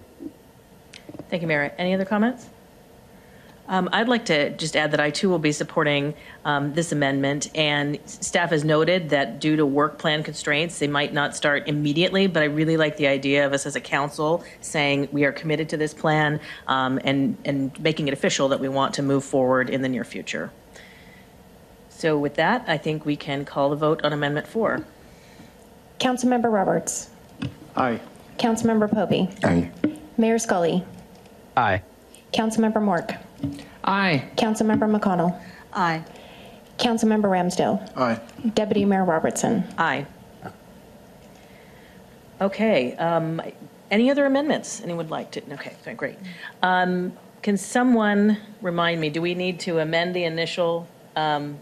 [1.29, 1.75] Thank you, Mayor.
[1.77, 2.47] Any other comments?
[3.69, 6.15] Um, I'd like to just add that I too will be supporting
[6.45, 11.13] um, this amendment, and staff has noted that due to work plan constraints, they might
[11.13, 12.27] not start immediately.
[12.29, 15.69] But I really like the idea of us as a council saying we are committed
[15.71, 19.69] to this plan um, and and making it official that we want to move forward
[19.69, 20.51] in the near future.
[21.89, 24.85] So with that, I think we can call the vote on Amendment Four.
[25.99, 27.11] Councilmember Roberts.
[27.75, 28.01] Aye.
[28.39, 29.45] Councilmember Pobee.
[29.45, 29.71] Aye.
[30.19, 30.85] Mayor Scully.
[31.57, 31.83] Aye.
[32.33, 33.19] Councilmember Mork.
[33.85, 34.29] Aye.
[34.37, 35.41] Councilmember McConnell.
[35.73, 36.03] Aye.
[36.79, 37.97] Councilmember Ramsdell.
[37.97, 38.21] Aye.
[38.55, 39.65] Deputy Mayor Robertson.
[39.79, 40.07] Aye.
[42.41, 43.41] Okay, um,
[43.91, 45.43] any other amendments anyone would like to?
[45.55, 46.17] Okay, okay, great.
[46.63, 51.59] Um, Can someone remind me, do we need to amend the initial um,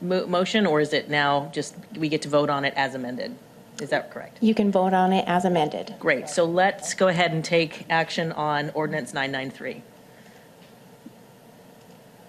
[0.00, 3.36] mo- motion, or is it now just, we get to vote on it as amended?
[3.80, 4.38] Is that correct?
[4.40, 5.94] You can vote on it as amended.
[6.00, 9.82] Great, so let's go ahead and take action on ordinance 993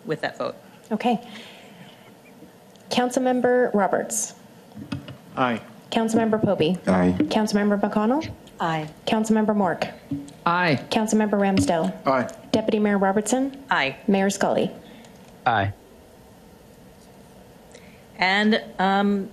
[0.08, 0.55] with that vote.
[0.91, 1.20] Okay.
[2.89, 4.34] Councilmember Roberts.
[5.36, 5.62] Aye.
[5.91, 6.78] Councilmember Pobee.
[6.88, 7.16] Aye.
[7.26, 8.30] Councilmember McConnell.
[8.60, 8.89] Aye.
[9.05, 9.93] Councilmember Mork.
[10.45, 10.80] Aye.
[10.89, 11.93] Councilmember Ramsdell.
[12.08, 12.28] Aye.
[12.51, 13.64] Deputy Mayor Robertson.
[13.70, 13.97] Aye.
[14.08, 14.72] Mayor Scully.
[15.45, 15.74] Aye.
[18.18, 19.30] And um,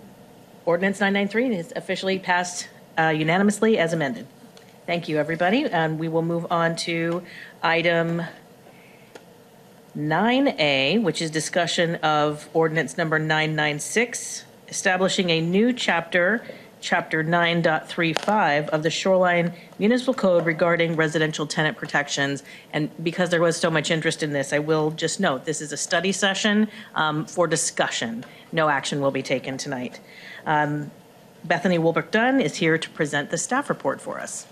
[0.66, 2.68] ordinance 993 is officially passed
[2.98, 4.26] uh, unanimously as amended.
[4.86, 5.64] Thank you, everybody.
[5.64, 7.22] And we will move on to
[7.62, 8.22] item
[9.96, 16.44] 9A, which is discussion of ordinance number 996, establishing a new chapter,
[16.80, 22.42] Chapter 9.35 of the Shoreline Municipal Code regarding residential tenant protections.
[22.74, 25.72] And because there was so much interest in this, I will just note, this is
[25.72, 28.22] a study session um, for discussion.
[28.52, 29.98] No action will be taken tonight.
[30.44, 30.90] Um,
[31.44, 34.46] Bethany Wolbrecht-Dunn is here to present the staff report for us.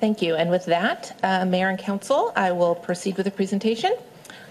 [0.00, 0.36] Thank you.
[0.36, 3.96] And with that, uh, Mayor and Council, I will proceed with the presentation.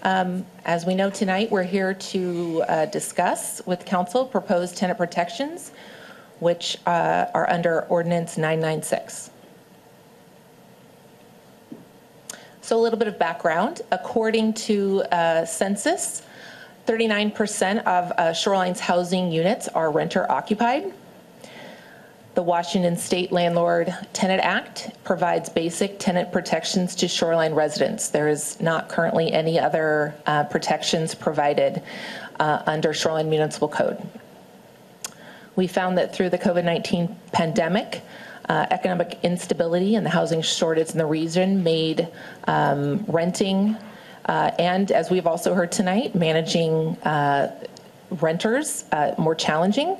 [0.02, 5.72] Um, As we know tonight, we're here to uh, discuss with Council proposed tenant protections,
[6.40, 9.30] which uh, are under Ordinance 996.
[12.60, 13.80] So a little bit of background.
[13.90, 16.24] According to uh, census,
[16.86, 20.92] 39% of uh, Shoreline's housing units are renter occupied.
[22.38, 28.10] The Washington State Landlord Tenant Act provides basic tenant protections to shoreline residents.
[28.10, 31.82] There is not currently any other uh, protections provided
[32.38, 34.00] uh, under Shoreline Municipal Code.
[35.56, 38.02] We found that through the COVID 19 pandemic,
[38.48, 42.06] uh, economic instability and the housing shortage in the region made
[42.44, 43.76] um, renting
[44.26, 47.52] uh, and, as we've also heard tonight, managing uh,
[48.12, 49.96] renters uh, more challenging.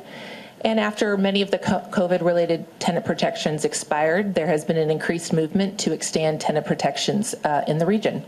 [0.65, 5.33] And after many of the COVID related tenant protections expired, there has been an increased
[5.33, 8.25] movement to extend tenant protections uh, in the region.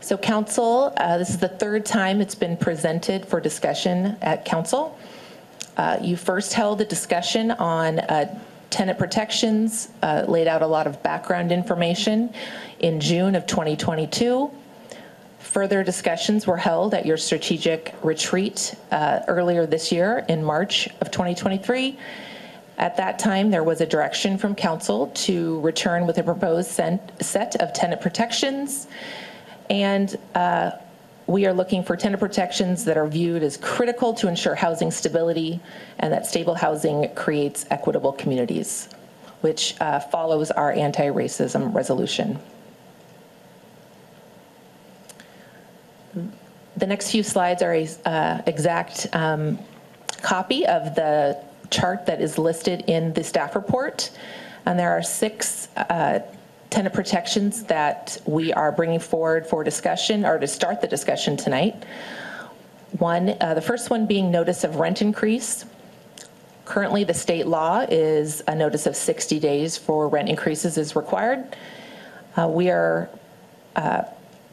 [0.00, 4.98] So, Council, uh, this is the third time it's been presented for discussion at Council.
[5.76, 8.38] Uh, you first held a discussion on uh,
[8.70, 12.34] tenant protections, uh, laid out a lot of background information
[12.80, 14.50] in June of 2022.
[15.52, 21.10] Further discussions were held at your strategic retreat uh, earlier this year in March of
[21.10, 21.98] 2023.
[22.78, 27.56] At that time, there was a direction from council to return with a proposed set
[27.56, 28.86] of tenant protections.
[29.68, 30.70] And uh,
[31.26, 35.60] we are looking for tenant protections that are viewed as critical to ensure housing stability
[35.98, 38.88] and that stable housing creates equitable communities,
[39.42, 42.38] which uh, follows our anti-racism resolution.
[46.76, 49.58] The next few slides are a uh, exact um,
[50.22, 51.38] copy of the
[51.70, 54.10] chart that is listed in the staff report.
[54.64, 56.20] And there are six uh,
[56.70, 61.84] tenant protections that we are bringing forward for discussion or to start the discussion tonight.
[62.98, 65.66] One, uh, the first one being notice of rent increase.
[66.64, 71.56] Currently, the state law is a notice of 60 days for rent increases is required.
[72.36, 73.10] Uh, we are
[73.76, 74.02] uh,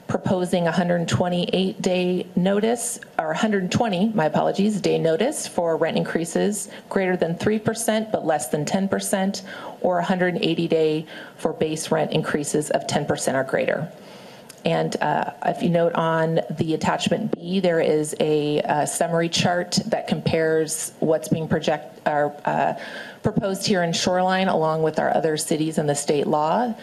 [0.10, 7.36] proposing 128 day notice, or 120, my apologies, day notice for rent increases greater than
[7.36, 9.44] 3% but less than 10%,
[9.82, 11.06] or 180 day
[11.38, 13.90] for base rent increases of 10% or greater.
[14.66, 19.80] And uh, if you note on the attachment B, there is a, uh summary chart
[19.86, 22.74] that compares what's being projected, or uh,
[23.24, 26.74] proposed here in Shoreline along with our other cities and the state law.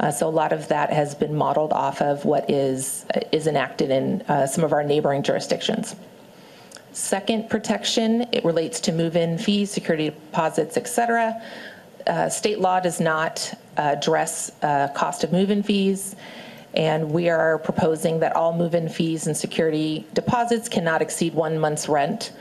[0.00, 3.90] Uh, so a lot of that has been modeled off of what is is enacted
[3.90, 5.96] in uh, some of our neighboring jurisdictions.
[6.92, 11.42] Second protection, it relates to move-in fees, security deposits, et cetera.
[12.06, 16.16] Uh, state law does not address uh, cost of move-in fees.
[16.74, 21.88] And we are proposing that all move-in fees and security deposits cannot exceed one month's
[21.88, 22.32] rent,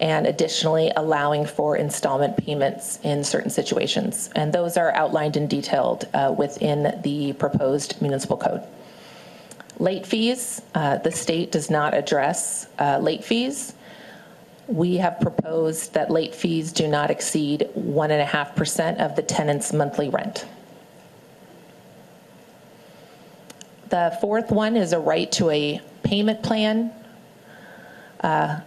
[0.00, 4.30] and additionally allowing for installment payments in certain situations.
[4.34, 8.62] And those are outlined and detailed uh, within the proposed municipal code.
[9.78, 13.74] Late fees, uh, the state does not address uh, late fees.
[14.66, 20.46] We have proposed that late fees do not exceed 1.5% of the tenant's monthly rent.
[23.88, 26.92] The fourth one is a right to a payment plan.
[28.20, 28.60] Uh,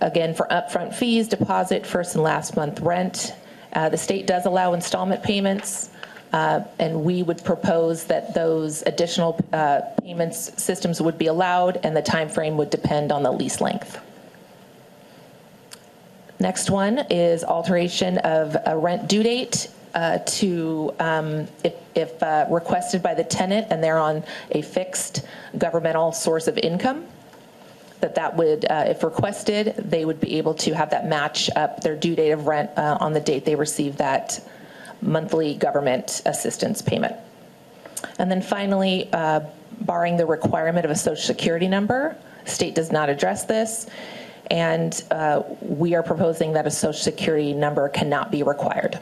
[0.00, 3.32] Again, for upfront fees, deposit, first and last month rent.
[3.72, 5.90] Uh, The state does allow installment payments,
[6.32, 11.96] uh, and we would propose that those additional uh, payments systems would be allowed, and
[11.96, 13.98] the time frame would depend on the lease length.
[16.38, 22.44] Next one is alteration of a rent due date uh, to, um, if, if uh,
[22.50, 25.22] requested by the tenant and they're on a fixed
[25.56, 27.06] governmental source of income,
[28.00, 31.80] that that would, uh, if requested, they would be able to have that match up
[31.80, 34.40] their due date of rent uh, on the date they receive that
[35.02, 37.16] monthly government assistance payment.
[38.18, 39.40] And then finally, uh,
[39.80, 43.86] barring the requirement of a social security number, state does not address this.
[44.50, 48.98] And uh, we are proposing that a social security number cannot be required.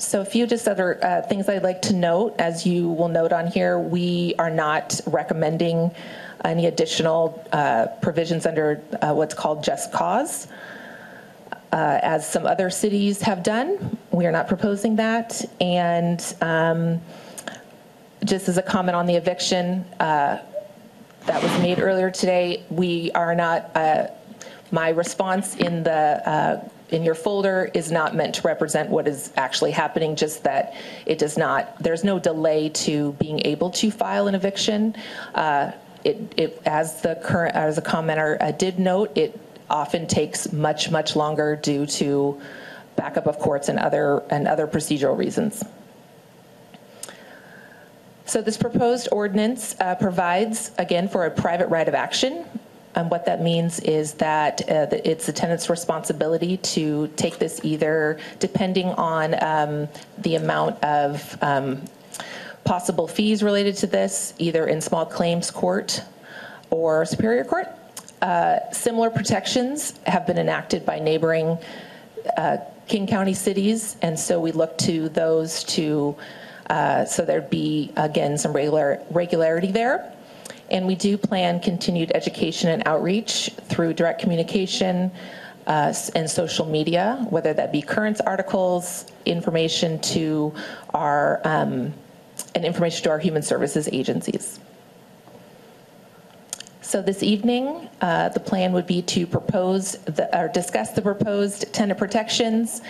[0.00, 3.34] So a few just other uh, things I'd like to note, as you will note
[3.34, 5.90] on here, we are not recommending
[6.42, 10.48] any additional uh, provisions under uh, what's called just cause.
[11.70, 15.44] Uh, as some other cities have done, we are not proposing that.
[15.60, 17.02] And um,
[18.24, 20.38] just as a comment on the eviction uh,
[21.26, 24.06] that was made earlier today, we are not, uh,
[24.72, 29.70] my response in the in your folder is not meant to represent what is actually
[29.70, 30.74] happening, just that
[31.06, 34.94] it does not, there's no delay to being able to file an eviction.
[35.34, 35.72] Uh,
[36.04, 39.38] it, it, as the current, as a commenter uh, did note, it
[39.68, 42.40] often takes much, much longer due to
[42.96, 45.64] backup of courts and other, and other procedural reasons.
[48.26, 52.44] So this proposed ordinance uh, provides, again, for a private right of action
[52.94, 58.18] and what that means is that uh, it's the tenant's responsibility to take this either
[58.40, 59.88] depending on um,
[60.18, 61.82] the amount of um,
[62.64, 66.02] possible fees related to this, either in small claims court
[66.70, 67.68] or superior court.
[68.22, 71.56] Uh, similar protections have been enacted by neighboring
[72.36, 76.16] uh, King County cities, and so we look to those to,
[76.68, 80.12] uh, so there'd be, again, some regular regularity there.
[80.70, 85.10] And we do plan continued education and outreach through direct communication
[85.66, 90.54] uh, and social media, whether that be current articles, information to
[90.94, 91.92] our, um,
[92.54, 94.60] and information to our human services agencies.
[96.82, 101.72] So this evening, uh, the plan would be to propose the, or discuss the proposed
[101.72, 102.82] tenant protections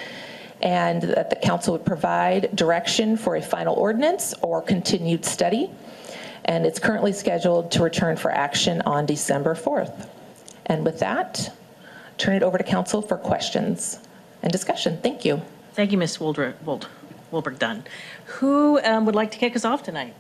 [0.63, 5.71] and that the council would provide direction for a final ordinance or continued study
[6.45, 10.09] and it's currently scheduled to return for action on December 4th.
[10.67, 11.53] And with that,
[12.19, 13.99] turn it over to council for questions
[14.43, 14.99] and discussion.
[15.03, 15.43] Thank you.
[15.75, 16.19] Thank you, Ms.
[16.19, 16.89] Woldr- Wold-
[17.31, 17.85] Wilbur Dunn.
[18.27, 20.15] Who um, would like to kick us off tonight?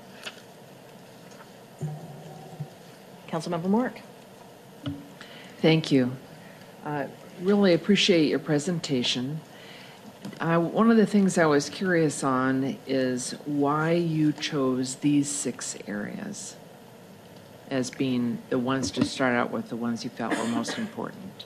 [3.29, 3.99] Councilmember Mork.
[5.61, 6.17] Thank you.
[6.85, 7.07] Uh,
[7.41, 9.41] Really appreciate your presentation.
[10.41, 16.57] One of the things I was curious on is why you chose these six areas
[17.71, 21.45] as being the ones to start out with, the ones you felt were most important.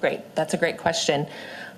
[0.00, 1.26] Great, that's a great question.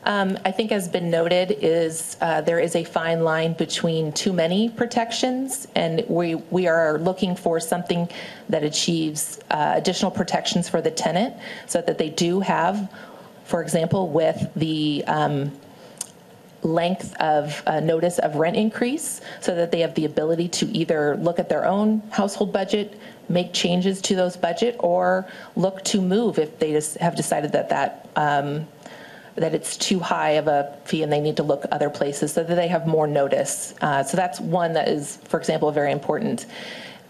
[0.05, 4.33] Um, I think has been noted is uh, there is a fine line between too
[4.33, 8.09] many protections, and we we are looking for something
[8.49, 11.35] that achieves uh, additional protections for the tenant,
[11.67, 12.93] so that they do have,
[13.45, 15.53] for example, with the um,
[16.63, 21.17] length of uh, notice of rent increase so that they have the ability to either
[21.19, 22.99] look at their own household budget,
[23.29, 27.69] make changes to those budget, or look to move if they just have decided that
[27.69, 28.67] that um,
[29.37, 32.43] that it's too high of a fee and they need to look other places so
[32.43, 33.75] that they have more notice.
[33.81, 36.47] Uh, so that's one that is, for example, very important.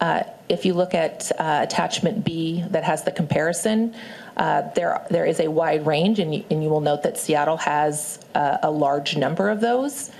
[0.01, 3.94] Uh, if you look at uh, attachment B that has the comparison,
[4.39, 7.57] uh, there there is a wide range, and you, and you will note that Seattle
[7.57, 10.11] has uh, a large number of those,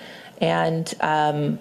[0.41, 1.59] and um,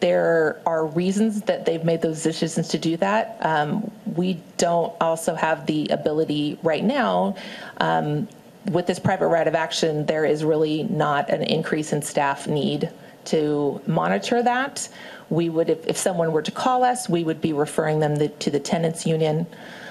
[0.00, 3.38] there are reasons that they've made those decisions to do that.
[3.40, 7.36] Um, we don't also have the ability right now.
[7.78, 8.28] Um,
[8.70, 12.90] with this private right of action, there is really not an increase in staff need
[13.26, 14.88] to monitor that.
[15.30, 18.28] We would, if, if someone were to call us, we would be referring them the,
[18.28, 19.46] to the tenants union,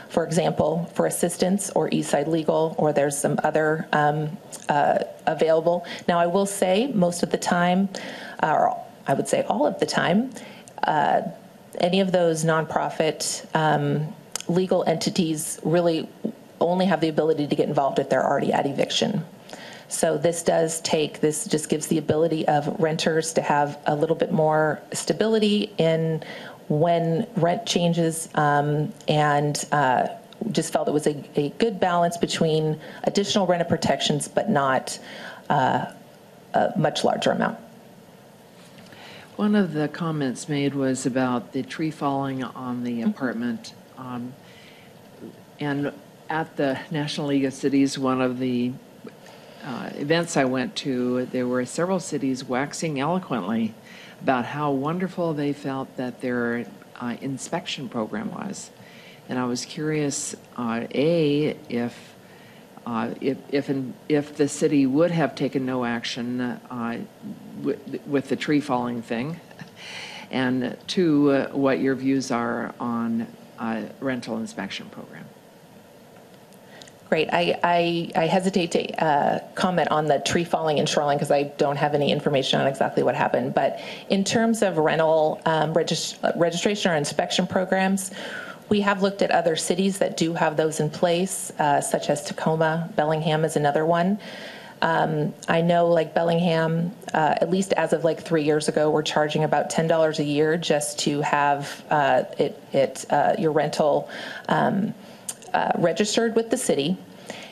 [0.09, 4.37] for example, for assistance or Eastside Legal, or there's some other um,
[4.69, 5.85] uh, available.
[6.07, 7.89] Now, I will say most of the time,
[8.41, 10.31] uh, or I would say all of the time,
[10.83, 11.21] uh,
[11.79, 14.13] any of those nonprofit um,
[14.47, 16.07] legal entities really
[16.61, 19.25] only have the ability to get involved if they're already at eviction.
[19.87, 24.15] So this does take, this just gives the ability of renters to have a little
[24.15, 26.23] bit more stability in
[26.68, 30.07] when rent changes um, and uh,
[30.51, 34.99] just felt it was a, a good balance between additional rent protections but not
[35.49, 35.86] uh,
[36.53, 37.57] a much larger amount.
[39.36, 43.74] One of the comments made was about the tree falling on the apartment.
[43.97, 44.34] Um,
[45.59, 45.93] And
[46.30, 48.74] at the National League of Cities, one of the
[49.63, 53.74] uh, events I went to, there were several cities waxing eloquently
[54.26, 56.65] about how wonderful they felt that their
[56.99, 58.71] uh, inspection program was.
[59.30, 62.15] And I was curious, uh, A, if,
[62.88, 67.01] uh, if, if, in- if the city would have taken no action uh,
[67.61, 69.39] with, with the tree falling thing,
[70.32, 73.28] and two, uh, what your views are on
[73.59, 75.26] uh, rental inspection program.
[77.09, 77.29] Great.
[77.31, 81.43] I, I, I hesitate to uh, comment on the tree falling in Shoreline because I
[81.43, 83.53] don't have any information on exactly what happened.
[83.53, 83.79] But
[84.09, 88.11] in terms of rental um, regis- registration or inspection programs,
[88.69, 92.23] we have looked at other cities that do have those in place, uh, such as
[92.23, 92.89] Tacoma.
[92.95, 94.19] Bellingham is another one.
[94.81, 99.03] Um, I know, like Bellingham, uh, at least as of like three years ago, we're
[99.03, 104.09] charging about ten dollars a year just to have uh, it, it uh, your rental
[104.49, 104.93] um,
[105.55, 106.97] uh, registered with the city.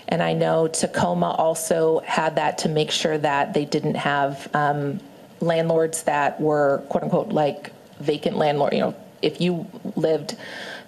[0.10, 5.00] And I know Tacoma also had that to make sure that they didn't have um,
[5.40, 8.74] landlords that were quote unquote like vacant landlord.
[8.74, 10.36] You know, if you lived,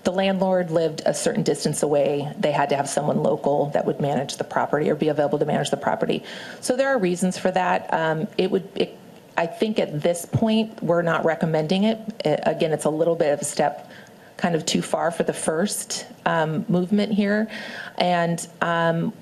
[0.03, 3.99] the landlord lived a certain distance away, they had to have someone local that would
[3.99, 6.21] manage the property or be available to manage the property.
[6.61, 7.91] So there are reasons for that.
[7.93, 8.97] Um, it would, it,
[9.37, 11.97] I think at this point, we're not recommending it.
[12.25, 13.89] Uh, Again, it's a little bit of a step
[14.37, 17.49] kind of too far for the first um, movement here.
[17.97, 19.13] And um,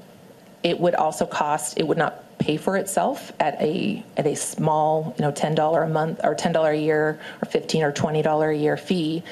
[0.64, 5.14] it would also cost, it would not pay for itself at a, at a small,
[5.18, 8.78] you know, $10 a month or $10 a year or 15 or $20 a year
[8.78, 9.24] fee.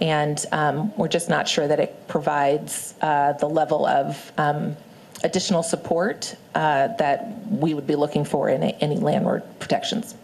[0.00, 4.76] And um, we're just not sure that it provides uh, the level of um,
[5.24, 10.14] additional support uh, that we would be looking for in a- any landlord protections.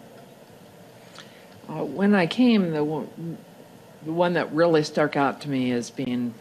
[1.67, 3.05] Uh, When I came, the
[4.05, 6.33] the one that really stuck out to me as being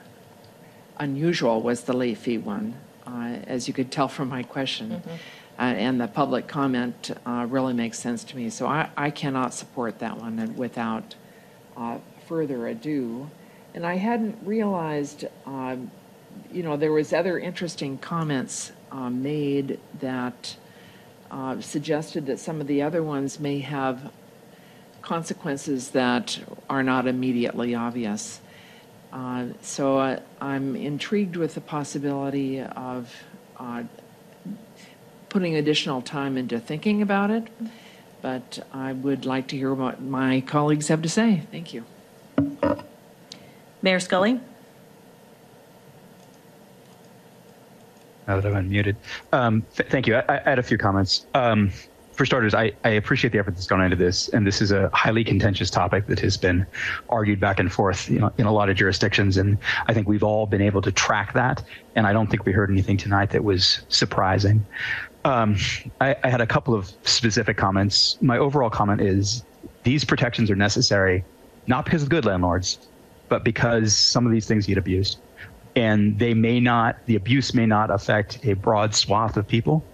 [0.98, 2.74] unusual was the late fee one,
[3.06, 4.92] uh, as you could tell from my question.
[4.92, 5.00] Uh,
[5.56, 8.50] And the public comment uh, really makes sense to me.
[8.50, 11.14] So I, I cannot support that one without
[11.76, 13.30] uh, further ado.
[13.72, 15.90] And I hadn't realized, um,
[16.52, 20.56] you know, there was other interesting comments uh, made that
[21.30, 24.10] uh, suggested that some of the other ones may have
[25.04, 28.40] consequences that are not immediately obvious.
[29.12, 33.12] Uh, So uh, I'm intrigued with the possibility of
[33.60, 33.84] uh,
[35.28, 37.44] putting additional time into thinking about it,
[38.22, 41.42] but I would like to hear what my colleagues have to say.
[41.52, 41.84] Thank you.
[43.82, 44.40] Mayor Scully?
[48.26, 48.96] now that I'm unmuted.
[49.32, 50.16] Um, th- thank you.
[50.16, 51.26] I, I had a few comments.
[51.34, 51.70] Um,
[52.14, 54.88] for starters, I, I appreciate the effort that's gone into this, and this is a
[54.90, 56.66] highly contentious topic that has been
[57.08, 60.22] argued back and forth, you know, in a lot of jurisdictions, and I think we've
[60.22, 61.62] all been able to track that.
[61.96, 64.64] And I don't think we heard anything tonight that was surprising.
[65.24, 65.56] Um,
[66.00, 68.18] I, I had a couple of specific comments.
[68.20, 69.42] My overall comment is
[69.82, 71.24] these protections are necessary,
[71.66, 72.78] not because of good landlords,
[73.28, 75.18] but because some of these things get abused
[75.76, 79.84] and they may not the abuse may not affect a broad swath of people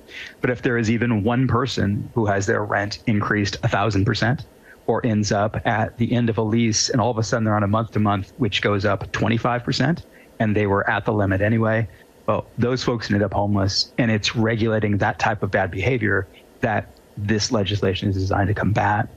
[0.41, 4.45] but if there is even one person who has their rent increased a thousand percent
[4.87, 7.55] or ends up at the end of a lease and all of a sudden they're
[7.55, 10.03] on a month to month which goes up 25%
[10.39, 11.87] and they were at the limit anyway
[12.27, 16.27] well those folks ended up homeless and it's regulating that type of bad behavior
[16.61, 19.09] that this legislation is designed to combat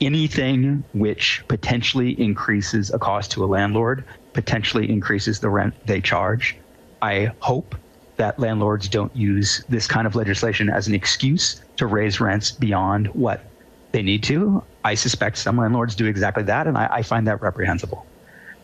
[0.00, 6.56] anything which potentially increases a cost to a landlord potentially increases the rent they charge.
[7.00, 7.74] I hope
[8.16, 13.08] that landlords don't use this kind of legislation as an excuse to raise rents beyond
[13.08, 13.44] what
[13.92, 14.62] they need to.
[14.84, 18.06] I suspect some landlords do exactly that, and I, I find that reprehensible.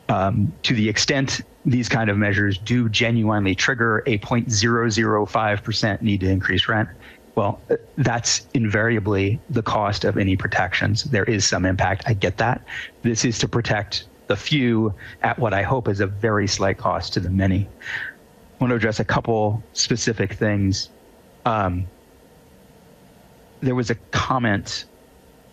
[0.09, 6.29] Um, to the extent these kind of measures do genuinely trigger a 0.005% need to
[6.29, 6.89] increase rent,
[7.37, 7.61] well,
[7.97, 11.05] that's invariably the cost of any protections.
[11.05, 12.03] There is some impact.
[12.07, 12.63] I get that.
[13.03, 17.13] This is to protect the few at what I hope is a very slight cost
[17.15, 17.69] to the many.
[18.61, 20.91] Want to address a couple specific things.
[21.47, 21.87] Um,
[23.61, 24.85] there was a comment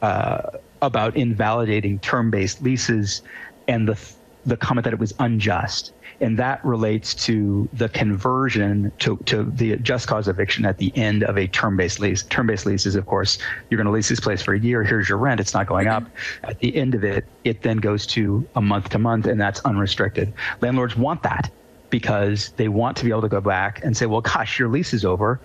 [0.01, 0.41] uh,
[0.81, 3.21] about invalidating term-based leases,
[3.67, 3.97] and the
[4.45, 9.75] the comment that it was unjust and that relates to the conversion to, to the
[9.77, 12.23] just cause eviction at the end of a term-based lease.
[12.23, 13.37] Term-based lease is, of course,
[13.69, 14.83] you're going to lease this place for a year.
[14.83, 15.39] Here's your rent.
[15.39, 16.03] It's not going up.
[16.43, 19.59] At the end of it, it then goes to a month to month, and that's
[19.61, 20.33] unrestricted.
[20.61, 21.51] Landlords want that
[21.89, 24.93] because they want to be able to go back and say, well, gosh, your lease
[24.93, 25.39] is over.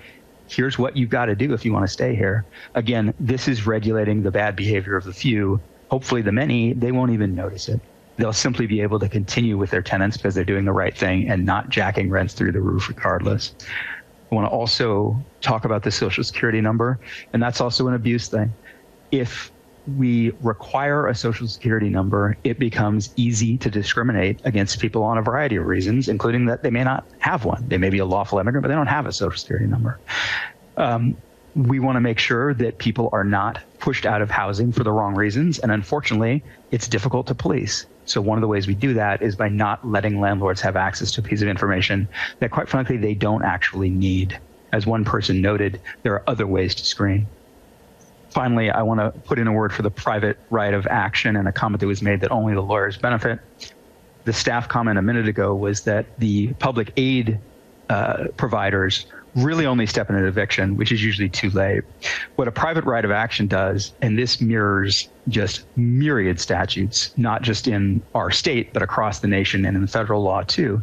[0.49, 2.45] Here's what you've got to do if you want to stay here.
[2.75, 5.61] Again, this is regulating the bad behavior of the few.
[5.91, 7.81] Hopefully, the many, they won't even notice it
[8.17, 11.29] they'll simply be able to continue with their tenants because they're doing the right thing
[11.29, 13.55] and not jacking rents through the roof regardless.
[14.31, 16.99] I want to also talk about the social security number,
[17.33, 18.53] and that's also an abuse thing.
[19.11, 19.51] If
[19.87, 25.23] we require a social security number, it becomes easy to discriminate against people on a
[25.23, 27.67] variety of reasons, including that they may not have one.
[27.69, 29.99] They may be a lawful immigrant, but they don't have a social security number.
[30.77, 31.17] Um,
[31.55, 34.93] we want to make sure that people are not pushed out of housing for the
[34.93, 35.59] wrong reasons.
[35.59, 37.85] And unfortunately, it's difficult to police.
[38.05, 41.11] So one of the ways we do that is by not letting landlords have access
[41.13, 42.09] to a piece of information
[42.41, 44.39] that, quite frankly, they don't actually need.
[44.73, 47.27] As one person noted, there are other ways to screen.
[48.33, 51.47] Finally, I want to put in a word for the private right of action and
[51.47, 53.41] a comment that was made that only the lawyers benefit.
[54.25, 57.39] The staff comment a minute ago was that the public aid
[57.91, 61.83] uh, providers really only step in an eviction, which is usually too late.
[62.37, 67.69] What a private right of action does, and this mirrors just myriad statutes, not just
[67.69, 70.83] in our state, but across the nation and in federal law too,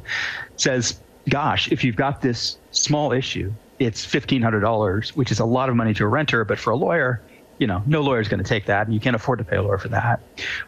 [0.56, 1.00] says,
[1.30, 5.94] gosh, if you've got this small issue, it's $1,500, which is a lot of money
[5.94, 7.22] to a renter, but for a lawyer,
[7.60, 9.58] you know, no lawyer is going to take that, and you can't afford to pay
[9.58, 10.22] a lawyer for that.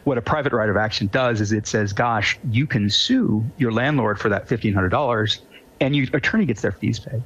[0.04, 3.72] What a private right of action does is it says, gosh, you can sue your
[3.72, 5.38] landlord for that $1,500,
[5.80, 7.22] and your attorney gets their fees paid.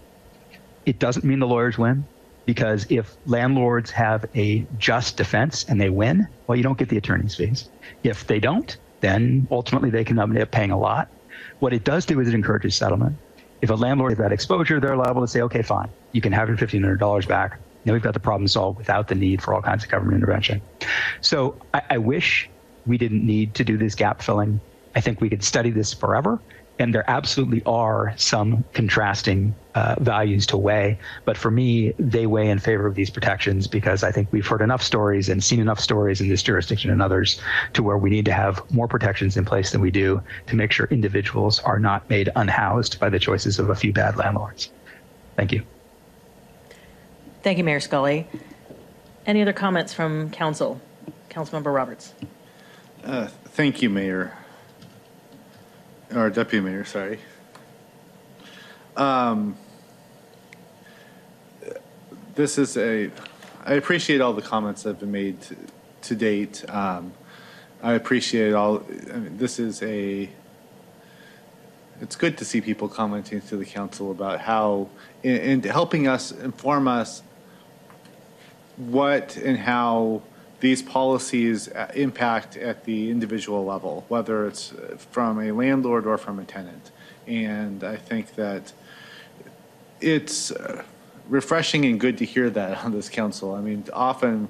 [0.86, 2.06] It doesn't mean the lawyers win
[2.46, 6.96] because if landlords have a just defense and they win, well, you don't get the
[6.96, 7.68] attorney's fees.
[8.04, 11.08] If they don't, then ultimately they can end up paying a lot.
[11.58, 13.16] What it does do is it encourages settlement.
[13.62, 16.48] If a landlord has that exposure, they're liable to say, okay, fine, you can have
[16.48, 17.58] your $1,500 back.
[17.86, 20.60] Now we've got the problem solved without the need for all kinds of government intervention.
[21.20, 22.50] So I, I wish
[22.84, 24.60] we didn't need to do this gap filling.
[24.94, 26.40] I think we could study this forever
[26.78, 30.98] and there absolutely are some contrasting uh, values to weigh.
[31.24, 34.60] But for me, they weigh in favor of these protections because I think we've heard
[34.60, 37.40] enough stories and seen enough stories in this jurisdiction and others
[37.74, 40.72] to where we need to have more protections in place than we do to make
[40.72, 44.70] sure individuals are not made unhoused by the choices of a few bad landlords.
[45.36, 45.62] Thank you.
[47.46, 48.26] Thank you, Mayor Scully.
[49.24, 50.80] Any other comments from council?
[51.30, 52.12] Councilmember Roberts.
[53.04, 54.36] Uh, thank you, Mayor
[56.12, 57.20] or deputy mayor, sorry.
[58.96, 59.56] Um,
[62.34, 63.12] this is a,
[63.64, 65.56] I appreciate all the comments that have been made to,
[66.02, 66.64] to date.
[66.68, 67.12] Um,
[67.80, 68.82] I appreciate all,
[69.12, 70.28] I mean, this is a,
[72.00, 74.88] it's good to see people commenting to the council about how,
[75.22, 77.22] and, and helping us, inform us
[78.76, 80.22] what and how
[80.60, 84.72] these policies uh, impact at the individual level, whether it's
[85.10, 86.90] from a landlord or from a tenant.
[87.26, 88.72] And I think that
[90.00, 90.82] it's uh,
[91.28, 93.54] refreshing and good to hear that on this council.
[93.54, 94.48] I mean, often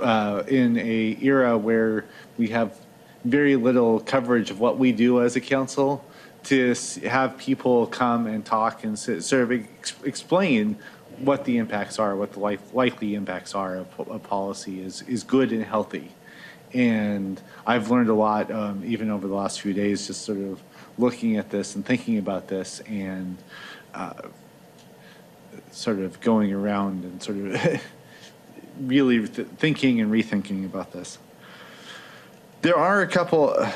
[0.00, 2.04] uh, in a era where
[2.36, 2.78] we have
[3.24, 6.04] very little coverage of what we do as a council,
[6.44, 6.74] to
[7.04, 10.76] have people come and talk and s- sort of ex- explain
[11.20, 15.22] what the impacts are, what the life, likely impacts are of, of policy is, is
[15.22, 16.12] good and healthy.
[16.72, 20.62] And I've learned a lot, um, even over the last few days, just sort of
[20.98, 23.38] looking at this and thinking about this and
[23.94, 24.12] uh,
[25.70, 27.82] sort of going around and sort of
[28.80, 31.18] really th- thinking and rethinking about this.
[32.62, 33.70] There are a couple, uh,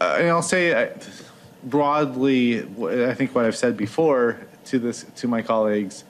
[0.00, 0.94] and I'll say uh,
[1.62, 6.04] broadly, I think what I've said before to this to my colleagues.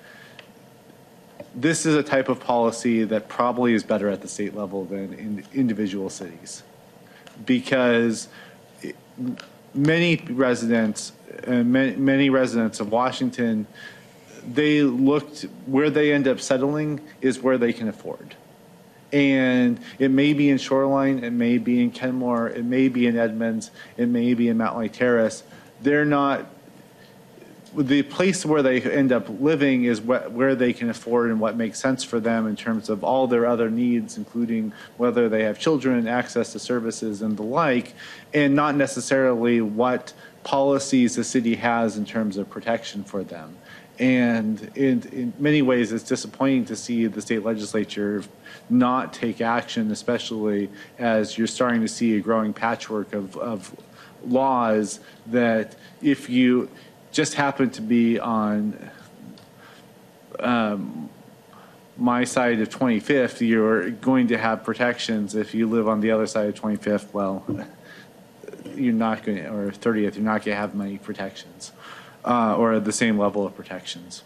[1.58, 5.14] This is a type of policy that probably is better at the state level than
[5.14, 6.62] in individual cities,
[7.46, 8.28] because
[9.74, 11.12] many residents,
[11.46, 13.66] uh, many, many residents of Washington,
[14.46, 18.36] they looked where they end up settling is where they can afford.
[19.12, 23.16] And it may be in Shoreline, it may be in Kenmore, it may be in
[23.16, 25.42] Edmonds, it may be in Mountlake Terrace.
[25.80, 26.46] They're not,
[27.76, 31.56] the place where they end up living is wh- where they can afford and what
[31.56, 35.58] makes sense for them in terms of all their other needs, including whether they have
[35.58, 37.94] children, access to services, and the like,
[38.32, 40.12] and not necessarily what
[40.42, 43.56] policies the city has in terms of protection for them.
[43.98, 48.22] And in, in many ways, it's disappointing to see the state legislature
[48.68, 53.74] not take action, especially as you're starting to see a growing patchwork of, of
[54.24, 56.68] laws that if you
[57.16, 58.90] just happen to be on
[60.38, 61.08] um,
[61.96, 65.34] my side of 25th, you're going to have protections.
[65.34, 67.42] If you live on the other side of 25th, well,
[68.74, 71.72] you're not going to, or 30th, you're not going to have many protections
[72.26, 74.22] uh, or the same level of protections.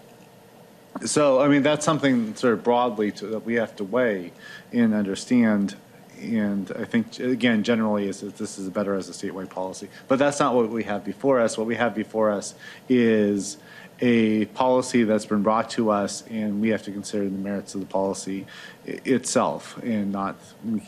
[1.07, 4.33] So, I mean, that's something sort of broadly to, that we have to weigh
[4.73, 5.77] and understand.
[6.21, 9.89] And I think, again, generally, is that this is better as a statewide policy.
[10.07, 11.57] But that's not what we have before us.
[11.57, 12.55] What we have before us
[12.89, 13.57] is
[14.01, 17.81] a policy that's been brought to us, and we have to consider the merits of
[17.81, 18.47] the policy
[18.87, 20.83] i- itself, and not, we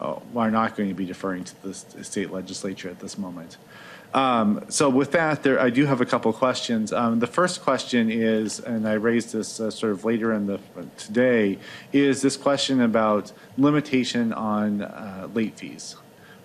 [0.00, 3.56] uh, are not going to be deferring to the state legislature at this moment.
[4.12, 6.92] Um, So with that, there, I do have a couple questions.
[6.92, 10.58] Um, The first question is, and I raised this uh, sort of later in the,
[10.96, 11.58] today,
[11.92, 15.96] is this question about limitation on uh, late fees.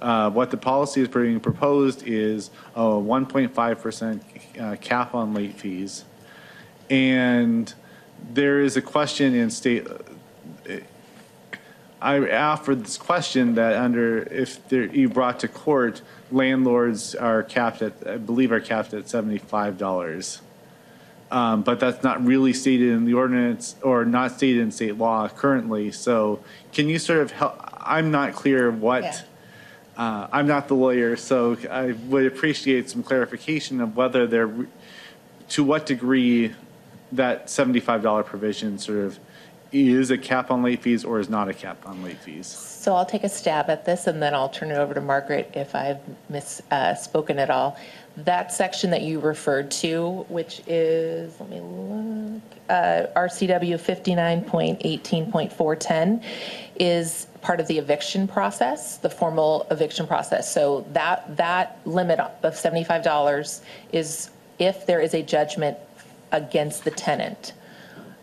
[0.01, 4.21] Uh, What the policy is being proposed is a 1.5%
[4.59, 6.05] uh, cap on late fees.
[6.89, 7.73] And
[8.33, 9.87] there is a question in state,
[12.01, 16.01] I offered this question that under, if you brought to court,
[16.31, 20.41] landlords are capped at, I believe are capped at seventy-five dollars.
[21.31, 25.27] Um, but that's not really stated in the ordinance or not stated in state law
[25.27, 25.91] currently.
[25.91, 26.39] So
[26.71, 29.25] can you sort of help, I'm not clear what,
[29.97, 34.53] uh, I'm not the lawyer, so I would appreciate some clarification of whether there,
[35.49, 36.53] to what degree
[37.11, 39.19] that seventy-five dollar provision sort of
[39.71, 42.47] is a cap on late fees or is not a cap on late fees.
[42.47, 45.51] So I'll take a stab at this, and then I'll turn it over to Margaret
[45.55, 45.99] if I've
[46.31, 47.77] misspoken at all.
[48.17, 56.23] That section that you referred to, which is, let me look, uh, RCW 59.18.410,
[56.79, 60.53] is part of the eviction process, the formal eviction process.
[60.53, 63.61] So that, that limit of $75
[63.91, 64.29] is
[64.59, 65.77] if there is a judgment
[66.31, 67.53] against the tenant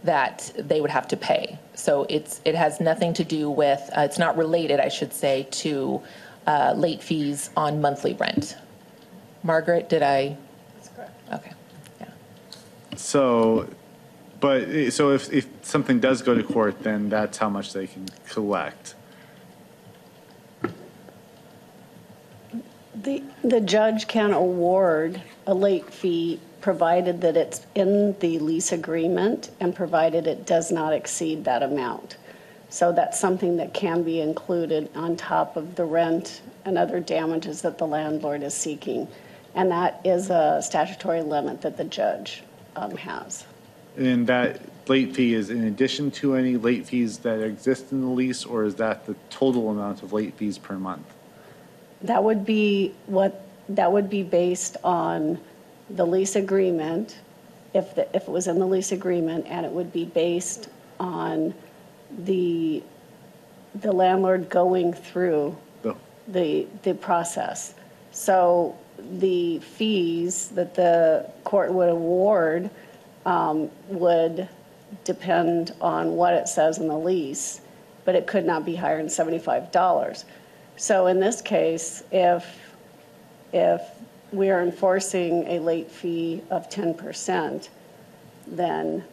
[0.04, 1.58] that they would have to pay.
[1.74, 5.46] So it's, it has nothing to do with, uh, it's not related, I should say,
[5.50, 6.02] to
[6.46, 8.56] uh, late fees on monthly rent.
[9.42, 10.36] Margaret, did I?
[10.74, 11.32] That's correct.
[11.32, 11.52] Okay.
[12.00, 12.06] Yeah.
[12.96, 13.68] So,
[14.40, 18.08] but, so if, if something does go to court, then that's how much they can
[18.28, 18.96] collect.
[22.94, 29.50] The, the judge can award a late fee provided that it's in the lease agreement
[29.60, 32.16] and provided it does not exceed that amount.
[32.70, 37.60] So that's something that can be included on top of the rent and other damages
[37.62, 39.08] that the landlord is seeking.
[39.54, 42.42] And that is a statutory limit that the judge
[42.76, 43.44] um, has.
[43.98, 48.06] And that late fee is in addition to any late fees that exist in the
[48.06, 51.06] lease, or is that the total amount of late fees per month?
[52.00, 55.38] That would be what that would be based on
[55.94, 57.18] the lease agreement,
[57.74, 61.54] if, the- if it was in the lease agreement, and it would be based on
[62.24, 62.82] the,
[63.74, 65.96] the landlord going through The-
[66.28, 67.74] the, the process.
[68.12, 68.76] So
[69.18, 72.70] the fees that the court would award
[73.24, 74.48] um, would
[75.04, 77.60] depend on what it says in the lease,
[78.04, 80.24] but it could not be higher than $75.
[80.76, 82.44] So in this case, if,
[83.52, 83.80] if
[84.32, 87.68] we are enforcing a late fee of 10%,
[88.46, 89.04] then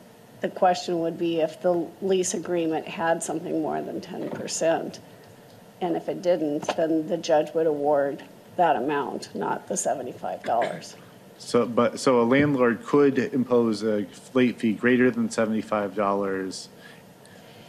[0.42, 5.00] the question would be if the lease agreement had something more than 10%.
[5.82, 8.24] And if it didn't, then the judge would award
[8.56, 10.96] that amount, not the $75.
[11.38, 16.68] So, but, so a landlord could impose a late fee greater than seventy-five dollars,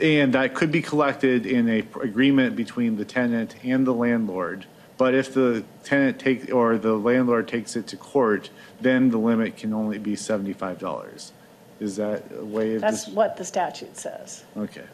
[0.01, 4.67] and that could be collected in a pr- agreement between the tenant and the landlord.
[5.01, 8.51] But if the tenant take, or the landlord takes it to court,
[8.83, 11.33] then the limit can only be seventy-five dollars.
[11.81, 12.83] Is that a way of?
[12.83, 14.45] That's dis- what the statute says.
[14.59, 14.85] Okay.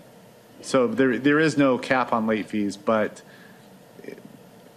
[0.60, 3.20] So there, there is no cap on late fees, but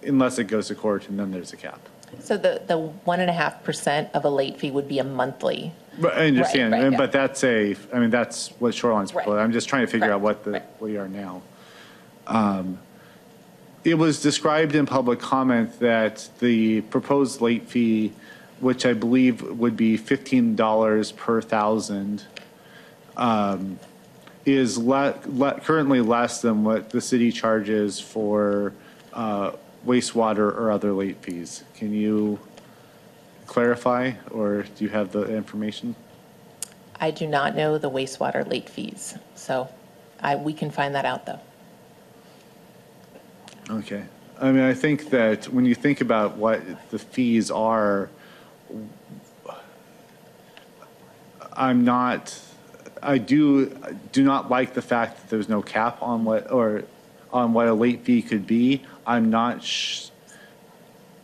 [0.02, 1.80] unless it goes to court, and then there's a cap.
[2.18, 5.04] So the, the one and a half percent of a late fee would be a
[5.04, 5.72] monthly.
[6.00, 6.98] But I understand, Right, right, and- yeah.
[6.98, 9.24] but that's a, I mean, that's what Shoreline's Right.
[9.26, 9.44] proposing.
[9.44, 11.44] I'm just trying to figure out what the, we are now.
[12.26, 12.80] Um,
[13.84, 18.12] It was described in public comment that the proposed late fee,
[18.60, 22.26] which I believe would be fifteen dollars per thousand,
[23.16, 23.80] um,
[24.46, 28.74] is le, le, currently less than what the city charges for,
[29.14, 29.52] uh,
[29.86, 31.64] wastewater or other late fees.
[31.74, 32.38] Can you
[33.48, 35.96] clarify, or do you have the information?
[37.00, 39.70] I do not know the wastewater late fees, so
[40.20, 41.40] I, we can find that out, though.
[43.70, 44.04] Okay.
[44.42, 48.10] I mean, I think that when you think about what the fees are,
[51.54, 52.40] I'm not,
[53.04, 53.68] I do,
[54.12, 56.84] do not like the fact that there's no cap on what, or
[57.32, 58.82] on what a late fee could be.
[59.06, 60.10] I'm not, sh-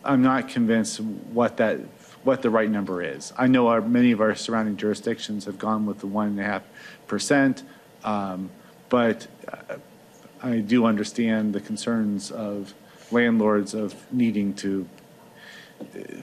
[0.04, 1.80] I'm not convinced what that,
[2.22, 3.32] what the right number is.
[3.36, 6.44] I know our, many of our surrounding jurisdictions have gone with the one and a
[6.44, 6.62] half
[7.08, 7.64] percent,
[8.04, 8.50] um,
[8.88, 9.76] but uh,
[10.42, 12.74] I do understand the concerns of
[13.10, 14.88] landlords of needing to,
[15.80, 16.20] uh,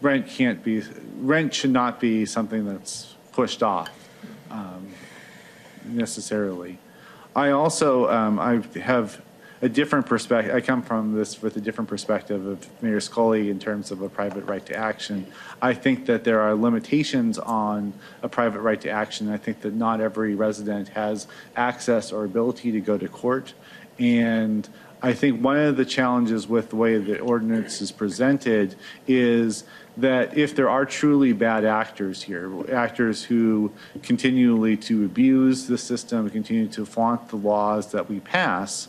[0.00, 0.82] rent can't be,
[1.18, 3.90] rent should not be something that's pushed off
[4.50, 4.88] um,
[5.84, 6.78] necessarily.
[7.34, 9.22] I also, um, I have
[9.62, 13.60] a different perspective, I come from this with a different perspective of Mayor Scully in
[13.60, 15.24] terms of a private right to action.
[15.62, 19.30] I think that there are limitations on a private right to action.
[19.30, 23.54] I think that not every resident has access or ability to go to court.
[24.00, 24.68] And
[25.00, 28.74] I think one of the challenges with the way the ordinance is presented
[29.06, 29.62] is
[29.96, 33.70] that if there are truly bad actors here, actors who
[34.02, 38.88] continually to abuse the system, continue to flaunt the laws that we pass,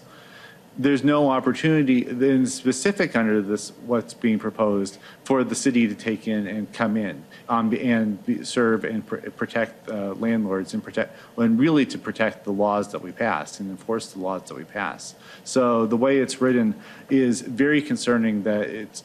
[0.77, 6.27] there's no opportunity in specific under this, what's being proposed, for the city to take
[6.27, 11.15] in and come in um, and be- serve and pr- protect uh, landlords and protect,
[11.37, 14.63] and really to protect the laws that we pass and enforce the laws that we
[14.63, 15.13] pass.
[15.43, 16.73] So the way it's written
[17.09, 19.03] is very concerning that it's,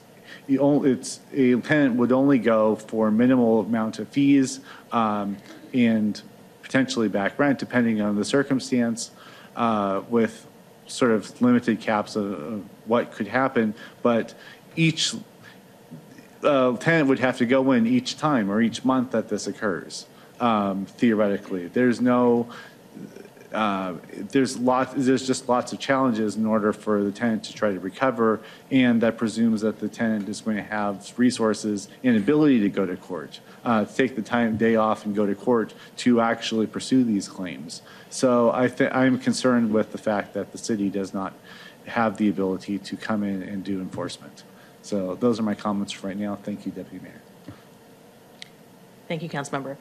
[0.49, 5.36] it's, a tenant would only go for minimal amount of fees um,
[5.74, 6.20] and
[6.62, 9.11] potentially back rent, depending on the circumstance,
[9.57, 10.47] uh, with
[10.89, 13.74] sort of limited caps of, of what could happen.
[14.02, 14.35] But
[14.77, 15.15] each
[16.43, 20.06] uh, tenant would have to go in each time or each month that this occurs,
[20.40, 21.69] um, theoretically.
[21.69, 22.48] There's no,
[23.52, 27.72] uh, there's lot, there's just lots of challenges in order for the tenant to try
[27.72, 32.60] to recover, and that presumes that the tenant is going to have resources and ability
[32.60, 36.20] to go to court, uh, take the time, day off and go to court to
[36.20, 37.82] actually pursue these claims.
[38.10, 41.32] So I think, I'm concerned with the fact that the city does not
[41.86, 44.44] have the ability to come in and do enforcement.
[44.82, 46.36] So those are my comments for right now.
[46.36, 47.22] Thank you, Deputy Mayor.
[49.08, 49.76] Thank you, Councilmember.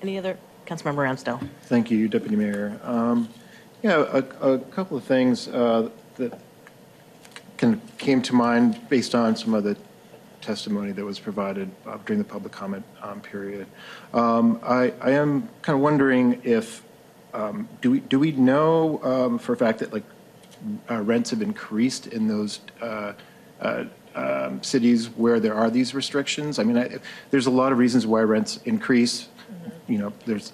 [0.00, 1.46] Any other, Councilmember Ramsdell?
[1.64, 2.78] Thank you, Deputy Mayor.
[2.82, 3.28] Um,
[3.82, 4.06] Yeah,
[4.40, 6.32] a, a couple of things uh, that
[7.58, 9.76] can, came to mind based on some of the
[10.40, 13.66] testimony that was provided uh, during the public comment um, period.
[14.14, 16.82] Um, I, I am kind of wondering if,
[17.34, 20.04] um, do we, do we know um, for a fact that like
[20.90, 23.12] uh, rents have increased in those uh,
[23.60, 23.84] uh,
[24.14, 26.58] um, cities where there are these restrictions?
[26.58, 26.98] I mean, I,
[27.30, 29.28] there's a lot of reasons why rents increase.
[29.86, 30.52] You know, there's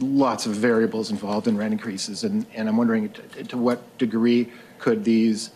[0.00, 4.50] lots of variables involved in rent increases, and, and I'm wondering to, to what degree
[4.78, 5.50] could these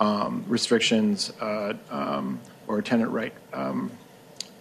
[0.00, 3.92] um, restrictions uh, um, or tenant right um,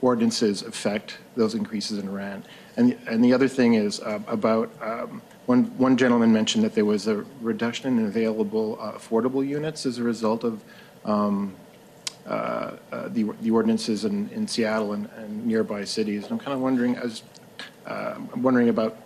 [0.01, 2.45] ordinances affect those increases in rent.
[2.77, 6.85] And, and the other thing is uh, about, um, one, one gentleman mentioned that there
[6.85, 10.63] was a reduction in available uh, affordable units as a result of
[11.03, 11.55] um,
[12.25, 16.23] uh, uh, the, the ordinances in, in Seattle and, and nearby cities.
[16.23, 17.23] And I'm kind of wondering, as,
[17.89, 18.97] uh, I'm wondering about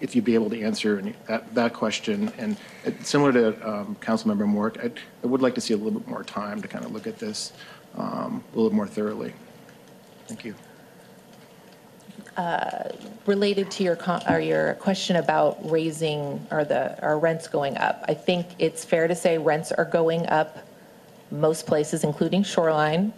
[0.00, 2.30] if you'd be able to answer any- that, that question.
[2.36, 2.56] And
[2.86, 4.90] uh, similar to um, Councilmember Mork, I,
[5.22, 7.18] I would like to see a little bit more time to kind of look at
[7.18, 7.52] this
[7.96, 9.32] um, a little more thoroughly.
[10.26, 10.54] Thank you.
[12.36, 12.90] Uh,
[13.26, 13.98] Related to your,
[14.28, 19.08] or your question about raising, or the, our rents going up, I think it's fair
[19.08, 20.58] to say rents are going up
[21.30, 23.14] most places, including Shoreline.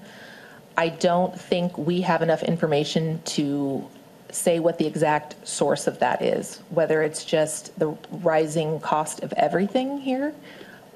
[0.76, 3.88] I don't think we have enough information to
[4.36, 9.32] say what the exact source of that is, whether it's just the rising cost of
[9.34, 10.34] everything here,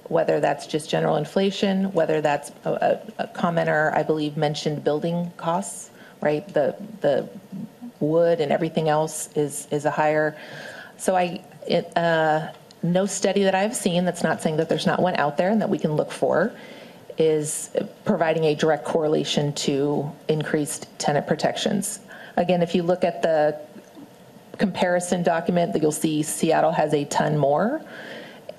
[0.04, 5.90] whether that's just general inflation, whether that's, a, a commenter, I believe, mentioned building costs,
[6.20, 6.46] right?
[6.52, 7.28] The, the
[8.00, 10.36] wood and everything else is, is a higher.
[10.96, 12.50] So I, it, uh,
[12.82, 15.60] no study that I've seen, that's not saying that there's not one out there and
[15.60, 16.52] that we can look for,
[17.18, 17.70] is
[18.04, 22.00] providing a direct correlation to increased tenant protections.
[22.40, 23.60] Again, if you look at the
[24.56, 27.82] comparison document, you'll see Seattle has a ton more.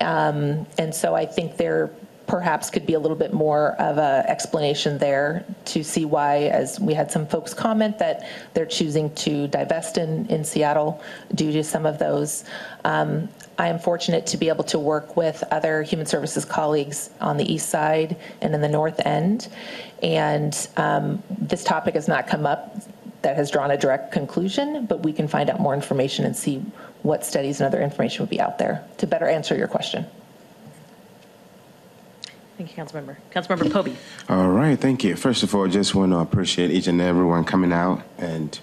[0.00, 1.90] Um, And so I think there
[2.28, 6.78] perhaps could be a little bit more of a explanation there to see why, as
[6.80, 11.02] we had some folks comment, that they're choosing to divest in, in Seattle
[11.34, 12.44] due to some of those.
[12.84, 13.28] Um,
[13.58, 17.52] I am fortunate to be able to work with other human services colleagues on the
[17.52, 19.48] east side and in the north end.
[20.02, 22.76] And um, this topic has not come up
[23.22, 26.58] that has drawn a direct conclusion, but we can find out more information and see
[27.02, 30.06] what studies and other information would be out there to better answer your question.
[32.56, 33.16] Thank you, Councilmember.
[33.32, 33.96] Councilmember Pobee.
[34.28, 35.16] All right, thank you.
[35.16, 38.02] First of all, just want to appreciate each and everyone coming out.
[38.18, 38.58] And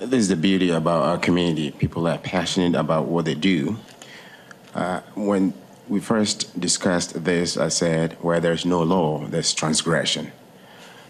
[0.00, 1.70] this is the beauty about our community.
[1.70, 3.78] People are passionate about what they do.
[4.74, 5.54] Uh, when
[5.88, 10.32] we first discussed this, I said, where there's no law, there's transgression.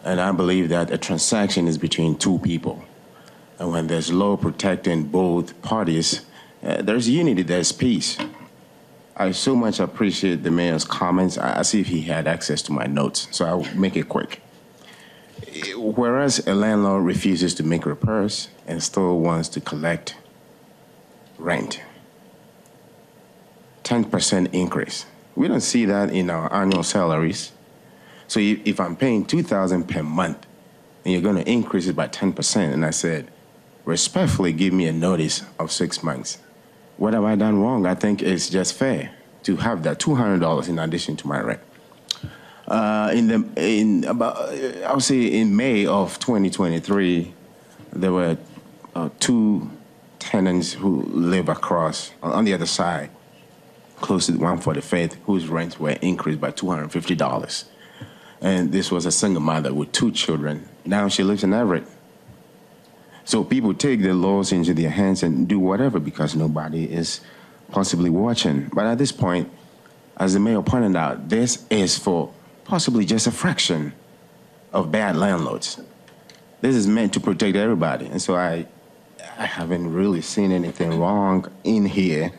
[0.07, 2.85] And I believe that a transaction is between two people.
[3.59, 6.25] And when there's law protecting both parties,
[6.63, 8.17] uh, there's unity, there's peace.
[9.17, 11.39] I so much appreciate the mayor's comments.
[11.39, 14.41] I I see if he had access to my notes, so I'll make it quick.
[15.75, 20.15] Whereas a landlord refuses to make repairs and still wants to collect
[21.37, 21.81] rent,
[23.83, 25.07] 10% increase.
[25.35, 27.53] We don't see that in our annual salaries.
[28.29, 30.47] So if I'm paying 2000 per month
[31.05, 33.31] and you're going to increase it by 10%, and I said,
[33.85, 36.39] respectfully give me a notice of six months.
[36.97, 37.87] What have I done wrong?
[37.87, 39.13] I think it's just fair
[39.45, 41.61] to have that $200 in addition to my rent.
[42.67, 47.33] Uh, in the in about I would say in May of 2023,
[47.93, 48.37] there were
[48.97, 49.71] uh, two
[50.19, 53.11] tenants who live across on the other side,
[54.01, 57.65] close to the one for the faith, whose rents were increased by $250.
[58.41, 60.69] And this was a single mother with two children.
[60.85, 61.87] Now she lives in Everett.
[63.25, 67.21] So people take the laws into their hands and do whatever because nobody is
[67.71, 68.71] possibly watching.
[68.73, 69.51] But at this point,
[70.17, 72.33] as the mayor pointed out, this is for
[72.65, 73.93] possibly just a fraction
[74.73, 75.81] of bad landlords.
[76.61, 78.07] This is meant to protect everybody.
[78.07, 78.67] And so I,
[79.39, 82.33] I haven't really seen anything wrong in here,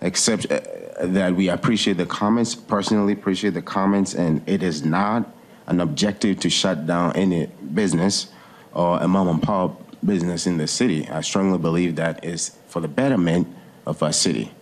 [0.00, 0.60] except uh,
[1.02, 5.30] that we appreciate the comments, personally appreciate the comments, and it is not
[5.70, 8.28] an objective to shut down any business
[8.74, 11.08] or a mom and pop business in the city.
[11.08, 13.46] I strongly believe that is for the betterment
[13.86, 14.52] of our city.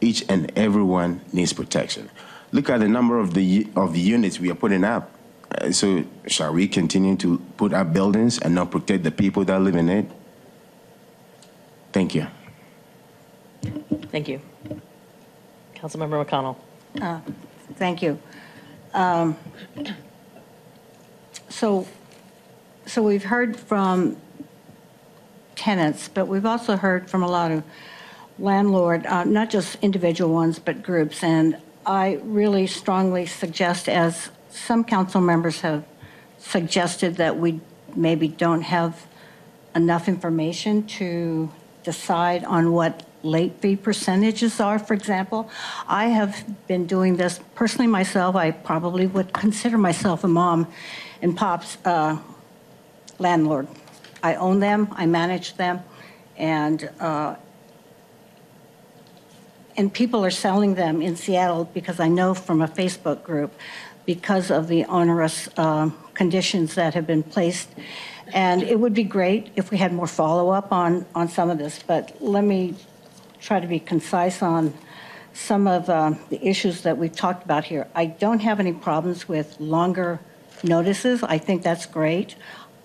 [0.00, 2.10] Each and everyone needs protection.
[2.52, 5.10] Look at the number of the of the units we are putting up.
[5.50, 9.60] Uh, So shall we continue to put up buildings and not protect the people that
[9.60, 10.06] live in it?
[11.92, 12.26] Thank you.
[14.10, 14.40] Thank you.
[15.74, 16.56] Councilmember McConnell.
[17.00, 17.20] Uh,
[17.74, 18.18] Thank you.
[18.94, 19.36] Um,
[21.56, 21.86] So,
[22.84, 24.18] so we've heard from
[25.54, 27.64] tenants, but we've also heard from a lot of
[28.38, 31.22] landlord, uh, not just individual ones, but groups.
[31.22, 31.56] And
[31.86, 35.86] I really strongly suggest, as some council members have
[36.36, 37.62] suggested, that we
[37.94, 39.06] maybe don't have
[39.74, 41.50] enough information to
[41.84, 45.48] decide on what late fee percentages are, for example.
[45.88, 48.36] I have been doing this personally myself.
[48.36, 50.66] I probably would consider myself a mom
[51.26, 52.16] and pop's uh,
[53.18, 53.66] landlord.
[54.22, 55.80] I own them, I manage them,
[56.36, 57.34] and uh,
[59.76, 63.52] and people are selling them in Seattle because I know from a Facebook group
[64.06, 67.70] because of the onerous um, conditions that have been placed.
[68.32, 71.82] And it would be great if we had more follow-up on, on some of this,
[71.84, 72.76] but let me
[73.40, 74.72] try to be concise on
[75.34, 77.88] some of uh, the issues that we've talked about here.
[77.94, 80.20] I don't have any problems with longer
[80.66, 81.22] notices.
[81.22, 82.36] I think that's great.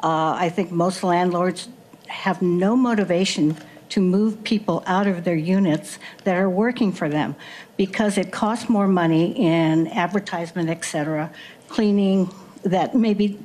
[0.03, 1.69] Uh, I think most landlords
[2.07, 3.57] have no motivation
[3.89, 7.35] to move people out of their units that are working for them
[7.75, 11.29] because it costs more money in advertisement, et cetera,
[11.67, 12.33] cleaning
[12.63, 13.37] that maybe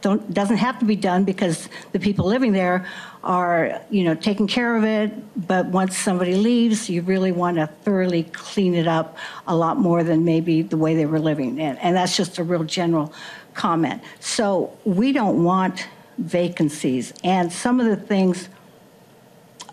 [0.00, 2.86] don't, doesn't have to be done because the people living there
[3.22, 5.12] are, you know, taking care of it.
[5.46, 10.02] But once somebody leaves, you really want to thoroughly clean it up a lot more
[10.02, 11.60] than maybe the way they were living.
[11.60, 13.12] And, and that's just a real general
[13.60, 14.02] comment.
[14.20, 17.12] So we don't want vacancies.
[17.22, 18.48] And some of the things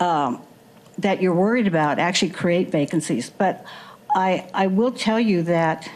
[0.02, 0.42] um,
[0.98, 3.30] that you're worried about actually create vacancies.
[3.30, 3.66] But
[4.14, 5.90] I, I will tell you that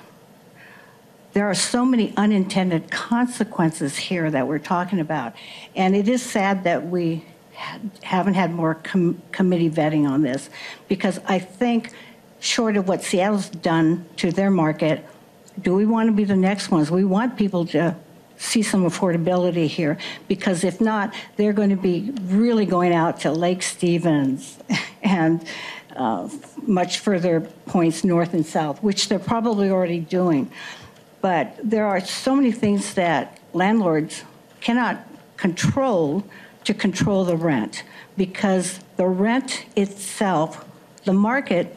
[1.34, 5.34] there are so many unintended consequences here that we're talking about.
[5.76, 7.26] And it is sad that we
[8.03, 10.49] haven't had more com- committee vetting on this
[10.88, 11.91] because I think,
[12.39, 15.05] short of what Seattle's done to their market,
[15.60, 16.91] do we want to be the next ones?
[16.91, 17.95] We want people to
[18.38, 19.98] see some affordability here
[20.28, 24.57] because if not, they're going to be really going out to Lake Stevens
[25.03, 25.45] and
[25.95, 26.28] uh,
[26.64, 30.49] much further points north and south, which they're probably already doing.
[31.22, 34.23] But there are so many things that landlords
[34.60, 35.06] cannot
[35.38, 36.23] control
[36.64, 37.84] to control the rent
[38.18, 40.65] because the rent itself,
[41.06, 41.76] the market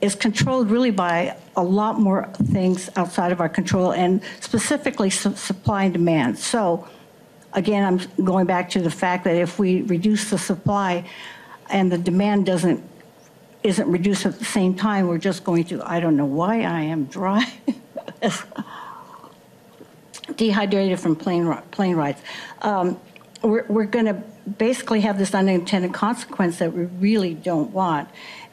[0.00, 5.34] is controlled really by a lot more things outside of our control and specifically su-
[5.34, 6.38] supply and demand.
[6.38, 6.86] So
[7.52, 11.08] again, I'm going back to the fact that if we reduce the supply
[11.70, 12.82] and the demand doesn't
[13.62, 16.82] isn't reduced at the same time, we're just going to I don't know why I
[16.82, 17.52] am dry.
[20.36, 22.20] dehydrated from plane, plane rides.
[22.62, 23.00] Um,
[23.42, 24.14] we're, we're going to
[24.58, 28.08] basically have this unintended consequence that we really don't want.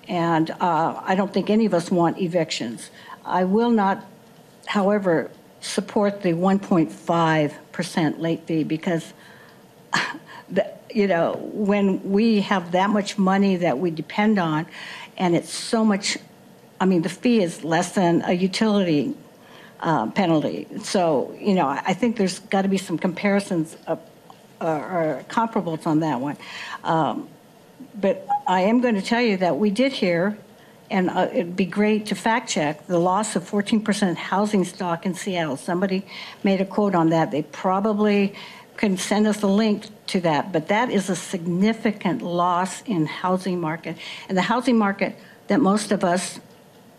[0.08, 2.92] And uh, I don't think any of us want evictions.
[3.26, 4.06] I will not,
[4.66, 5.32] however,
[5.62, 9.14] support the 1.5% late fee because,
[10.50, 14.66] the, you know, when we have that much money that we depend on
[15.18, 16.18] and it's so much,
[16.82, 19.16] I mean, the fee is less than a utility
[19.80, 20.68] uh, penalty.
[20.84, 23.78] So, you know, I think there's got to be some comparisons
[24.64, 26.38] or comparables on that one.
[26.84, 27.28] Um,
[27.96, 30.38] but I am going to tell you that we did hear,
[30.92, 35.14] and uh, it'd be great to fact check, the loss of 14% housing stock in
[35.14, 35.58] Seattle.
[35.58, 36.06] Somebody
[36.44, 37.32] made a quote on that.
[37.32, 38.36] They probably
[38.76, 43.62] can send us a link to that, but that is a significant loss in housing
[43.62, 43.98] market.
[44.28, 45.16] And the housing market
[45.48, 46.40] that most of us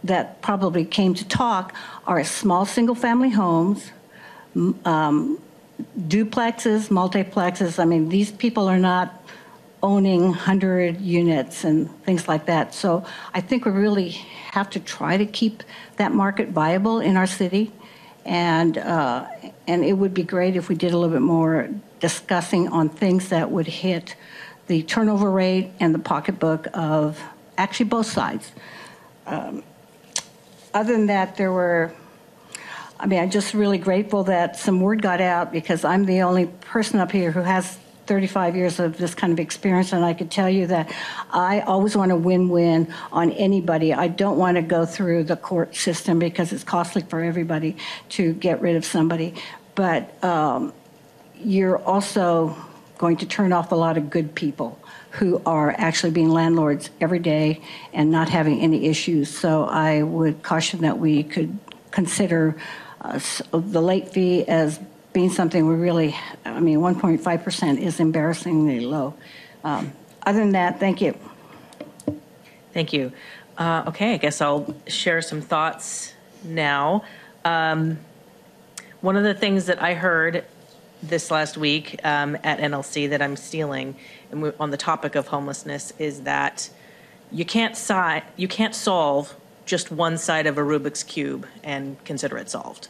[0.04, 1.74] that probably came to talk
[2.06, 3.90] are small single-family homes,
[4.84, 5.40] um,
[5.98, 7.78] duplexes, multiplexes.
[7.78, 9.23] I mean, these people are not
[9.84, 12.72] owning 100 units and things like that.
[12.72, 13.04] So
[13.34, 15.62] I think we really have to try to keep
[15.96, 17.70] that market viable in our city.
[18.24, 19.26] And, uh,
[19.66, 21.68] and it would be great if we did a little bit more
[22.00, 24.16] discussing on things that would hit
[24.68, 27.20] the turnover rate and the pocketbook of
[27.58, 28.52] actually both sides.
[29.26, 29.62] Um,
[30.72, 31.92] other than that, there were,
[32.98, 36.46] I mean, I'm just really grateful that some word got out because I'm the only
[36.46, 40.30] person up here who has 35 years of this kind of experience, and I could
[40.30, 40.92] tell you that
[41.30, 43.92] I always want a win-win on anybody.
[43.94, 47.76] I don't want to go through the court system because it's costly for everybody
[48.10, 49.34] to get rid of somebody.
[49.74, 50.72] But um,
[51.36, 52.56] you're also
[52.98, 54.78] going to turn off a lot of good people
[55.10, 57.60] who are actually being landlords every day
[57.92, 59.28] and not having any issues.
[59.28, 61.56] So I would caution that we could
[61.90, 62.56] consider
[63.00, 63.20] uh,
[63.52, 64.80] the late fee as
[65.14, 66.14] being something we really,
[66.44, 69.14] I mean, 1.5% is embarrassingly low.
[69.62, 69.92] Um,
[70.26, 71.16] other than that, thank you.
[72.74, 73.12] Thank you.
[73.56, 76.12] Uh, okay, I guess I'll share some thoughts
[76.42, 77.04] now.
[77.44, 77.98] Um,
[79.00, 80.44] one of the things that I heard
[81.00, 83.94] this last week um, at NLC that I'm stealing
[84.32, 86.68] and on the topic of homelessness is that
[87.30, 89.36] you can't si- you can't solve
[89.66, 92.88] just one side of a Rubik's cube and consider it solved.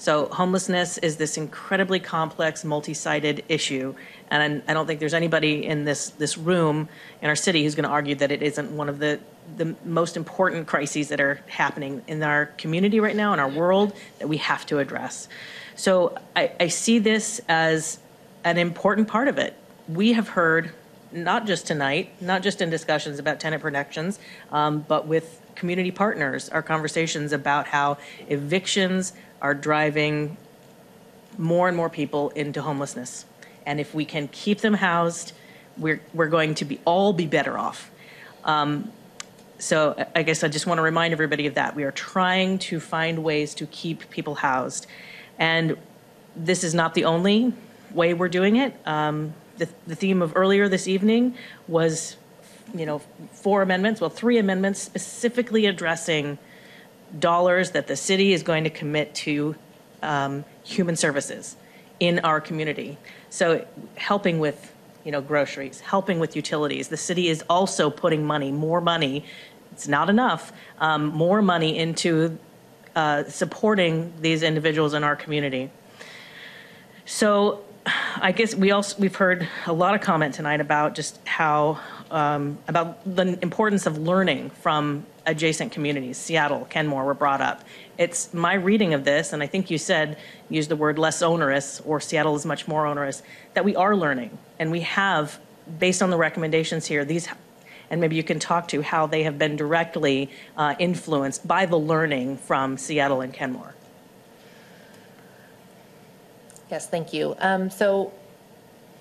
[0.00, 3.94] So homelessness is this incredibly complex, multi-sided issue,
[4.30, 6.88] and I don't think there's anybody in this this room
[7.20, 9.20] in our city who's going to argue that it isn't one of the
[9.58, 13.92] the most important crises that are happening in our community right now in our world
[14.20, 15.28] that we have to address.
[15.76, 17.98] So I, I see this as
[18.42, 19.54] an important part of it.
[19.86, 20.72] We have heard
[21.12, 24.18] not just tonight, not just in discussions about tenant protections,
[24.50, 27.98] um, but with community partners, our conversations about how
[28.28, 30.36] evictions are driving
[31.38, 33.24] more and more people into homelessness.
[33.66, 35.32] And if we can keep them housed,
[35.76, 37.90] we're, we're going to be, all be better off.
[38.44, 38.90] Um,
[39.58, 41.76] So I- guess I just want to remind everybody of that.
[41.76, 44.86] We are trying to find ways to keep people housed.
[45.38, 45.76] And
[46.34, 47.52] this is not the only
[47.92, 48.74] way we're doing it.
[48.86, 51.34] Um, The, the theme of earlier this evening
[51.68, 52.16] was,
[52.74, 53.00] you know,
[53.32, 56.38] four amendments, well, three amendments specifically addressing
[57.18, 59.54] dollars that the city is going to commit to
[60.02, 61.56] um, human services
[61.98, 62.96] in our community.
[63.28, 63.66] So
[63.96, 64.72] helping with,
[65.04, 66.88] you know, groceries, helping with utilities.
[66.88, 69.24] The city is also putting money, more money,
[69.72, 72.38] it's not enough, um, more money into
[72.96, 75.70] uh, supporting these individuals in our community.
[77.04, 77.64] So
[78.20, 81.80] I guess we also, we've heard a lot of comment tonight about just how,
[82.10, 86.16] um, about the importance of learning from adjacent communities.
[86.16, 87.64] Seattle, Kenmore were brought up.
[87.96, 91.80] It's my reading of this, and I think you said, use the word less onerous,
[91.86, 93.22] or Seattle is much more onerous,
[93.54, 94.36] that we are learning.
[94.58, 95.38] And we have,
[95.78, 97.28] based on the recommendations here, these,
[97.90, 101.78] and maybe you can talk to how they have been directly uh, influenced by the
[101.78, 103.74] learning from Seattle and Kenmore.
[106.70, 107.34] Yes, thank you.
[107.38, 108.12] Um, So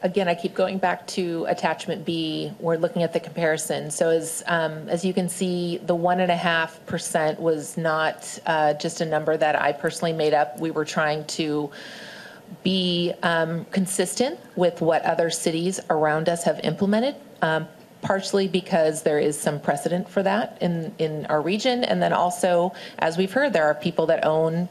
[0.02, 2.52] again, I keep going back to attachment B.
[2.60, 3.92] We're looking at the comparison.
[3.92, 8.40] So as, um, as you can see, the one and a half percent was not
[8.46, 10.60] uh, just a number that I personally made up.
[10.60, 11.70] We were trying to
[12.64, 17.16] be um, consistent with what other cities around us have implemented.
[17.42, 17.68] Um,
[18.02, 21.84] partially because there is some precedent for that in, in our region.
[21.84, 24.70] And then also, as we've heard, there are people that own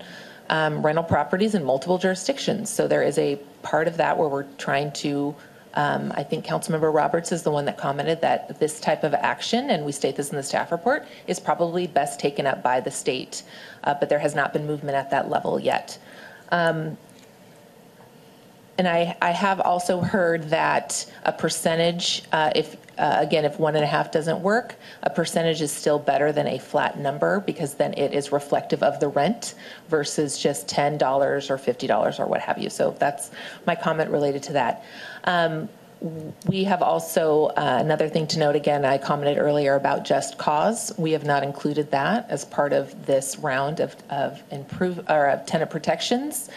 [0.48, 2.70] um, rental properties in multiple jurisdictions.
[2.70, 3.38] So there is a
[3.68, 5.34] part of that where we're trying to,
[5.74, 9.68] um, I think Councilmember Roberts is the one that commented that this type of action,
[9.68, 12.90] and we state this in the staff report, is probably best taken up by the
[12.90, 13.42] state.
[13.84, 15.98] Uh, but there has not been movement at that level yet.
[16.50, 16.96] Um,
[18.78, 23.76] and I, I have also heard that a percentage, uh, if, uh, again, if one
[23.76, 27.74] and a half doesn't work, a percentage is still better than a flat number because
[27.74, 29.54] then it is reflective of the rent
[29.88, 32.68] versus just $10 or $50 or what have you.
[32.68, 33.30] So that's
[33.66, 34.84] my comment related to that.
[35.24, 35.68] Um,
[36.46, 40.92] we have also, uh, another thing to note again, I commented earlier about just cause.
[40.96, 45.44] We have not included that as part of this round of, of improve, or of
[45.46, 46.50] tenant protections.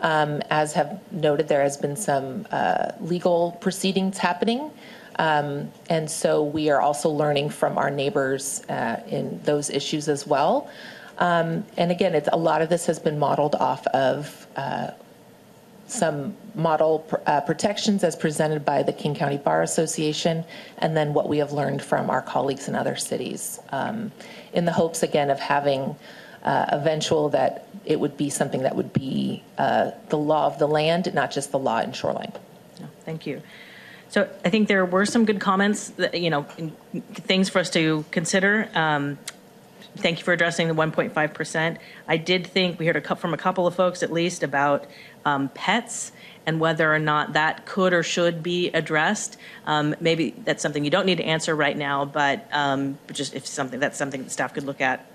[0.00, 4.70] Um, as have noted, there has been some uh, legal proceedings happening.
[5.16, 10.26] Um, and so we are also learning from our neighbors uh, in those issues as
[10.26, 10.68] well.
[11.18, 14.90] Um, and again, it's, a lot of this has been modeled off of uh,
[15.86, 20.44] some model pr- uh, protections as presented by the King County Bar Association,
[20.78, 24.10] and then what we have learned from our colleagues in other cities, um,
[24.52, 25.94] in the hopes again of having
[26.42, 30.66] uh, eventual that it would be something that would be uh, the law of the
[30.66, 32.32] land, not just the law in shoreline.
[33.04, 33.42] Thank you.
[34.08, 36.44] So I think there were some good comments, that, you know,
[37.14, 38.68] things for us to consider.
[38.74, 39.18] Um,
[39.96, 41.78] Thank you for addressing the 1.5%.
[42.08, 44.86] I did think, we heard a from a couple of folks at least about
[45.24, 46.10] um, pets
[46.46, 49.36] and whether or not that could or should be addressed.
[49.66, 53.46] Um, Maybe that's something you don't need to answer right now, but um, just if
[53.46, 55.06] something, that's something that staff could look at.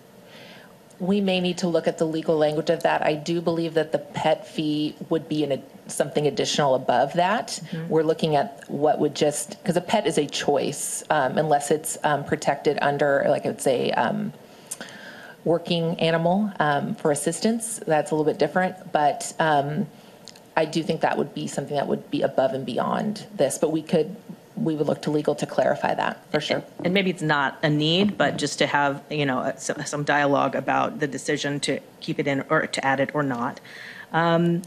[1.00, 3.06] We may need to look at the legal language of that.
[3.06, 7.60] I do believe that the pet fee would be in a, something additional above that.
[7.88, 11.98] We're looking at what would just, because a pet is a choice, um, unless it's
[12.04, 14.34] um, protected under, like I would say, um,
[15.46, 17.80] working animal um, for assistance.
[17.88, 19.88] That's a little bit different, but um,
[20.58, 23.58] I do think that would be something that would be above and beyond this.
[23.58, 24.18] But we could,
[24.64, 26.64] we would look to legal to clarify that for sure.
[26.84, 30.56] And maybe it's not a need, but just to have, you know, some, some dialogue
[30.56, 33.60] about the decision to keep it in or to add it or not.
[34.12, 34.62] Um,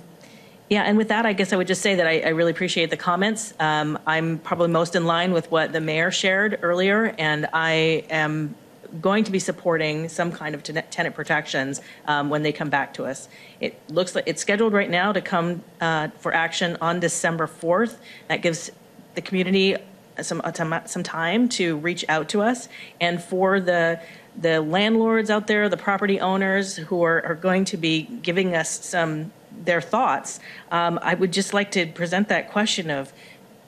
[0.71, 2.89] yeah, and with that, I guess I would just say that I, I really appreciate
[2.89, 3.53] the comments.
[3.61, 8.55] Um, I'm probably most in line with what the mayor shared earlier, and I am
[9.01, 12.95] going to be supporting some kind of ten- tenant protections um, when they come back
[12.95, 13.29] to us.
[13.61, 17.97] It looks like it's scheduled right now to come uh, for action on December 4th.
[18.29, 18.71] That gives
[19.15, 19.77] the community
[20.21, 22.69] some uh, some some time to reach out to us,
[23.01, 24.01] and for the
[24.41, 28.85] the landlords out there, the property owners who are, are going to be giving us
[28.85, 29.33] some
[29.65, 30.41] their thoughts.
[30.71, 33.13] Um, I would just like to present that question of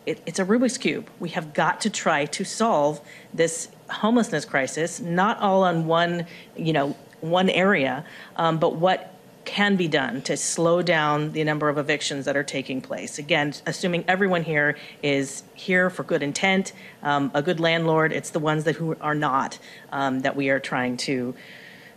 [0.07, 1.09] it, it's a Rubik's cube.
[1.19, 3.01] We have got to try to solve
[3.33, 6.27] this homelessness crisis, not all on one,
[6.57, 8.05] you know, one area,
[8.37, 9.14] um, but what
[9.45, 13.19] can be done to slow down the number of evictions that are taking place.
[13.19, 16.73] Again, assuming everyone here is here for good intent,
[17.03, 19.59] um, a good landlord, it's the ones that who are not
[19.93, 21.35] um, that we are trying to,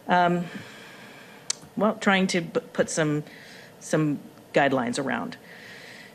[0.07, 0.45] um,
[1.76, 3.24] well, trying to put some
[3.80, 4.19] some
[4.53, 5.38] guidelines around.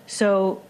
[0.07, 0.63] So,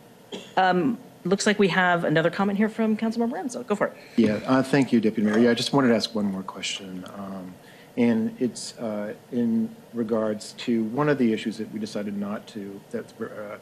[0.57, 3.67] um, looks like we have another comment here from Councilmember Ramsdell.
[3.67, 3.97] Go for it.
[4.17, 5.39] Yeah, uh, thank you, Deputy Mayor.
[5.39, 7.05] Yeah, I just wanted to ask one more question.
[7.17, 7.55] Um,
[7.97, 12.81] and it's uh, in regards to one of the issues that we decided not to,
[12.91, 13.59] that, uh,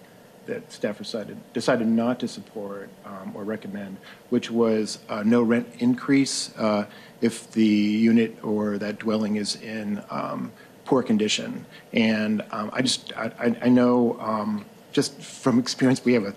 [0.47, 3.97] that staff decided, decided not to support um, or recommend,
[4.31, 6.87] which was uh, no rent increase uh,
[7.21, 10.53] if the unit or that dwelling is in um,
[10.85, 11.65] poor condition.
[11.93, 16.35] And um, I just, I, I- know um, just from experience, we have a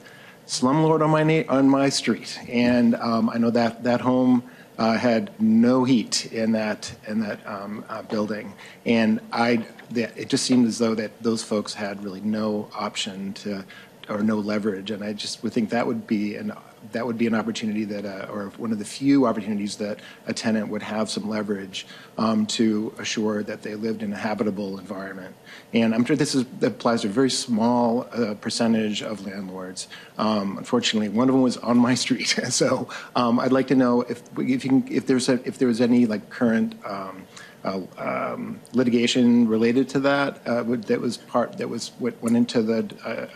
[0.47, 2.39] slumlord on my, on my street.
[2.49, 4.43] And um, I know that, that home
[4.77, 8.53] uh, had no heat in that, in that um, uh, building.
[8.85, 13.65] And I, it just seemed as though that those folks had really no option to,
[14.09, 14.91] or no leverage.
[14.91, 16.53] And I just would think that would be an,
[16.91, 20.33] that would be an opportunity that, uh, or one of the few opportunities that a
[20.33, 21.85] tenant would have some leverage
[22.17, 25.35] um, to assure that they lived in a habitable environment.
[25.73, 29.87] And I'm sure this is, applies to a very small uh, percentage of landlords.
[30.17, 32.27] Um, unfortunately, one of them was on my street.
[32.49, 35.81] so um, I'd like to know if, if, can, if there's a, if there was
[35.81, 37.25] any like current um,
[37.63, 42.61] uh, um, litigation related to that uh, that was part that was what went into
[42.61, 43.27] the uh,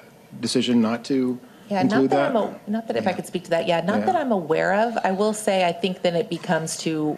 [0.41, 1.39] decision not to
[1.69, 2.29] Yeah, not include that, that.
[2.29, 4.05] I'm, a- not that if I could speak to that, yeah, not Yeah.
[4.07, 4.97] that I'm aware of.
[5.03, 7.17] I will say, I think then it becomes to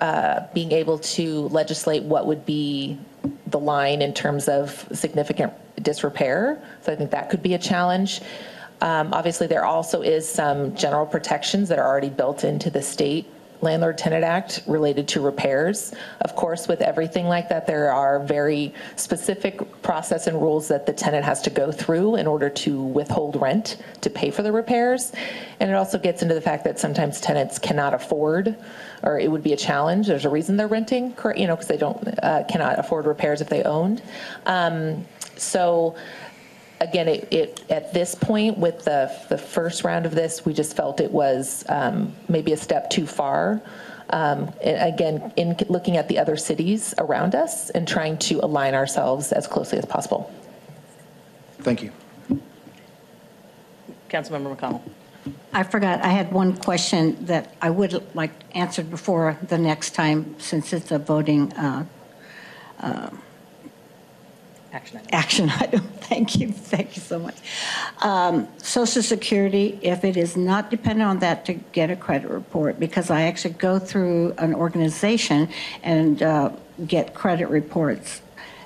[0.00, 2.98] uh, being able to legislate what would be
[3.46, 5.52] the line in terms of significant
[5.82, 6.60] disrepair.
[6.82, 8.20] So I think that could be a challenge.
[8.80, 13.26] Um, Obviously, there also is some general protections that are already built into the state
[13.64, 15.92] Landlord Tenant Act related to repairs.
[16.20, 20.92] Of course, with everything like that, there are very specific process and rules that the
[20.92, 25.10] tenant has to go through in order to withhold rent to pay for the repairs.
[25.58, 28.56] And it also gets into the fact that sometimes tenants cannot afford,
[29.02, 30.06] or it would be a challenge.
[30.06, 33.48] There's a reason they're renting, you know, because they don't, uh, cannot afford repairs if
[33.48, 34.00] they owned.
[34.46, 35.96] Um, So
[36.84, 40.76] again, it, it, at this point, with the, the first round of this, we just
[40.76, 43.60] felt it was um, maybe a step too far.
[44.10, 48.74] Um, a- Again, in looking at the other cities around us and trying to align
[48.74, 50.32] ourselves as closely as possible.
[51.58, 51.90] Thank you.
[54.10, 54.82] Councilmember McConnell.
[55.52, 60.36] I forgot, I had one question that I would like answered before the next time,
[60.38, 61.86] since it's a voting uh,
[62.80, 63.10] uh,
[64.74, 65.08] Action item.
[65.12, 65.80] action item.
[66.00, 67.36] Thank you, thank you so much.
[68.02, 72.80] Um, Social Security, if it is not dependent on that to get a credit report,
[72.80, 75.48] because I actually go through an organization
[75.84, 76.50] and uh,
[76.88, 78.20] get credit reports.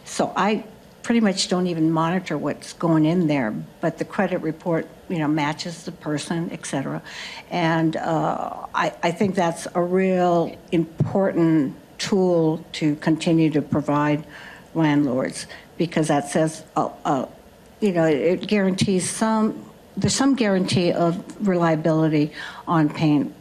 [0.07, 0.65] So I
[1.03, 3.51] pretty much don't even monitor what's going in there,
[3.83, 7.03] but the credit report, you know, matches the person, et cetera.
[7.51, 14.25] And uh, I, I think that's a real important tool to continue to provide
[14.75, 15.47] landlords
[15.79, 17.27] because that says, uh, uh,
[17.81, 19.65] you know, it guarantees some,
[19.97, 22.33] there's some guarantee of reliability
[22.67, 23.35] on paying,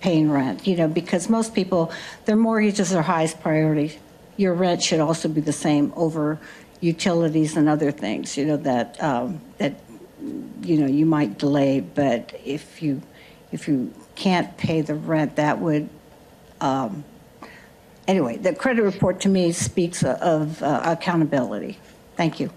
[0.00, 1.92] paying rent, you know, because most people,
[2.24, 3.98] their mortgages are highest priority.
[4.36, 6.38] Your rent should also be the same over
[6.80, 9.74] utilities and other things, you know, that, um, that,
[10.62, 13.00] you know, you might delay, but if you,
[13.52, 15.88] if you can't pay the rent, that would,
[16.60, 17.04] um,
[18.08, 21.78] anyway, the credit report to me speaks of uh, accountability.
[22.16, 22.50] Thank you.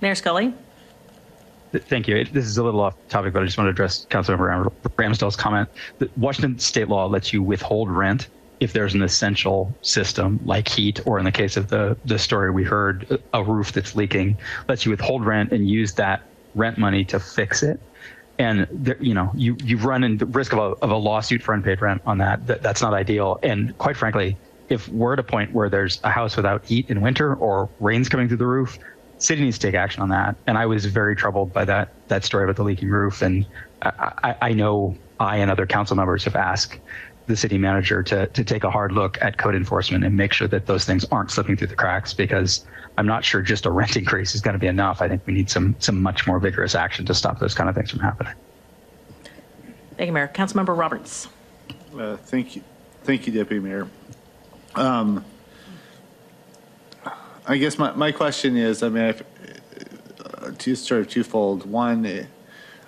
[0.00, 0.54] Mayor Scully?
[1.72, 2.24] Thank you.
[2.24, 5.36] This is a little off topic, but I just want to address Councilmember Ram- Ramsdell's
[5.36, 5.68] comment.
[5.98, 8.28] The Washington state law lets you withhold rent
[8.58, 12.50] if there's an essential system like heat, or in the case of the, the story
[12.50, 14.36] we heard, a roof that's leaking,
[14.68, 16.22] lets you withhold rent and use that
[16.54, 17.80] rent money to fix it.
[18.40, 21.42] And there, you know, you you've run in the risk of a, of a lawsuit
[21.42, 22.46] for unpaid rent on that.
[22.46, 22.62] that.
[22.62, 23.38] That's not ideal.
[23.42, 24.34] And quite frankly,
[24.70, 28.08] if we're at a point where there's a house without heat in winter or rain's
[28.08, 28.78] coming through the roof,
[29.18, 30.36] city needs to take action on that.
[30.46, 33.20] And I was very troubled by that that story about the leaking roof.
[33.20, 33.44] And
[33.82, 33.90] I,
[34.22, 36.78] I, I know I and other council members have asked
[37.26, 40.48] the city manager to to take a hard look at code enforcement and make sure
[40.48, 42.64] that those things aren't slipping through the cracks because
[42.98, 45.00] I'm not sure just a rent increase is going to be enough.
[45.00, 47.74] I think we need some some much more vigorous action to stop those kind of
[47.74, 48.34] things from happening.
[49.96, 50.28] Thank you, Mayor.
[50.28, 51.28] Councilmember Roberts.
[51.96, 52.62] Uh, Thank you,
[53.02, 53.88] thank you, Deputy Mayor.
[54.74, 55.24] Um,
[57.46, 59.22] I guess my, my question is, I mean, if,
[60.20, 61.68] uh, two, sort of twofold.
[61.68, 62.26] One,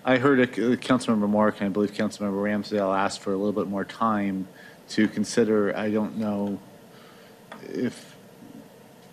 [0.05, 3.69] I heard a, Councilmember Mork, and I believe Councilmember Ramsdell asked for a little bit
[3.69, 4.47] more time
[4.91, 6.61] to consider, I don't know
[7.69, 8.12] if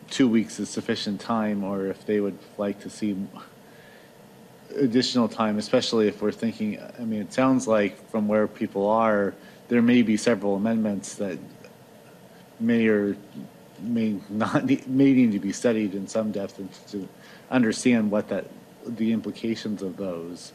[0.10, 3.15] two weeks is sufficient time, or if they would like to see
[4.76, 9.34] additional time, especially if we're thinking, I mean, it sounds like from where people are,
[9.68, 11.38] there may be several amendments that
[12.60, 13.15] may or
[13.81, 17.07] may not, need- may need to be studied in some depth and to
[17.49, 18.45] understand what that,
[18.86, 20.53] the implications of those.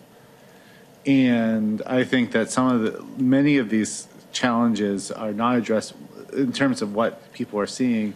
[1.06, 5.94] And I think that some of the, many of these challenges are not addressed
[6.32, 8.14] in terms of what people are seeing.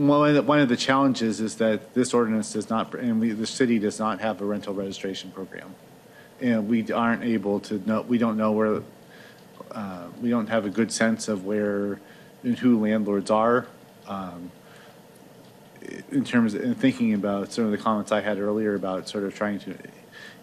[0.00, 3.32] One of the, one of the challenges is that this ordinance does not, and we,
[3.32, 5.74] the city does not have a rental registration program.
[6.40, 8.82] And we aren't able to know, we don't know where,
[9.72, 12.00] uh, we don't have a good sense of where
[12.42, 13.66] and who landlords are.
[14.06, 14.50] Um,
[16.10, 19.24] in terms of in thinking about some of the comments I had earlier about sort
[19.24, 19.76] of trying to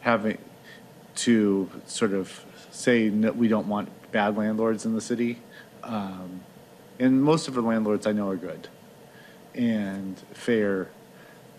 [0.01, 0.37] having
[1.15, 5.39] to sort of say that we don't want bad landlords in the city.
[5.81, 6.41] Um,
[6.99, 8.67] and most of the landlords I know are good
[9.57, 10.89] and fair.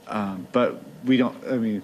[0.07, 1.83] Um, but we don't, I mean,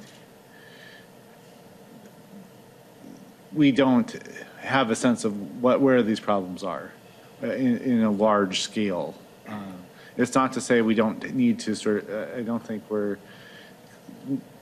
[3.52, 4.16] we don't
[4.60, 6.92] have a sense of what, where these problems are
[7.42, 9.14] uh, in, in a large scale.
[9.46, 9.74] Um,
[10.16, 13.18] it's not to say we don't need to sort of, uh, I don't think we're,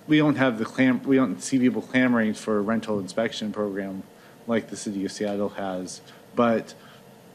[0.09, 4.03] we don't have the clam, we don't see people clamoring for a rental inspection program
[4.47, 6.01] like the city of Seattle has.
[6.35, 6.74] But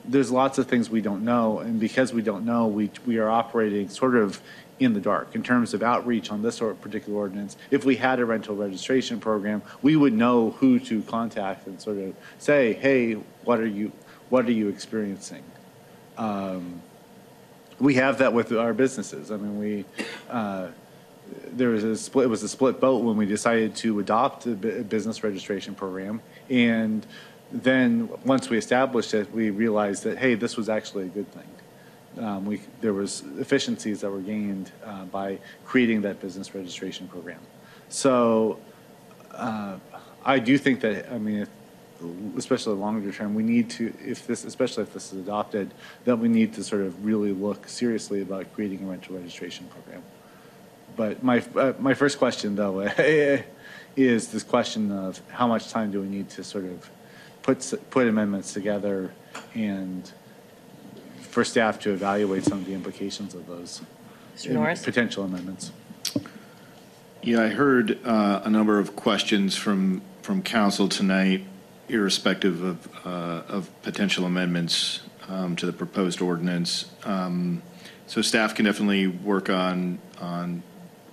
[0.07, 3.29] there's lots of things we don't know, and because we don't know, we, we are
[3.29, 4.41] operating sort of
[4.79, 7.57] in the dark in terms of outreach on this sort particular ordinance.
[7.71, 11.97] If we had a rental registration program, we would know who to contact and sort
[11.97, 13.13] of say, hey,
[13.43, 13.91] what are you,
[14.29, 15.43] what are you experiencing?
[16.17, 16.81] Um,
[17.79, 19.31] we have that with our businesses.
[19.31, 19.85] I mean, we,
[20.29, 20.67] uh,
[21.51, 24.51] there was a split, it was a split vote when we decided to adopt a
[24.55, 26.21] business registration program.
[26.49, 27.05] And
[27.51, 32.23] then, once we established it, we realized that, hey, this was actually a good thing.
[32.25, 37.39] Um, we, there was efficiencies that were gained uh, by creating that business registration program.
[37.89, 38.59] So
[39.31, 39.77] uh,
[40.25, 41.49] I do think that, I mean, if,
[42.37, 45.73] especially longer term, we need to, if this, especially if this is adopted,
[46.05, 50.03] that we need to sort of really look seriously about creating a rental registration program.
[50.95, 52.81] But my, uh, my first question, though,
[53.95, 56.89] is this question of how much time do we need to sort of
[57.47, 59.11] put, s- put amendments together
[59.55, 60.11] and
[61.21, 63.81] for staff to evaluate some of the implications of those
[64.35, 64.51] Mr.
[64.51, 64.83] Norris?
[64.83, 65.71] potential amendments.
[67.23, 71.45] Yeah, I heard uh, a number of questions from, from council tonight,
[71.87, 76.91] irrespective of, uh, of potential amendments um, to the proposed ordinance.
[77.05, 77.61] Um,
[78.07, 80.63] So staff can definitely work on, on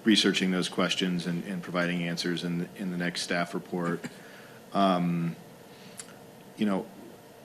[0.05, 4.05] researching those questions and, and providing answers in, the- in the next staff report.
[4.73, 5.35] Um,
[6.57, 6.87] You know,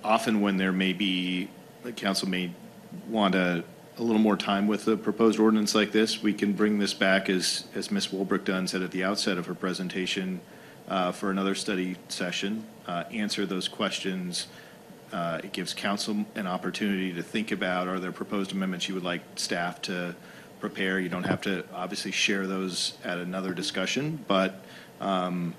[0.03, 1.49] often when there may be,
[1.83, 2.51] the council may
[3.07, 3.63] want a,
[3.97, 7.29] a little more time with a proposed ordinance like this, we can bring this back,
[7.29, 8.07] as, as Ms.
[8.07, 10.41] Wolbrecht-Dunn said at the outset of her presentation,
[10.87, 14.47] uh, for another study session, uh, answer those questions.
[15.11, 19.03] Uh, It gives council an opportunity to think about, are there proposed amendments you would
[19.03, 20.15] like staff to
[20.59, 20.99] prepare?
[20.99, 24.61] You don't have to obviously share those at another discussion, but
[24.99, 25.53] um,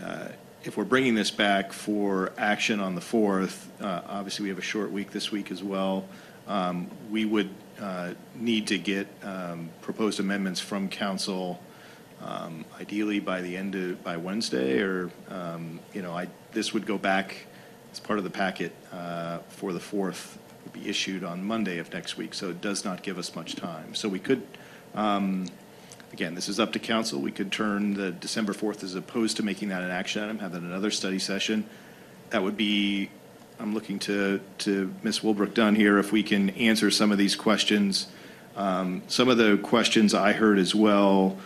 [0.00, 0.28] uh,
[0.68, 4.60] if we're bringing this back for action on the 4th, uh, obviously we have a
[4.60, 6.06] short week this week as well,
[6.46, 7.48] um, we would
[7.80, 11.58] uh, need to get um, proposed amendments from council
[12.20, 16.84] um, ideally by the end of, by Wednesday, or, um, you know, I, this would
[16.84, 17.46] go back
[17.90, 21.90] as part of the packet uh, for the 4th, would be issued on Monday of
[21.94, 23.94] next week, so it does not give us much time.
[23.94, 24.42] So we could,
[24.94, 25.46] um,
[26.12, 29.42] again, this is up to council, we could turn the December 4th as opposed to
[29.42, 31.64] making that an action item, have that another study session.
[32.30, 33.10] That would be,
[33.60, 35.20] I'm looking to, to Ms.
[35.20, 38.08] Wolbrecht-Dunn here, if we can answer some of these questions.
[38.56, 41.38] Um, Some of the questions I heard as well,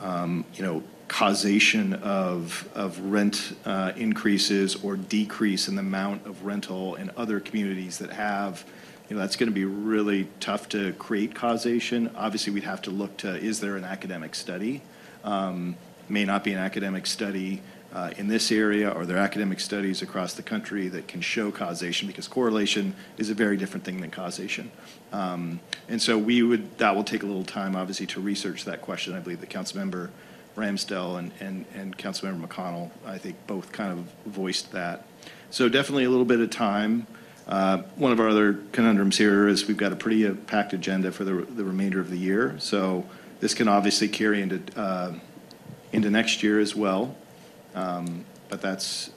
[0.00, 6.44] um, you know, causation of, of rent uh, increases or decrease in the amount of
[6.44, 8.64] rental in other communities that have,
[9.08, 12.10] you know, that's going to be really tough to create causation.
[12.16, 14.82] Obviously, we'd have to look to, is there an academic study?
[15.24, 15.76] Um,
[16.08, 17.62] May not be an academic study
[17.92, 21.50] uh, in this area, or there are academic studies across the country that can show
[21.50, 24.70] causation, because correlation is a very different thing than causation.
[25.12, 28.82] Um, And so we would, that will take a little time, obviously, to research that
[28.82, 29.14] question.
[29.14, 30.10] I believe the council member
[30.56, 35.04] Ramsdell and, and, and Councilmember McConnell, I think, both kind of voiced that.
[35.50, 37.06] So definitely a little bit of time.
[37.46, 41.12] Uh, One of our other conundrums here is we've got a pretty uh, packed agenda
[41.12, 42.56] for the, remainder of the year.
[42.58, 43.06] So
[43.40, 45.14] this can obviously carry into, uh,
[45.92, 47.16] into next year as well.
[47.74, 49.10] Um, But that's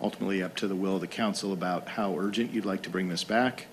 [0.00, 3.08] ultimately up to the will of the council about how urgent you'd like to bring
[3.08, 3.66] this back.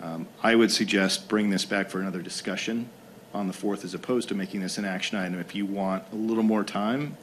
[0.00, 2.88] Um, I would suggest bring this back for another discussion
[3.34, 5.38] on the 4th as opposed to making this an action item.
[5.38, 7.16] If you want a little more time,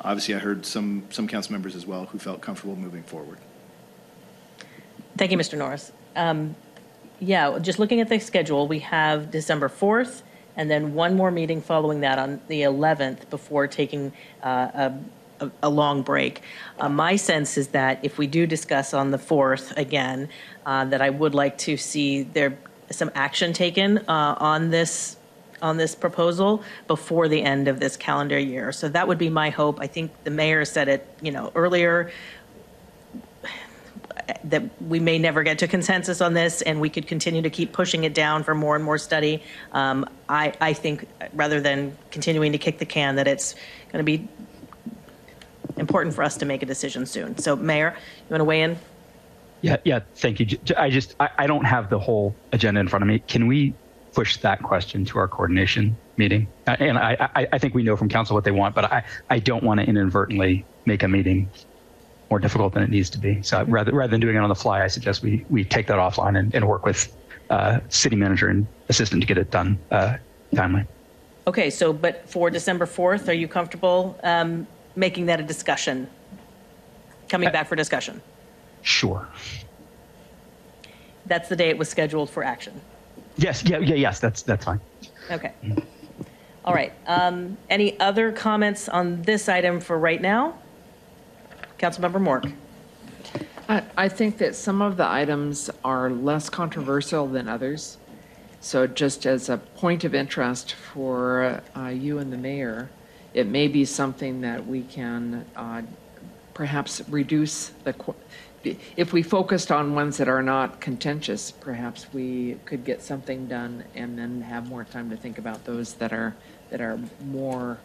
[0.00, 3.38] obviously I heard some, some council members as well who felt comfortable moving forward.
[5.20, 5.58] Thank you, Mr.
[5.58, 5.92] Norris.
[6.16, 6.56] Um,
[7.22, 10.22] Yeah, just looking at the schedule, we have December 4th,
[10.56, 14.88] and then one more meeting following that on the 11th before taking uh,
[15.40, 16.40] a a- long break.
[16.78, 20.30] Uh, My sense is that if we do discuss on the 4th again,
[20.64, 22.56] uh, that I would like to see there
[22.90, 25.18] some action taken uh, on this,
[25.60, 28.72] on this proposal before the end of this calendar year.
[28.72, 29.80] So that would be my hope.
[29.80, 32.10] I think the mayor said it, you know, earlier,
[34.44, 37.72] that we may never get to consensus on this, and we could continue to keep
[37.72, 39.42] pushing it down for more and more study.
[39.72, 43.54] Um, I, I think, rather than continuing to kick the can, that it's
[43.92, 44.28] going to be
[45.76, 47.38] important for us to make a decision soon.
[47.38, 48.78] So, Mayor, you want to weigh in?
[49.62, 50.00] Yeah, yeah.
[50.14, 50.58] Thank you.
[50.76, 53.18] I just I, I don't have the whole agenda in front of me.
[53.18, 53.74] Can we
[54.12, 56.48] push that question to our coordination meeting?
[56.66, 59.04] Uh, And I, I I think we know from council what they want, but I
[59.28, 61.50] I don't want to inadvertently make a meeting
[62.30, 63.42] more difficult than it needs to be.
[63.42, 65.98] So rather rather than doing it on the fly, I suggest we we take that
[65.98, 67.14] offline and, and work with
[67.50, 70.16] uh, city manager and assistant to get it done uh,
[70.54, 70.84] timely.
[71.46, 76.06] Okay, so, but for December 4th, are you comfortable um, making that a discussion?
[77.28, 78.22] Coming back for discussion?
[78.82, 79.26] Sure.
[81.26, 82.80] That's the day it was scheduled for action.
[83.36, 83.64] Yes.
[83.64, 83.78] Yeah.
[83.78, 83.94] Yeah.
[83.94, 84.20] Yes.
[84.20, 84.80] That's that's fine.
[85.30, 85.52] Okay.
[86.64, 86.92] All right.
[87.06, 90.58] Um, Any other comments on this item for right now?
[91.80, 92.52] Councilmember Mork.
[93.66, 97.96] I, I think that some of the items are less controversial than others.
[98.60, 102.90] So just as a point of interest for uh, you and the mayor,
[103.32, 105.80] it may be something that we can uh,
[106.52, 107.94] perhaps reduce the,
[108.98, 113.84] if we focused on ones that are not contentious, perhaps we could get something done
[113.94, 116.36] and then have more time to think about those that are,
[116.68, 117.78] that are more,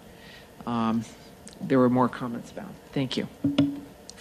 [0.67, 1.05] um,
[1.61, 2.71] there were more comments about.
[2.91, 3.29] Thank you.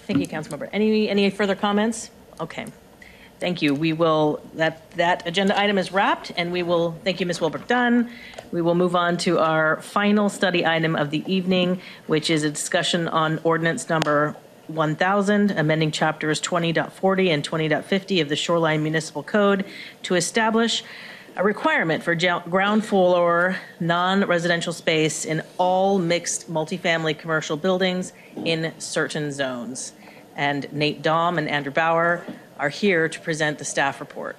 [0.07, 0.69] Thank you, Councilmember.
[0.73, 2.11] Any, any further comments?
[2.41, 2.67] Okay.
[3.41, 3.75] Thank you.
[3.75, 7.41] We will, that, that agenda item is wrapped, and we will, thank you, Ms.
[7.41, 8.11] Wolbrecht-Dunn.
[8.53, 12.51] We will move on to our final study item of the evening, which is a
[12.51, 14.37] discussion on ordinance number
[14.69, 19.65] 1,000, amending chapters 20.40 and 20.50 of the Shoreline Municipal Code
[20.05, 20.85] to establish
[21.37, 28.13] a requirement for ground floor, non-residential space in all mixed multifamily commercial buildings
[28.45, 29.93] in certain zones.
[30.37, 32.25] And Nate Daum and Andrew Bauer
[32.59, 34.37] are here to present the staff report.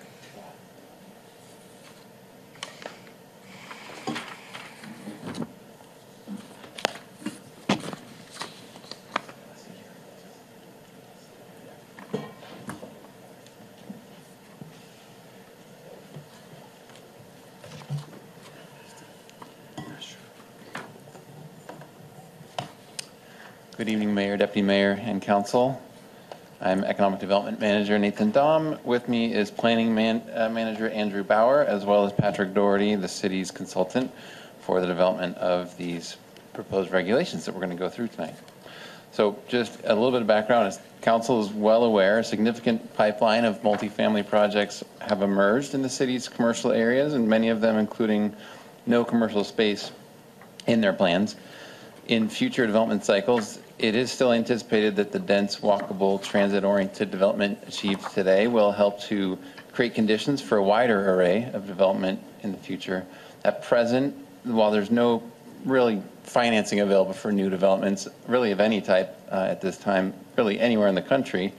[23.78, 25.82] Good evening, Mayor, Deputy Mayor, and Council.
[26.62, 28.82] I'm Economic Development Manager Nathan Daum.
[28.86, 33.10] With me is Planning Man- uh, Manager Andrew Bauer, as well as Patrick Doherty, the
[33.10, 34.14] city's consultant
[34.62, 36.16] for the development of these
[36.54, 38.36] proposed regulations that we're going to go through tonight.
[39.12, 43.44] So just a little bit of background, as council is well aware, a significant pipeline
[43.44, 48.34] of multifamily projects have emerged in the city's commercial areas, and many of them including
[48.86, 49.92] no commercial space
[50.66, 51.36] in their plans.
[52.08, 58.10] In future development cycles, it is still anticipated that the dense, walkable, transit-oriented development achieved
[58.14, 59.38] today will help to
[59.74, 63.06] create conditions for a wider array of development in the future.
[63.44, 65.22] At present, while there's no
[65.66, 70.60] really financing available for new developments, really of any type uh, at this time, really
[70.60, 71.54] anywhere in the country,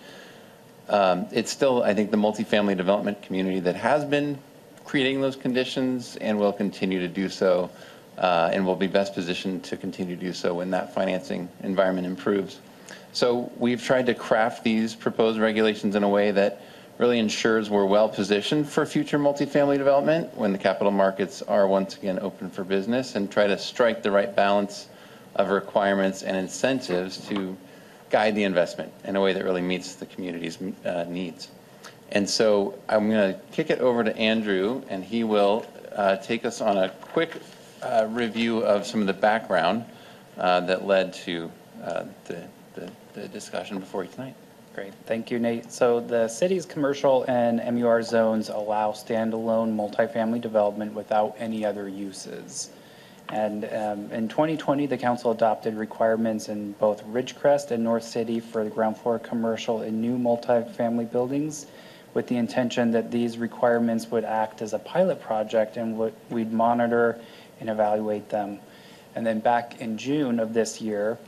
[0.89, 4.39] um, it's still, I think, the multifamily development community that has been
[4.85, 7.71] creating those conditions and will continue to do so,
[8.19, 12.07] uh, and will be best positioned to continue to do so when that financing environment
[12.07, 12.61] improves.
[13.13, 16.61] So we've tried to craft these proposed regulations in a way that
[16.99, 21.97] really ensures we're well positioned for future multifamily development when the capital markets are once
[21.97, 24.89] again open for business and try to strike the right balance
[25.35, 27.57] of requirements and incentives to
[28.09, 31.49] guide the investment in a way that really meets the community's uh, needs.
[32.13, 36.45] And so I'm going to kick it over to Andrew, and he will uh, take
[36.45, 37.33] us on a quick
[38.11, 39.85] review of some of the background
[40.39, 41.51] uh, that led to
[41.83, 44.35] uh, the, the, the discussion before you tonight.
[44.75, 45.73] Great, thank you, Nate.
[45.73, 52.71] So the city's commercial and MUR zones allow standalone multifamily development without any other uses.
[53.31, 58.65] And um, in 2020, the council adopted requirements in both Ridgecrest and North City for
[58.65, 61.67] the ground floor commercial and new multifamily buildings,
[62.13, 66.53] with the intention that these requirements would act as a pilot project and would, we'd
[66.53, 67.19] monitor
[67.61, 68.59] and evaluate them.
[69.15, 71.19] And then back in June of this year,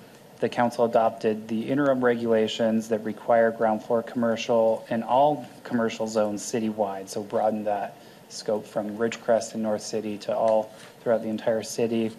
[0.41, 6.43] the council adopted the interim regulations that require ground floor commercial in all commercial zones
[6.43, 7.97] citywide, so broaden that
[8.29, 12.13] scope from Ridgecrest and North City to all throughout the entire city.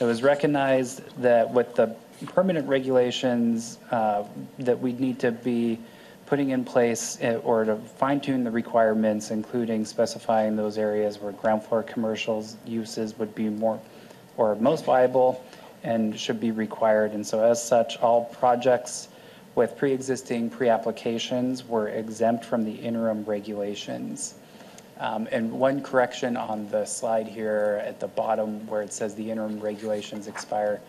[0.00, 1.94] It was recognized that with the
[2.26, 4.24] permanent regulations uh,
[4.58, 5.78] that we'd need to be
[6.32, 11.30] putting in place uh, or to fine tune the requirements, including specifying those areas where
[11.32, 13.78] ground floor commercials uses would be more
[14.38, 15.44] or most viable
[15.82, 17.12] and should be required.
[17.12, 19.08] And so as such, all projects
[19.56, 24.36] with pre-existing pre-applications were exempt from the interim regulations.
[25.00, 29.30] Um, And one correction on the slide here at the bottom where it says the
[29.30, 30.80] interim regulations expire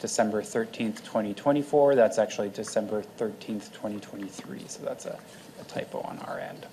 [0.00, 4.64] December 13th, 2024, that's actually December 13th, 2023.
[4.66, 5.18] So that's a
[5.60, 6.66] a typo on our end.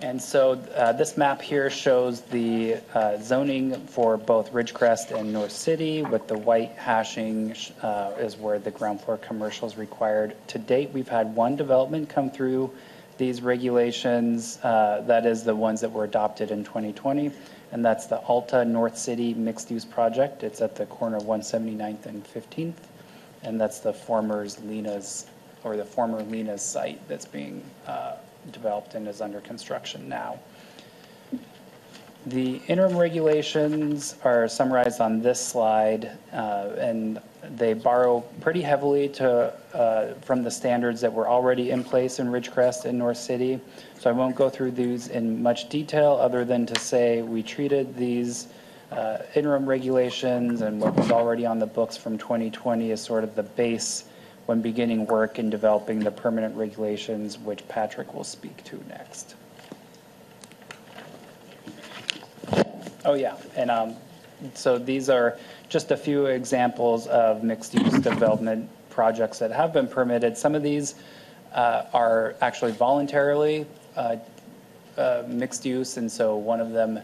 [0.00, 5.52] And so uh, this map here shows the uh, zoning for both Ridgecrest and North
[5.52, 10.36] City, with the white hashing uh, is where the ground floor commercial is required.
[10.48, 12.70] To date, we've had one development come through
[13.16, 14.58] these regulations.
[14.62, 17.30] uh, That is the ones that were adopted in 2020,
[17.74, 20.44] and that's the Alta North City Mixed-Use Project.
[20.44, 22.76] It's at the corner of 179th and 15th,
[23.42, 25.26] and that's the former Lena's,
[25.64, 28.14] or the former Lena's site that's being uh,
[28.52, 30.38] developed and is under construction now.
[32.26, 37.20] The interim regulations are summarized on this slide, uh, and
[37.56, 42.28] they borrow pretty heavily to, uh, from the standards that were already in place in
[42.28, 43.60] Ridgecrest and North City.
[43.98, 47.96] So I won't go through these in much detail, other than to say we treated
[47.96, 48.48] these
[48.92, 53.34] uh, interim regulations and what was already on the books from 2020 as sort of
[53.34, 54.04] the base
[54.46, 59.34] when beginning work in developing the permanent regulations, which Patrick will speak to next.
[63.06, 63.96] Oh, yeah, and um,
[64.54, 65.38] so these are
[65.74, 70.38] just a few examples of mixed-use development projects that have been permitted.
[70.38, 70.94] Some of these
[71.52, 74.18] uh, are actually voluntarily uh,
[74.96, 77.00] uh, mixed use, and so one of them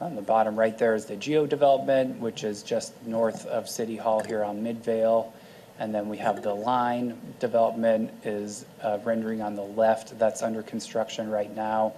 [0.00, 3.96] on the bottom right there is the Geo Development, which is just north of City
[3.96, 5.34] Hall here on Midvale.
[5.80, 10.16] And then we have the line development is uh, rendering on the left.
[10.20, 11.94] That's under construction right now.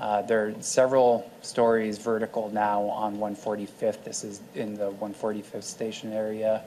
[0.00, 4.02] Uh, There are several stories vertical now on 145th.
[4.02, 6.62] This is in the 145th station area.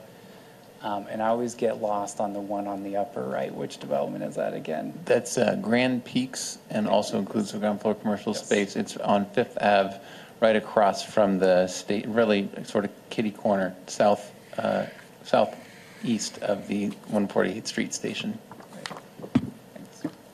[0.82, 3.52] Um, And I always get lost on the one on the upper right.
[3.52, 4.94] Which development is that again?
[5.04, 8.76] That's uh, Grand Peaks and also includes the ground floor commercial space.
[8.76, 9.98] It's on Fifth Ave,
[10.40, 14.86] right across from the state, really sort of kitty corner, south, uh,
[15.24, 18.38] southeast of the 148th Street station.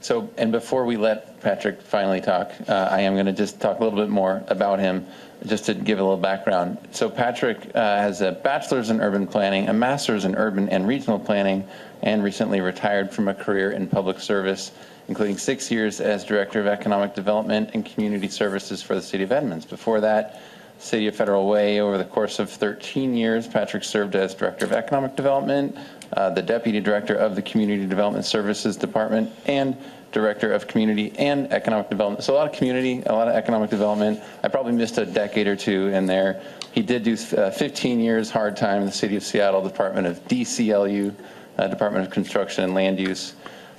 [0.03, 3.81] So, and before we let Patrick finally talk, uh, I am going to just talk
[3.81, 5.07] a little bit more about him,
[5.45, 6.79] just to give a little background.
[6.91, 11.19] So Patrick uh, has a bachelor's in urban planning, a master's in urban and regional
[11.19, 11.69] planning,
[12.03, 14.73] and recently retired from a career in public service,
[15.09, 19.33] including six years as director of economic development and community services for the city of
[19.33, 19.67] Edmonds.
[19.67, 20.41] Before that,
[20.79, 24.73] City of Federal Way, over the course of 13 years, Patrick served as director of
[24.73, 25.77] economic development,
[26.15, 29.77] uh, the deputy director of the Community Development Services Department, and
[30.13, 32.25] director of community and economic development.
[32.25, 34.21] So a lot of community, a lot of economic development.
[34.43, 36.43] I probably missed a decade or two in there.
[36.73, 40.27] He did do uh, 15 years hard time in the City of Seattle Department of
[40.29, 41.15] DCLU,
[41.59, 43.35] uh, Department of Construction and Land Use,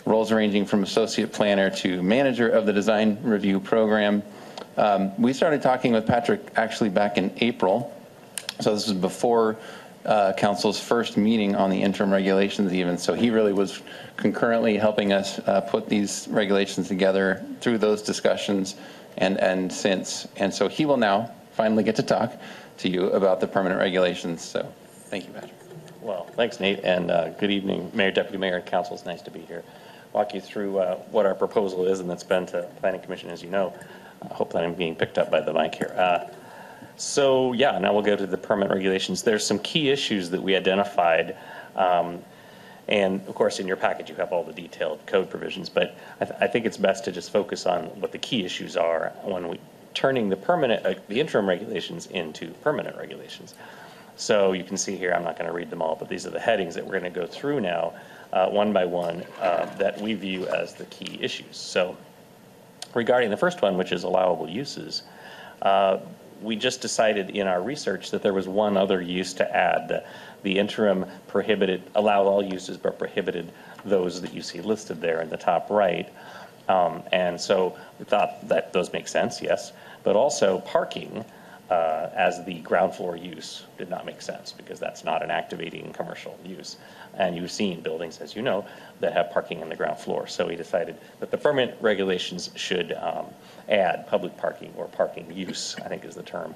[0.05, 4.23] roles ranging from associate planner to manager of the design review program.
[4.77, 7.95] Um, we started talking with Patrick actually back in April.
[8.61, 9.57] So this was before
[10.05, 12.97] uh, council's first meeting on the interim regulations even.
[12.97, 13.81] So he really was
[14.17, 18.75] concurrently helping us uh, put these regulations together through those discussions
[19.17, 20.27] and, and since.
[20.37, 22.33] And so he will now finally get to talk
[22.79, 24.41] to you about the permanent regulations.
[24.41, 24.71] So
[25.09, 25.53] thank you, Patrick.
[26.01, 28.95] Well, thanks, Nate, and uh, good evening, Mayor, Deputy Mayor, and Council.
[28.95, 29.63] It's nice to be here.
[30.13, 33.43] Walk you through uh, what our proposal is, and that's been to Planning Commission, as
[33.43, 33.71] you know.
[34.23, 35.93] I hope that I'm being picked up by the mic here.
[35.95, 36.27] Uh,
[36.97, 39.23] so, yeah, now we'll go to the permit regulations.
[39.23, 41.35] There's some key issues that we identified.
[41.75, 42.19] Um,
[42.87, 46.25] and of course, in your package, you have all the detailed code provisions, but I,
[46.25, 49.47] th- I think it's best to just focus on what the key issues are when
[49.47, 49.59] we
[49.93, 53.55] turning the permanent, uh, the interim regulations into permanent regulations.
[54.15, 56.29] So you can see here, I'm not going to read them all, but these are
[56.29, 57.93] the headings that we're going to go through now,
[58.33, 61.57] uh, one by one, uh, that we view as the key issues.
[61.57, 61.97] So
[62.93, 65.03] regarding the first one, which is allowable uses,
[65.61, 65.99] uh,
[66.41, 69.87] we just decided in our research that there was one other use to add.
[69.87, 70.03] The,
[70.43, 73.51] the interim prohibited, allow all uses but prohibited
[73.85, 76.09] those that you see listed there in the top right.
[76.67, 79.73] Um, and so we thought that those make sense, yes.
[80.03, 81.25] But also parking
[81.69, 85.93] uh, as the ground floor use did not make sense because that's not an activating
[85.93, 86.77] commercial use.
[87.15, 88.65] And you've seen buildings, as you know,
[88.99, 90.27] that have parking on the ground floor.
[90.27, 93.25] So we decided that the permit regulations should um,
[93.69, 96.55] add public parking or parking use, I think is the term,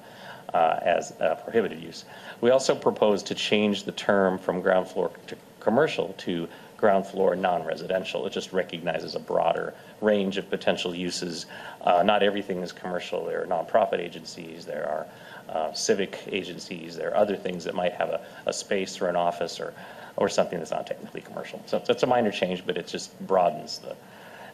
[0.54, 2.04] uh, as a prohibited use.
[2.40, 7.34] We also proposed to change the term from ground floor to commercial to ground floor
[7.34, 8.26] non-residential.
[8.26, 11.46] It just recognizes a broader range of potential uses.
[11.80, 13.24] Uh, not everything is commercial.
[13.24, 15.06] There are nonprofit agencies, there are
[15.48, 19.16] uh, civic agencies, there are other things that might have a, a space or an
[19.16, 19.72] office or,
[20.16, 21.62] or something that's not technically commercial.
[21.66, 23.96] So it's a minor change, but it just broadens the.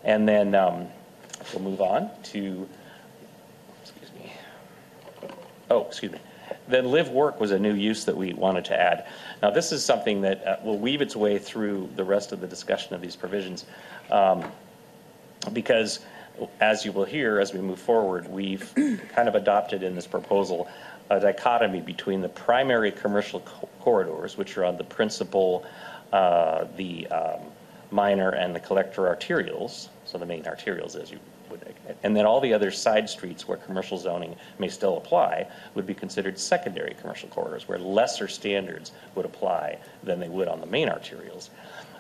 [0.05, 0.89] And then um,
[1.53, 2.69] we'll move on to,
[3.83, 4.33] excuse me.
[5.71, 6.19] Oh, excuse me.
[6.69, 9.07] Then live work was a new use that we wanted to add.
[9.43, 12.47] Now, this is something that uh, will weave its way through the rest of the
[12.47, 13.65] discussion of these provisions.
[14.11, 14.45] Um,
[15.53, 16.01] because
[16.61, 20.69] as you will hear as we move forward, we've kind of adopted in this proposal
[21.17, 25.65] a dichotomy between the primary commercial co- corridors, which are on the principal,
[26.13, 27.41] uh, the um,
[27.91, 29.89] minor, and the collector arterials.
[30.07, 31.19] So the main arterials, as you
[31.51, 35.87] would, and then all the other side streets where commercial zoning may still apply would
[35.87, 40.67] be considered secondary commercial corridors, where lesser standards would apply than they would on the
[40.67, 41.51] main arterials.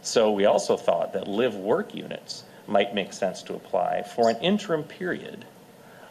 [0.00, 4.36] So we also thought that live work units might make sense to apply for an
[4.40, 5.44] interim period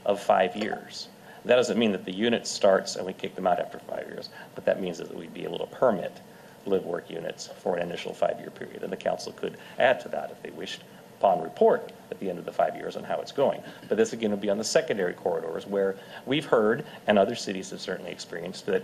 [0.06, 1.08] of five years.
[1.46, 4.30] That doesn't mean that the unit starts and we kick them out after five years,
[4.56, 6.22] but that means that we'd be able to permit
[6.66, 10.30] live work units for an initial five-year period, and the council could add to that
[10.30, 10.84] if they wished
[11.18, 13.62] upon report at the end of the five years on how it's going.
[13.88, 15.96] But this again would be on the secondary corridors where
[16.26, 18.84] we've heard, and other cities have certainly experienced, that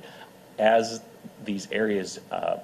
[0.58, 1.02] as
[1.46, 2.58] these areas uh,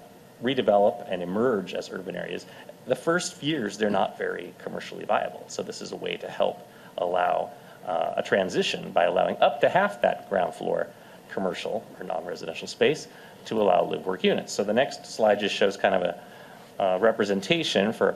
[0.43, 2.45] redevelop and emerge as urban areas,
[2.85, 5.43] the first years they're not very commercially viable.
[5.47, 6.67] So this is a way to help
[6.97, 7.51] allow
[7.87, 10.87] uh, a transition by allowing up to half that ground floor
[11.29, 13.07] commercial or non-residential space
[13.45, 14.53] to allow live work units.
[14.53, 16.19] So the next slide just shows kind of a
[16.79, 18.15] uh, representation for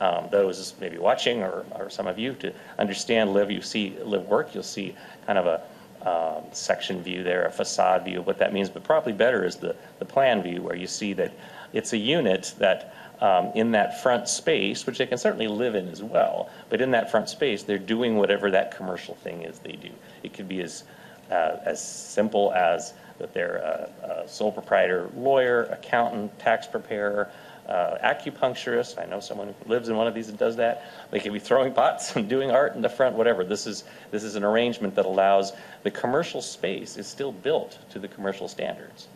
[0.00, 3.50] um, those maybe watching or, or some of you to understand live.
[3.50, 4.54] You see live work.
[4.54, 4.94] You'll see
[5.26, 5.62] kind of a
[6.08, 8.68] um, section view there, a facade view of what that means.
[8.68, 11.32] But probably better is the the plan view where you see that
[11.72, 15.88] it's a unit that um, in that front space, which they can certainly live in
[15.88, 19.72] as well, but in that front space, they're doing whatever that commercial thing is they
[19.72, 19.90] do.
[20.22, 20.84] It could be as
[21.30, 27.30] uh, as simple as that they're a, a sole proprietor lawyer, accountant, tax preparer,
[27.68, 29.00] uh, acupuncturist.
[29.00, 30.90] I know someone who lives in one of these and does that.
[31.10, 33.44] They could be throwing pots and doing art in the front, whatever.
[33.44, 37.98] This is this is an arrangement that allows the commercial space is still built to
[37.98, 39.08] the commercial standards.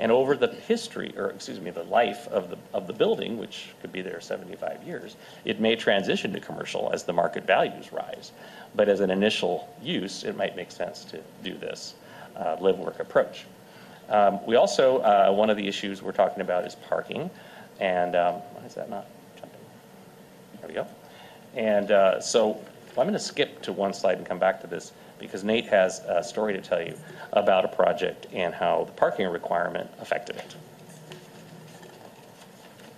[0.00, 3.68] And over the history, or excuse me, the life of the of the building, which
[3.80, 8.32] could be there 75 years, it may transition to commercial as the market values rise.
[8.74, 11.94] But as an initial use, it might make sense to do this
[12.36, 13.44] uh, live work approach.
[14.08, 17.30] Um, we also, uh, one of the issues we're talking about is parking.
[17.80, 19.06] And um, why is that not
[19.36, 19.60] jumping?
[20.60, 20.86] There we go.
[21.54, 22.60] And uh, so
[22.90, 24.92] I'm going to skip to one slide and come back to this
[25.22, 26.94] because Nate has a story to tell you
[27.32, 30.54] about a project and how the parking requirement affected it.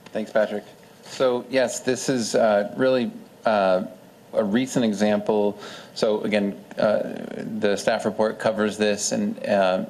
[0.06, 0.64] Thanks, Patrick.
[1.04, 3.12] So yes, this is uh, really
[3.44, 3.84] uh,
[4.32, 5.58] a recent example.
[5.94, 7.14] So again, uh,
[7.60, 9.84] the staff report covers this, and uh,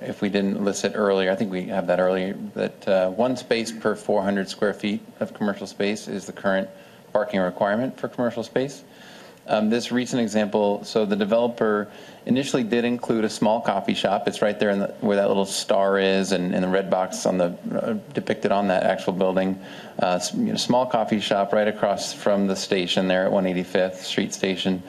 [0.00, 3.36] if we didn't list it earlier, I think we have that earlier, that uh, one
[3.36, 6.68] space per 400 square feet of commercial space is the current
[7.12, 8.84] parking requirement for commercial space.
[9.50, 11.90] Um, this recent example, so the developer
[12.24, 14.28] initially did include a small coffee shop.
[14.28, 17.36] It's right there the, where that little star is, and, and the red box on
[17.36, 19.60] the uh, depicted on that actual building.
[19.98, 24.32] Uh, you know, small coffee shop right across from the station there at 185th Street
[24.32, 24.84] Station.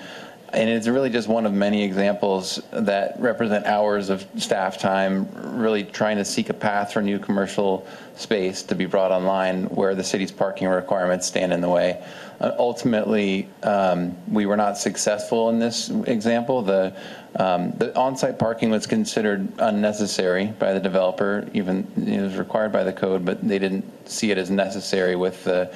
[0.53, 5.85] And it's really just one of many examples that represent hours of staff time really
[5.85, 10.03] trying to seek a path for new commercial space to be brought online where the
[10.03, 12.03] city's parking requirements stand in the way.
[12.41, 16.63] Ultimately, um, we were not successful in this example.
[16.63, 16.95] The,
[17.35, 22.84] um, the on-site parking was considered unnecessary by the developer, even it was required by
[22.84, 25.72] the code, but they didn't see it as necessary with the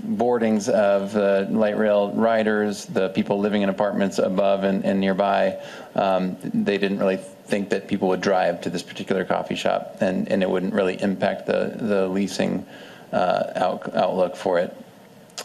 [0.00, 5.58] boardings of the light rail riders, the people living in apartments above and, and nearby.
[5.94, 10.28] Um, they didn't really think that people would drive to this particular coffee shop, and,
[10.28, 12.66] and it wouldn't really impact the, the leasing
[13.10, 14.76] uh, out, outlook for it.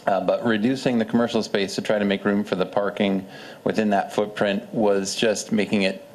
[0.06, 3.26] Uh, but reducing the commercial space to try to make room for the parking
[3.64, 6.06] within that footprint was just making it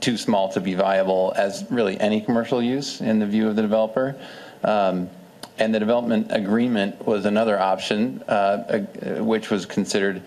[0.00, 3.62] too small to be viable as really any commercial use in the view of the
[3.62, 4.14] developer.
[4.64, 5.08] Um,
[5.58, 8.78] and the development agreement was another option, uh, uh,
[9.22, 10.22] which was considered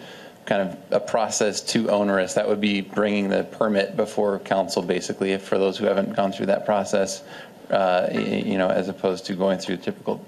[0.45, 2.33] kind of a process too onerous.
[2.33, 6.31] That would be bringing the permit before council, basically, if for those who haven't gone
[6.31, 7.23] through that process,
[7.71, 10.23] uh, you know, as opposed to going through typical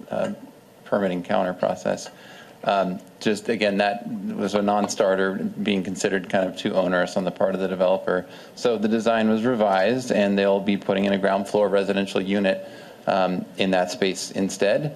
[0.86, 2.10] permitting counter process.
[2.64, 7.32] Um, Just, again, that was a non-starter, being considered kind of too onerous on the
[7.32, 8.26] part of the developer.
[8.56, 12.68] So the design was revised, and they'll be putting in a ground floor residential unit
[13.08, 14.96] um, in that space instead.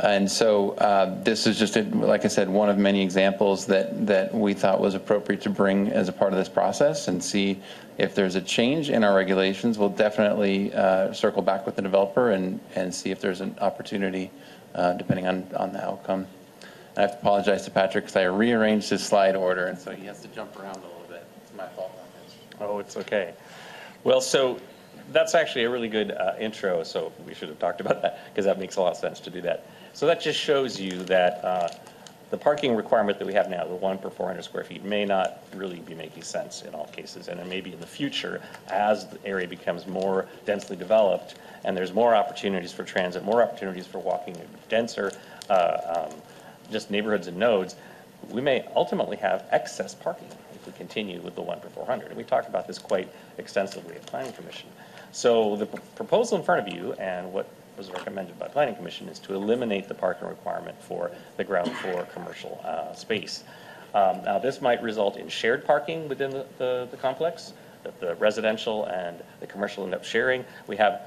[0.00, 4.06] And so uh, this is just, a- like I said, one of many examples that,
[4.06, 7.60] that we thought was appropriate to bring as a part of this process and see
[7.98, 9.78] if there's a change in our regulations.
[9.78, 14.30] We'll definitely uh, circle back with the developer and, and see if there's an opportunity,
[14.74, 16.26] uh, depending on, on the outcome.
[16.96, 20.04] I have to apologize to Patrick because I rearranged his slide order, and so he
[20.06, 21.26] has to jump around a little bit.
[21.42, 21.92] It's my fault.
[22.24, 22.34] His.
[22.60, 23.34] Oh, it's okay.
[24.04, 24.60] Well, so
[25.10, 28.44] that's actually a really good uh, intro, so we should have talked about that, because
[28.44, 29.66] that makes a lot of sense to do that.
[29.94, 31.68] So that just shows you that uh,
[32.30, 35.42] the parking requirement that we have now, the one per 400 square feet, may not
[35.54, 37.28] really be making sense in all cases.
[37.28, 41.92] And then maybe in the future, as the area becomes more densely developed, and there's
[41.92, 44.36] more opportunities for transit, more opportunities for walking,
[44.68, 45.12] denser
[45.48, 46.18] uh, um,
[46.72, 47.76] just neighborhoods and nodes,
[48.30, 52.08] we may ultimately have excess parking if we continue with the one per 400.
[52.08, 53.08] And we talked about this quite
[53.38, 54.68] extensively at Planning Commission.
[55.12, 59.08] So the pr- proposal in front of you and what was recommended by Planning Commission
[59.08, 63.44] is to eliminate the parking requirement for the ground floor commercial uh, space.
[63.94, 67.52] Um, Now, this might result in shared parking within the- the the complex,
[67.84, 70.44] that the residential and the commercial end up sharing.
[70.66, 71.02] We have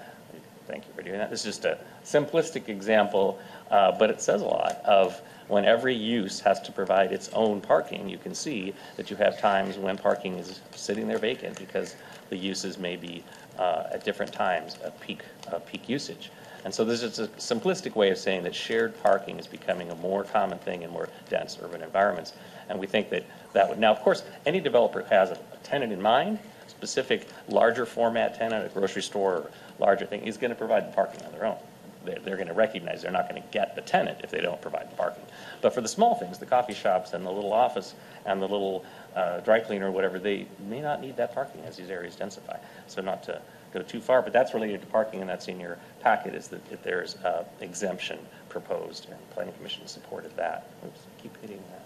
[0.68, 1.30] Thank you for doing that.
[1.30, 3.38] This is just a simplistic example,
[3.70, 7.62] uh, but it says a lot of when every use has to provide its own
[7.62, 11.96] parking, you can see that you have times when parking is sitting there vacant because
[12.30, 13.24] the uses may be
[13.60, 15.22] uh, at different times of peak,
[15.68, 16.32] peak usage.
[16.64, 19.96] And so this is a simplistic way of saying that shared parking is becoming a
[19.96, 22.34] more common thing in more dense urban environments.
[22.70, 23.24] And we think that
[23.54, 27.86] that would, now, of course, any developer has a a tenant in mind, specific larger
[27.86, 31.32] format tenant, a grocery store, or larger thing, is going to provide the parking on
[31.32, 31.58] their own.
[32.06, 34.62] They're, they're going to recognize they're not going to get the tenant if they don't
[34.62, 35.24] provide the parking.
[35.62, 37.96] But for the small things, the coffee shops and the little office
[38.26, 41.76] and the little uh, dry cleaner or whatever, they may not need that parking as
[41.78, 42.60] these areas densify.
[42.88, 43.42] So not to
[43.74, 46.64] go too far, but that's related to parking, and that's in your packet, is that,
[46.70, 48.20] that there's uh, exemption
[48.50, 50.68] proposed, and planning commission supported that.
[50.86, 51.86] Oops, keep hitting that.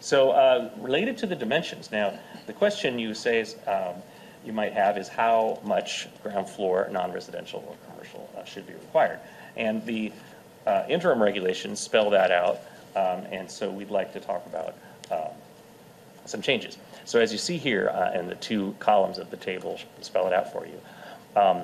[0.00, 2.16] So uh, related to the dimensions, now,
[2.46, 3.94] the question you say is, um,
[4.44, 9.20] you might have is how much ground floor, non-residential or commercial uh, should be required?
[9.56, 10.12] And the
[10.66, 12.58] uh, interim regulations spell that out,
[12.96, 14.74] um, and so we'd like to talk about
[15.10, 15.34] um,
[16.24, 16.78] some changes.
[17.04, 20.32] So as you see here uh, in the two columns of the table, spell it
[20.32, 20.80] out for you.
[21.40, 21.62] Um,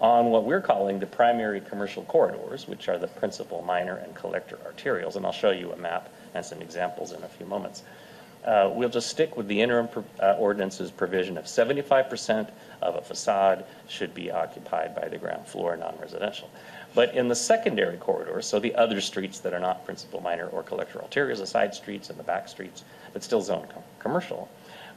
[0.00, 4.58] on what we're calling the primary commercial corridors, which are the principal, minor, and collector
[4.66, 7.84] arterials, and I'll show you a map and some examples in a few moments.
[8.44, 12.50] Uh, We'll just stick with the interim pro- uh, ordinance's provision of 75%
[12.82, 16.50] of a facade should be occupied by the ground floor non-residential.
[16.94, 20.62] But in the secondary corridors, so the other streets that are not principal, minor, or
[20.62, 24.48] collector arterials, the side streets and the back streets, but still zone com- commercial,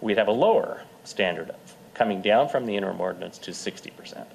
[0.02, 4.26] we'd have a lower standard of coming down from the interim ordinance to 60%.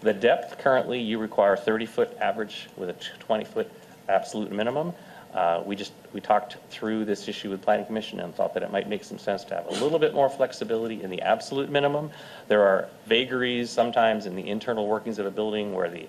[0.00, 3.70] The depth currently, you require 30-foot average with a 20-foot
[4.08, 4.94] absolute minimum.
[5.34, 8.72] Uh, We just, we talked through this issue with Planning Commission and thought that it
[8.72, 12.10] might make some sense to have a little bit more flexibility in the absolute minimum.
[12.48, 16.08] There are vagaries sometimes in the internal workings of a building where the,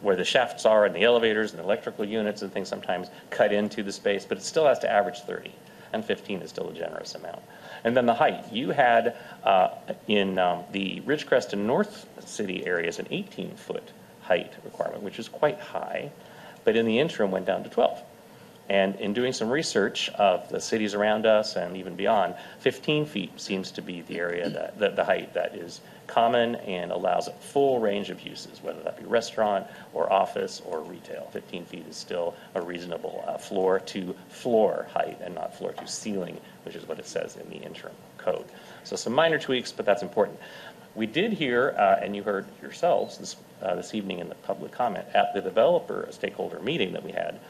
[0.00, 3.82] where the shafts are and the elevators and electrical units and things sometimes cut into
[3.82, 5.52] the space, but it still has to average 30,
[5.92, 7.42] and 15 is still a generous amount.
[7.84, 9.14] And then the height, you had
[9.44, 9.68] uh,
[10.08, 13.92] in um, the Ridgecrest and North City areas an 18-foot
[14.22, 16.10] height requirement, which is quite high,
[16.64, 18.02] but in the interim went down to 12.
[18.68, 23.38] And in doing some research of the cities around us and even beyond, 15 feet
[23.38, 27.32] seems to be the area that, the, the height that is common and allows a
[27.32, 31.28] full range of uses, whether that be restaurant or office or retail.
[31.32, 35.86] 15 feet is still a reasonable uh, floor to floor height and not floor to
[35.86, 38.46] ceiling, which is what it says in the interim code.
[38.84, 40.38] So some minor tweaks, but that's important.
[40.94, 44.72] We did hear, uh, and you heard yourselves this, uh, this evening in the public
[44.72, 47.40] comment at the developer stakeholder meeting that we had,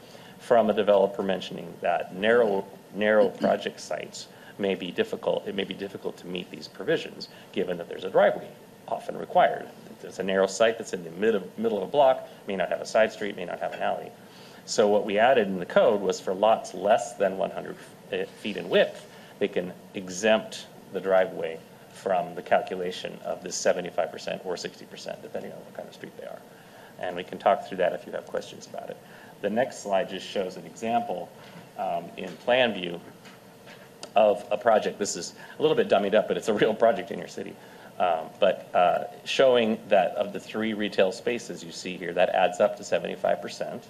[0.45, 4.27] from a developer mentioning that narrow, narrow project sites
[4.57, 8.09] may be difficult, it may be difficult to meet these provisions, given that there's a
[8.09, 8.47] driveway
[8.87, 9.67] often required.
[10.03, 12.69] It's a narrow site that's in the mid of, middle of a block, may not
[12.69, 14.11] have a side street, may not have an alley.
[14.65, 17.75] So what we added in the code was for lots less than 100
[18.11, 19.05] eh, feet in width,
[19.39, 21.59] they can exempt the driveway
[21.91, 26.27] from the calculation of this 75% or 60%, depending on what kind of street they
[26.27, 26.39] are.
[26.99, 28.97] And we can talk through that if you have questions about it.
[29.45, 31.29] The next slide just shows an example
[31.77, 32.99] um, in plan view
[34.15, 34.97] of a project.
[34.97, 37.55] This is a little bit dummied up, but it's a real project in your city.
[37.99, 42.59] Um, But uh, showing that of the three retail spaces you see here, that adds
[42.59, 43.83] up to 75%.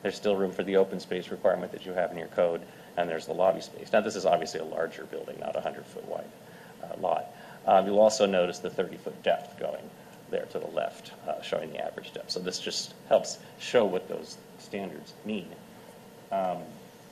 [0.00, 2.62] There's still room for the open space requirement that you have in your code,
[2.96, 3.92] and there's the lobby space.
[3.92, 6.32] Now, this is obviously a larger building, not a 100-foot wide
[6.82, 7.26] uh, lot.
[7.66, 9.90] Um, You'll also notice the 30-foot depth going
[10.30, 12.30] there to the left, uh, showing the average depth.
[12.30, 15.48] So this just helps show what those standards mean.
[16.30, 16.58] Um,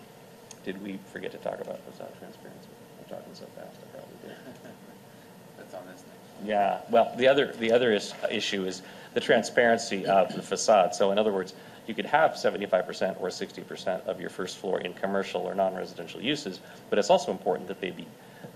[0.65, 2.69] Did we forget to talk about facade transparency?
[2.99, 4.37] I'm talking so fast, I probably did.
[5.59, 6.49] That's on this next.
[6.49, 8.81] Yeah, well, the other, the other is, issue is
[9.13, 10.95] the transparency of the facade.
[10.95, 11.53] So in other words,
[11.87, 16.61] you could have 75% or 60% of your first floor in commercial or non-residential uses,
[16.89, 18.07] but it's also important that they be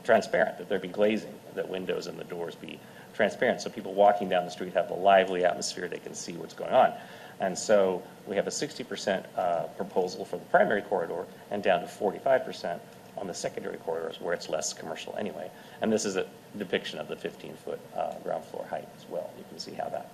[0.03, 2.81] transparent, that there be glazing, that windows and the doors be
[3.13, 6.55] transparent, so people walking down the street have a lively atmosphere, they can see what's
[6.55, 6.95] going on.
[7.41, 11.87] And so we have a 60% uh, proposal for the primary corridor and down to
[11.87, 12.79] 45%
[13.17, 15.51] on the secondary corridors where it's less commercial anyway.
[15.81, 19.31] And this is a depiction of the 15-foot uh, ground floor height as well.
[19.39, 20.11] You can see how that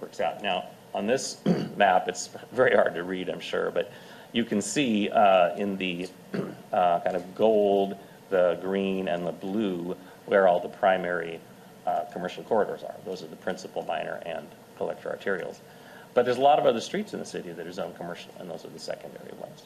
[0.00, 0.42] works out.
[0.42, 0.64] Now,
[0.94, 1.38] on this
[1.76, 3.92] map, it's very hard to read, I'm sure, but
[4.32, 6.08] you can see uh, in the
[6.72, 7.96] uh, kind of gold,
[8.30, 9.96] the green, and the blue
[10.26, 11.40] where all the primary
[11.86, 12.94] uh, commercial corridors are.
[13.04, 14.46] Those are the principal, minor, and
[14.76, 15.58] collector arterials.
[16.16, 18.48] But there's a lot of other streets in the city that are zoned commercial, and
[18.48, 19.64] those are the secondary ones.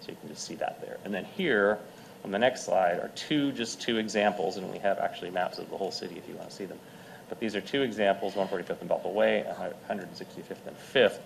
[0.00, 0.96] So you can just see that there.
[1.04, 1.78] And then here,
[2.24, 5.68] on the next slide, are two, just two examples, and we have actually maps of
[5.68, 6.78] the whole city if you want to see them.
[7.28, 9.44] But these are two examples, 145th and Bothell Way,
[9.90, 11.18] 165th and 5th,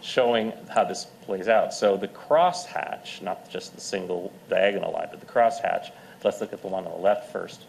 [0.00, 1.74] showing how this plays out.
[1.74, 5.90] So the crosshatch, not just the single diagonal line, but the crosshatch,
[6.24, 7.64] let's look at the one on the left first.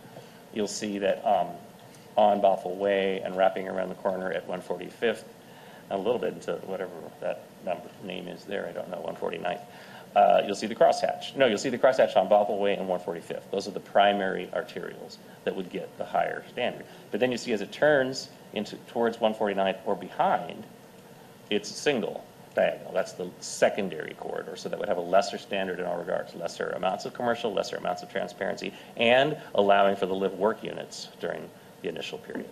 [0.53, 1.48] You'll see that um,
[2.15, 5.24] on Bothell Way and wrapping around the corner at 145th,
[5.90, 6.92] a little bit into whatever
[7.22, 9.62] that number, name is there, I don't know, 149th.
[10.16, 11.36] Uh, you'll see the crosshatch.
[11.36, 13.52] No, you'll see the crosshatch on Bothell Way and 145th.
[13.52, 16.86] Those are the primary arterials that would get the higher standard.
[17.12, 20.64] But then you see as it turns into towards 149th or behind,
[21.50, 22.92] it's single diagonal.
[22.92, 24.56] That's the secondary corridor.
[24.56, 27.78] So that would have a lesser standard in all regards, lesser amounts of commercial, lesser
[27.78, 31.50] amounts of transparency, and allowing for the live work units during
[31.84, 32.50] the initial period.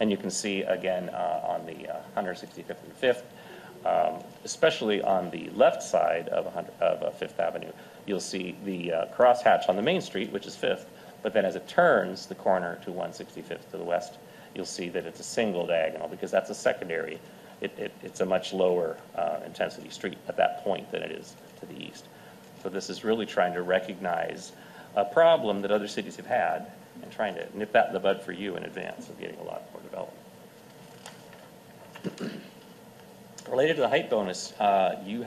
[0.00, 3.22] And you can see again uh, on the uh, 165th and 5th,
[3.84, 6.46] um, especially on the left side of,
[6.80, 7.70] of Fifth Avenue,
[8.06, 10.88] you'll see the uh, crosshatch on the main street, which is Fifth,
[11.22, 14.18] but then as it turns the corner to 165th to the west,
[14.54, 17.18] you'll see that it's a single diagonal because that's a secondary.
[17.60, 21.34] It, it, it's a much lower uh, intensity street at that point than it is
[21.60, 22.06] to the east.
[22.62, 24.52] So this is really trying to recognize
[24.96, 26.70] a problem that other cities have had
[27.04, 29.42] and trying to nip that in the bud for you in advance of getting a
[29.42, 30.18] lot more development.
[33.48, 35.26] Related to the height bonus, uh, you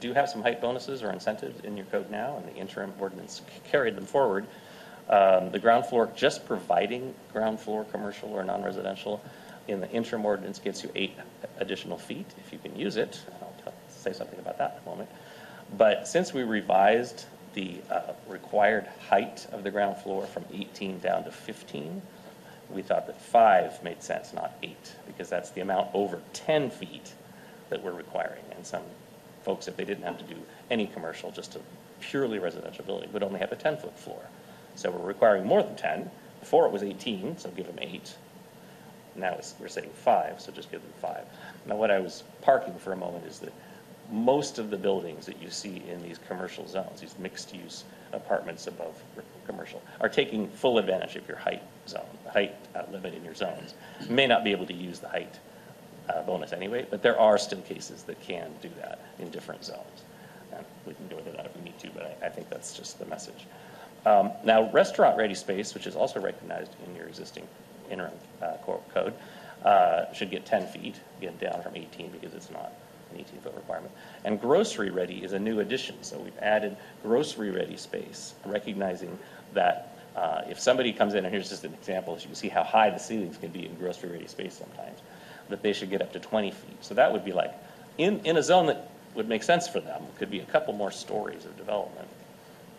[0.00, 3.42] do have some height bonuses or incentives in your code now, and the interim ordinance
[3.68, 4.46] carried them forward.
[5.08, 9.20] Um, the ground floor, just providing ground floor commercial or non-residential
[9.66, 11.16] in the interim ordinance gets you eight
[11.58, 13.20] additional feet if you can use it.
[13.42, 15.10] I'll say something about that in a moment.
[15.76, 17.26] But since we revised
[17.58, 22.00] the uh, required height of the ground floor from 18 down to 15,
[22.70, 27.12] we thought that five made sense, not eight, because that's the amount over 10 feet
[27.70, 28.44] that we're requiring.
[28.54, 28.84] And some
[29.42, 30.36] folks, if they didn't have to do
[30.70, 31.60] any commercial, just a
[31.98, 34.22] purely residential building, would only have a 10-foot floor.
[34.76, 36.10] So we're requiring more than 10.
[36.38, 38.16] Before it was 18, so give them eight.
[39.16, 41.24] Now we're saying five, so just give them five.
[41.66, 43.52] Now, what I was parking for a moment is that
[44.10, 49.00] most of the buildings that you see in these commercial zones, these mixed-use apartments above
[49.46, 53.74] commercial, are taking full advantage of your height zone, height uh, limit in your zones.
[54.08, 55.38] You may not be able to use the height
[56.08, 60.04] uh, bonus anyway, but there are still cases that can do that in different zones.
[60.54, 62.76] And we can go into that if we need to, but I, I think that's
[62.76, 63.46] just the message.
[64.06, 67.46] Um, now, restaurant-ready space, which is also recognized in your existing
[67.90, 69.12] interim uh, code,
[69.64, 72.72] uh, should get 10 feet, get down from 18 because it's not
[73.12, 73.92] an 18-foot requirement.
[74.24, 79.18] And grocery-ready is a new addition, so we've added grocery-ready space, recognizing
[79.54, 82.62] that uh, if somebody comes in, and here's just an example, you can see how
[82.62, 85.00] high the ceilings can be in grocery-ready space sometimes,
[85.48, 86.84] that they should get up to 20 feet.
[86.84, 87.54] So that would be like,
[87.98, 90.90] in, in a zone that would make sense for them, could be a couple more
[90.90, 92.08] stories of development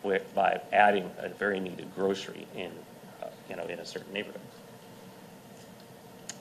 [0.03, 2.72] with, by adding a very needed grocery in,
[3.22, 4.41] uh, you know, in a certain neighborhood.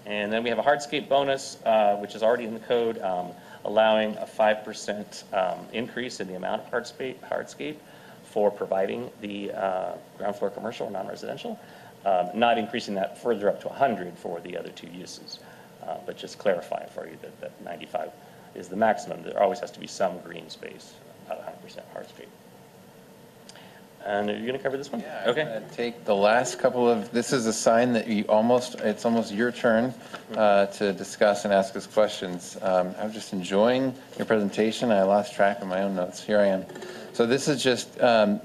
[0.06, 3.28] And then we have a hardscape bonus, uh, which is already in the code, um,
[3.64, 7.76] allowing a 5% um, increase in the amount of hardscape, hardscape
[8.24, 11.58] for providing the uh, ground floor commercial or non-residential,
[12.04, 15.40] um, not increasing that further up to 100 for the other two uses,
[15.86, 18.10] uh, but just clarifying for you that, that 95
[18.54, 19.22] is the maximum.
[19.22, 20.94] There always has to be some green space,
[21.26, 22.28] about 100% hardscape.
[24.06, 25.02] And are you going to cover this one?
[25.02, 28.76] Yeah, I'm gonna take the last couple of, this is a sign that you almost,
[28.76, 29.92] it's almost your turn
[30.34, 32.56] uh, to discuss and ask us questions.
[32.62, 34.90] Um, I'm just enjoying your presentation.
[34.90, 36.22] I lost track of my own notes.
[36.22, 36.64] Here I am.
[37.12, 38.40] So this is just, um,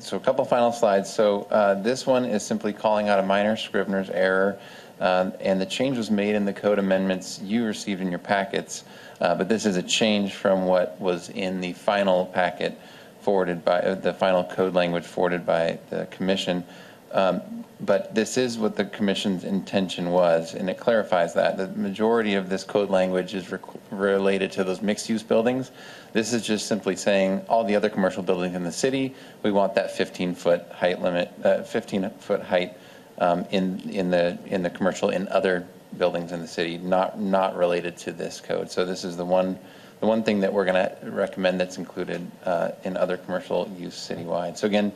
[0.00, 1.12] so a couple final slides.
[1.12, 4.58] So uh, this one is simply calling out a minor Scrivener's error.
[5.00, 8.84] um, And the change was made in the code amendments you received in your packets.
[9.20, 12.78] Uh, But this is a change from what was in the final packet
[13.26, 16.64] forwarded by, uh, the final code language forwarded by the commission.
[17.10, 17.42] Um,
[17.80, 21.58] But this is what the commission's intention was, and it clarifies that.
[21.58, 23.52] The majority of this code language is
[23.90, 25.72] related to those mixed-use buildings.
[26.14, 29.74] This is just simply saying, all the other commercial buildings in the city, we want
[29.74, 32.78] that 15-foot height limit, 15-foot height
[33.18, 35.66] um, in, in the, in the commercial, in other
[35.98, 38.70] buildings in the city, not, not related to this code.
[38.70, 39.58] So this is the one,
[40.00, 43.94] the one thing that we're going to recommend that's included uh, in other commercial use
[43.94, 44.56] citywide.
[44.56, 44.92] So again,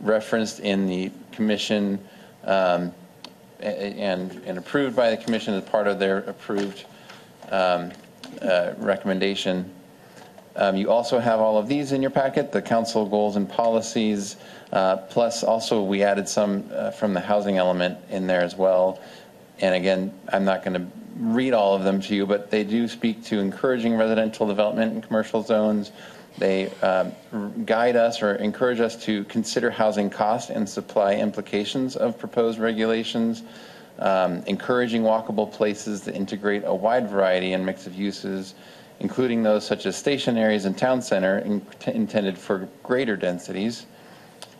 [0.00, 1.98] referenced in the commission
[2.44, 2.92] um,
[3.60, 6.84] and, and approved by the commission as part of their approved
[7.50, 7.90] um,
[8.42, 9.72] uh, recommendation.
[10.56, 14.36] Um, You also have all of these in your packet, the council goals and policies,
[14.72, 19.00] uh, plus also we added some uh, from the housing element in there as well.
[19.60, 20.86] And again, I'm not going to
[21.18, 25.02] read all of them to you, but they do speak to encouraging residential development in
[25.02, 25.92] commercial zones.
[26.38, 27.12] They r-
[27.64, 33.42] guide us or encourage us to consider housing cost and supply implications of proposed regulations,
[33.98, 38.54] um, encouraging walkable places that integrate a wide variety and mix of uses,
[39.00, 43.86] including those such as station areas and town center in- intended for greater densities.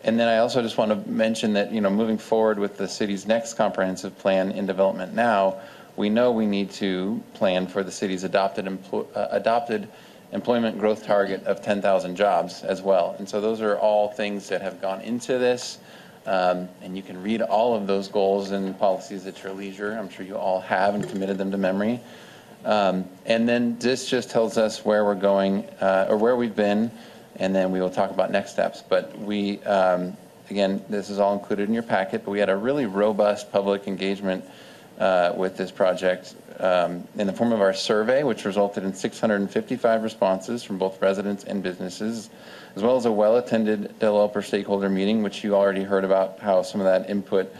[0.05, 2.87] And then I also just want to mention that, you know, moving forward with the
[2.87, 5.57] city's next comprehensive plan in development now,
[5.97, 9.89] we know we need to plan for the city's adopted, uh, adopted
[10.33, 13.17] employment growth target of 10,000 jobs as well.
[13.19, 15.79] And so those are all things that have gone into this.
[16.27, 19.93] Um, And you can read all of those goals and policies at your leisure.
[19.93, 22.01] I'm sure you all have and committed them to memory.
[22.65, 26.91] Um, And then this just tells us where we're going, uh, or where we've been,
[27.37, 28.83] and then we will talk about next steps.
[28.87, 30.17] But we, um,
[30.51, 33.87] again, this is all included in your packet, but we had a really robust public
[33.87, 34.45] engagement
[34.99, 40.03] uh, with this project um, in the form of our survey, which resulted in 655
[40.03, 42.31] responses from both residents and businesses,
[42.75, 46.81] as well as a well-attended developer stakeholder meeting, which you already heard about how some
[46.81, 47.55] of that input,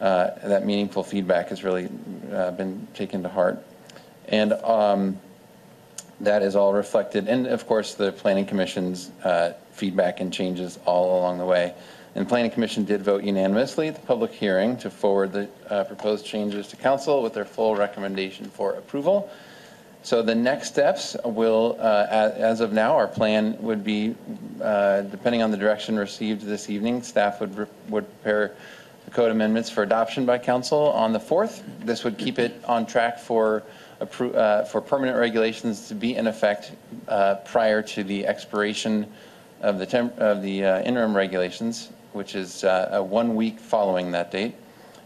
[0.00, 1.88] uh, that meaningful feedback has really
[2.32, 3.62] uh, been taken to heart.
[4.28, 5.18] And um,
[6.20, 11.20] that is all reflected, and of course, the Planning Commission's uh, feedback and changes all
[11.20, 11.74] along the way.
[12.18, 16.26] And Planning Commission did vote unanimously at the public hearing to forward the uh, proposed
[16.26, 19.30] changes to council with their full recommendation for approval.
[20.02, 24.16] So the next steps will, uh, as of now, our plan would be,
[24.60, 28.56] uh, depending on the direction received this evening, staff would, would prepare
[29.04, 31.62] the code amendments for adoption by council on the 4th.
[31.84, 33.62] This would keep it on track for,
[34.00, 36.72] uh, for permanent regulations to be in effect
[37.06, 39.06] uh, prior to the expiration
[39.60, 44.56] of the of the uh, interim regulations, which is uh, one week following that date.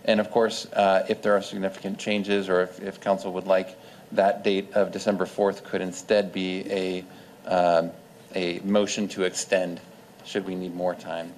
[0.07, 3.79] And of course, uh, if there are significant changes, or if, if council would like,
[4.13, 7.05] that date of December 4th could instead be a,
[7.47, 7.91] um,
[8.35, 9.79] a motion to extend,
[10.25, 11.33] should we need more time.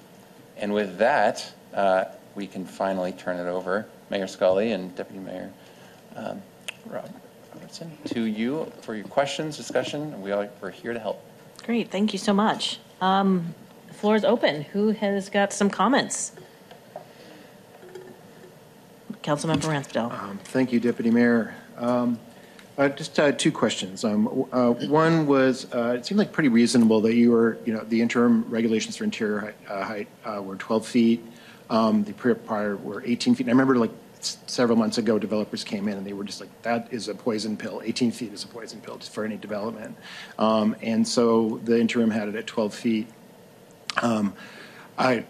[0.57, 2.05] And with that, uh,
[2.37, 5.53] we can finally turn it over, Mayor Scully and Deputy Mayor
[6.15, 6.41] um,
[6.87, 7.11] Rob-
[7.53, 10.23] Robertson, to you for your questions, discussion.
[10.23, 11.21] We are, we're here to help.
[11.65, 12.79] Great, thank you so much.
[13.01, 13.55] Um,
[13.95, 14.63] The floor is open.
[14.73, 16.33] Who has got some comments?
[19.23, 20.13] Councilmember Ramsdell.
[20.13, 21.55] Um, Thank you, Deputy Mayor.
[21.77, 22.19] Um,
[22.77, 24.05] uh, Just uh, two questions.
[24.05, 27.85] Um, uh, One was, uh, it seemed like pretty reasonable that you were, you know,
[27.85, 31.25] the interim regulations for interior height- uh, height uh, were 12 feet.
[31.71, 33.45] Um, The prior were 18 feet.
[33.45, 36.51] And I remember like several months ago, developers came in and they were just like,
[36.63, 37.81] that is a poison pill.
[37.85, 39.97] 18 feet is a poison pill for any development.
[40.37, 43.07] Um, And so the interim had it at 12 feet.
[44.03, 44.35] Um,
[44.99, 45.25] I,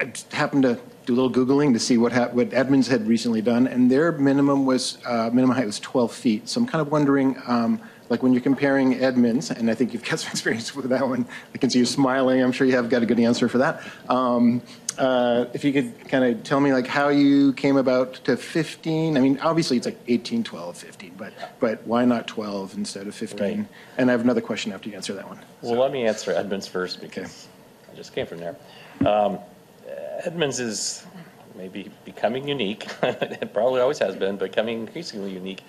[0.00, 3.66] I happened to do a little Googling to see what, what Edmonds had recently done,
[3.66, 6.48] and their minimum was, uh, minimum height was 12 feet.
[6.48, 10.04] So I'm kind of wondering, um, like when you're comparing Edmonds, and I think you've
[10.04, 12.88] got some experience with that one, I can see you smiling, I'm sure you have
[12.88, 13.82] got a good answer for that.
[14.08, 14.62] Um,
[14.98, 19.16] uh, If you could kind of tell me like how you came about to 15,
[19.16, 23.14] I mean, obviously it's like 18, 12, 15, but, but why not 12 instead of
[23.14, 23.40] 15?
[23.40, 23.66] Right.
[23.98, 25.38] And I have another question after you answer that one.
[25.62, 27.48] Well, let me answer Edmonds first because
[27.92, 28.56] I just came from there.
[29.06, 29.38] Um,
[30.24, 31.04] Edmonds is
[31.54, 32.86] maybe becoming unique.
[33.02, 35.62] It probably always has been, becoming increasingly unique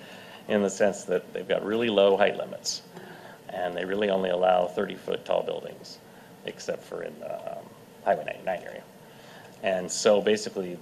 [0.48, 2.84] in the sense that they've got really low height limits.
[3.50, 6.00] And they really only allow 30-foot tall buildings,
[6.46, 7.64] except for in the, um,
[8.06, 8.84] Highway 99 area.
[9.62, 10.78] And so basically,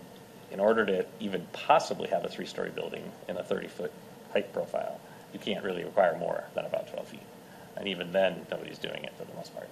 [0.52, 3.92] in order to even possibly have a three-story building in a 30-foot
[4.34, 5.00] height profile,
[5.34, 7.22] you can't really require more than about 12 feet.
[7.78, 9.70] And even then, nobody's doing it for the most part.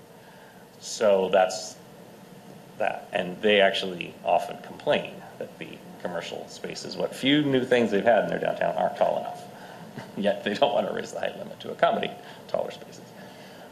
[0.80, 1.76] So that's
[2.78, 3.10] that.
[3.14, 5.68] And they actually often complain that the
[6.02, 9.44] commercial spaces, what few new things they've had in their downtown aren't tall enough.
[10.18, 12.12] Yet they don't want to raise the height limit to accommodate
[12.48, 13.02] taller spaces.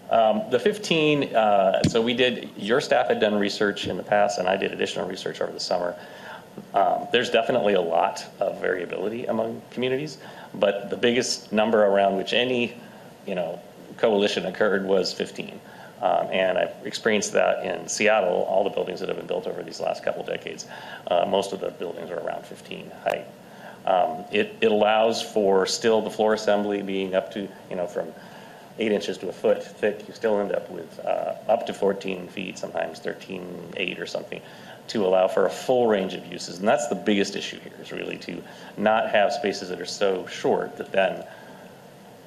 [0.09, 4.39] Um, The 15, uh, so we did, your staff had done research in the past,
[4.39, 5.95] and I did additional research over the summer.
[6.73, 10.17] Um, There's definitely a lot of variability among communities,
[10.53, 12.75] but the biggest number around which any,
[13.25, 13.59] you know,
[13.97, 15.59] coalition occurred was 15.
[16.01, 19.63] Um, And I've experienced that in Seattle, all the buildings that have been built over
[19.63, 20.67] these last couple decades,
[21.07, 23.25] uh, most of the buildings are around 15 height.
[23.85, 28.13] Um, It, it allows for still the floor assembly being up to, you know, from
[28.79, 32.27] eight inches to a foot thick, you still end up with uh, up to 14
[32.27, 34.41] feet, sometimes 13, 8 or something,
[34.87, 36.59] to allow for a full range of uses.
[36.59, 38.41] And that's the biggest issue here, is really to
[38.77, 41.23] not have spaces that are so short that then,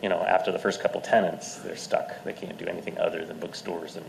[0.03, 2.25] you know, after the first couple tenants, they're stuck.
[2.25, 4.07] They can't do anything other than bookstores and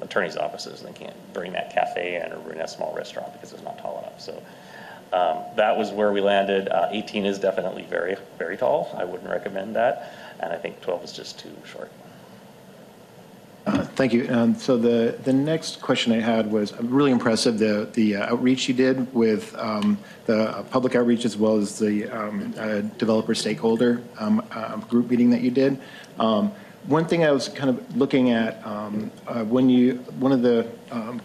[0.00, 0.82] attorney's offices.
[0.82, 3.98] They can't bring that cafe in or bring that small restaurant because it's not tall
[4.00, 4.20] enough.
[4.20, 4.42] So
[5.12, 6.68] um, that was where we landed.
[6.68, 8.94] Uh, 18 is definitely very, very tall.
[8.96, 10.12] I wouldn't recommend that.
[10.40, 11.90] And I think 12 is just too short.
[13.66, 14.28] Uh, Thank you.
[14.28, 18.68] Um, So the, the next question I had was really impressive, the, the uh, outreach
[18.68, 24.02] you did with um, the public outreach as well as the um, uh, developer stakeholder
[24.18, 25.80] um, uh, group meeting that you did.
[26.18, 26.52] Um,
[26.86, 30.68] One thing I was kind of looking at, um, uh, when you, one of the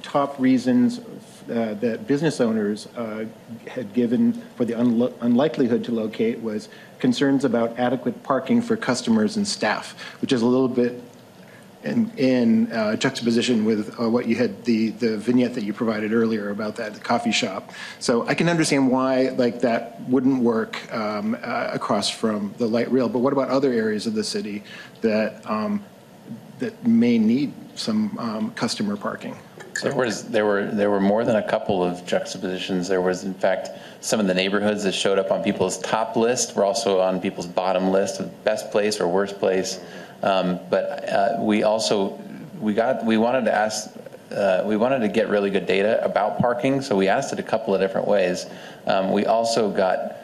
[0.01, 1.01] top reasons
[1.49, 3.25] uh, that business owners uh,
[3.67, 6.69] had given for the unlo- unlikelihood to locate was
[6.99, 11.01] concerns about adequate parking for customers and staff, which is a little bit
[11.83, 16.13] in, in uh, juxtaposition with uh, what you had the the vignette that you provided
[16.13, 17.71] earlier about that the coffee shop.
[17.99, 22.91] So I can understand why like that wouldn't work um, uh, across from the light
[22.91, 23.07] rail.
[23.07, 24.63] But what about other areas of the city
[25.01, 25.83] that um,
[26.59, 29.37] that may need some um, customer parking?
[29.81, 32.89] There was, there were, there were more than a couple of juxtapositions.
[32.89, 33.69] There was, in fact,
[34.01, 37.47] some of the neighborhoods that showed up on people's top list were also on people's
[37.47, 39.79] bottom list of best place or worst place.
[40.23, 42.19] Um, But uh, we also,
[42.59, 43.89] we got, we wanted to ask,
[44.31, 47.43] uh, we wanted to get really good data about parking, so we asked it a
[47.43, 48.45] couple of different ways.
[48.85, 50.17] Um, We also got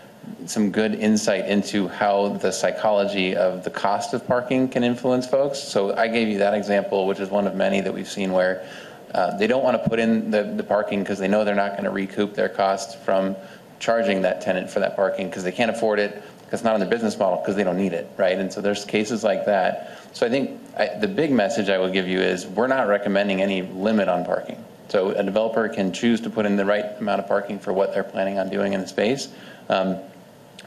[0.46, 5.60] some good insight into how the psychology of the cost of parking can influence folks.
[5.60, 8.66] So I gave you that example, which is one of many that we've seen where
[9.14, 11.72] uh, they don't want to put in the, the parking because they know they're not
[11.72, 13.36] going to recoup their costs from
[13.80, 16.24] charging that tenant for that parking because they can't afford it,
[16.56, 18.40] it's not in their business model, because they don't need it, right?
[18.40, 20.00] And so there's cases like that.
[20.14, 23.42] So I think I, the big message I will give you is we're not recommending
[23.42, 24.64] any limit on parking.
[24.90, 27.94] So a developer can choose to put in the right amount of parking for what
[27.94, 29.28] they're planning on doing in the space.
[29.70, 30.00] Um,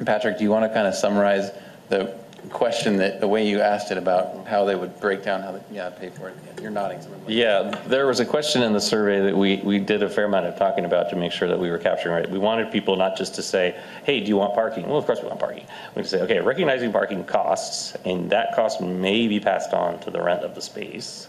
[0.04, 1.50] Patrick, do you want to kind of summarize
[1.88, 2.16] the
[2.50, 5.60] question that, the way you asked it about how they would break down how they,
[5.70, 6.36] yeah, pay for it?
[6.60, 7.00] You're nodding.
[7.26, 10.46] Yeah, there was a question in the survey that we, we did a fair amount
[10.46, 12.30] of talking about to make sure that we were capturing right.
[12.30, 14.86] We wanted people not just to say, hey, do you want parking?
[14.86, 15.66] Well, of course we want parking.
[15.94, 20.20] We say, okay, recognizing parking costs, and that cost may be passed on to the
[20.20, 21.28] rent of the space.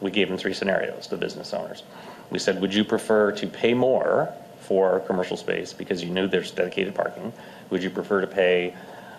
[0.00, 1.82] We gave them three scenarios, the business owners.
[2.30, 6.50] We said, would you prefer to pay more for commercial space because you knew there's
[6.50, 7.32] dedicated parking?
[7.70, 8.74] Would you prefer to pay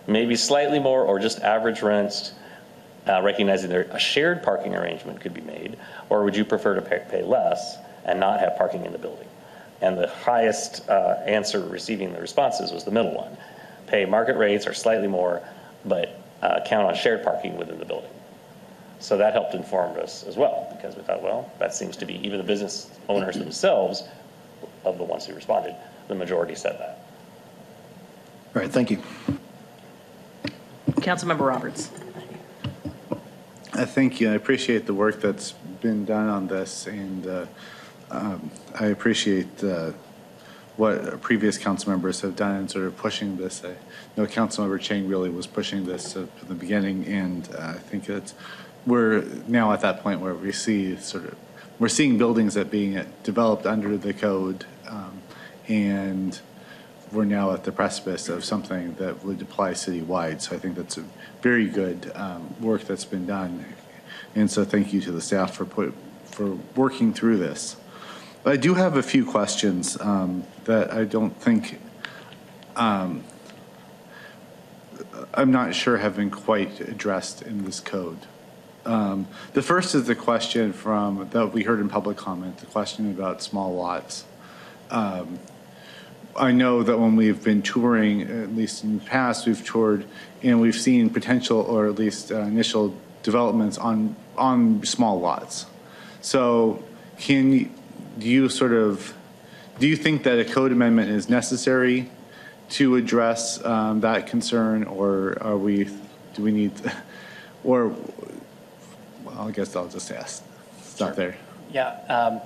[0.10, 2.34] maybe slightly more or just average rents
[3.08, 5.78] uh, recognizing there a shared parking arrangement could be made,
[6.10, 9.28] or would you prefer to pay, pay less and not have parking in the building?
[9.82, 13.38] And the highest uh, answer receiving the responses was the middle one:
[13.88, 15.42] pay market rates or slightly more,
[15.86, 18.12] but uh, count on shared parking within the building.
[19.00, 22.16] So that helped inform us as well, because we thought, well, that seems to be
[22.26, 24.04] even the business owners themselves,
[24.84, 25.76] of the ones who responded,
[26.10, 27.00] the majority said that.
[28.54, 29.02] All right, thank you.
[30.98, 31.92] Councilmember Roberts.
[33.74, 34.32] I thank you.
[34.32, 35.51] I appreciate the work that's
[35.82, 37.45] been done on this, and uh,
[38.11, 39.92] um, I appreciate uh,
[40.76, 43.64] what previous council members have done in sort of pushing this.
[43.64, 43.76] I
[44.18, 48.06] know Councilmember Chang really was pushing this uh, from the beginning, and uh, I think
[48.06, 48.34] that
[48.85, 51.35] we're now at that point where we see sort of
[51.80, 55.22] we're seeing buildings that being developed under the code, um,
[55.68, 56.40] and
[57.12, 60.42] we're now at the precipice of something that would apply citywide.
[60.42, 61.06] So I think that's a
[61.42, 63.66] very good um, work that's been done.
[64.36, 65.94] And so thank you to the staff for put,
[66.26, 67.78] for working through this.
[68.44, 71.82] But I do have a few questions um, that I don't think,
[72.76, 73.24] um,
[75.34, 78.20] I'm not sure have been quite addressed in this code.
[78.86, 83.12] Um, The first is the question from, that we heard in public comment, the question
[83.12, 84.26] about small lots.
[84.90, 85.40] Um,
[86.40, 90.06] I know that when we've been touring, at least in the past, we've toured
[90.42, 95.66] and we've seen potential or at least uh, initial developments on, on small lots.
[96.22, 96.82] So
[97.18, 97.69] can, you-
[98.18, 99.14] do you sort of,
[99.80, 102.09] do you think that a code amendment is necessary
[102.69, 105.90] to address um, that concern or are we,
[106.35, 106.72] do we need,
[107.64, 107.88] or,
[109.26, 110.43] well, I guess I'll just ask,
[110.82, 111.35] stop there.
[111.74, 112.42] Yeah, um,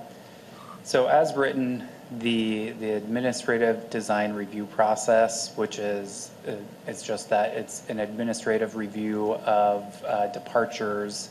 [0.82, 1.88] so as written,
[2.20, 6.52] the, the administrative design review process, which is, uh,
[6.86, 11.30] it's just that, it's an administrative review of uh, departures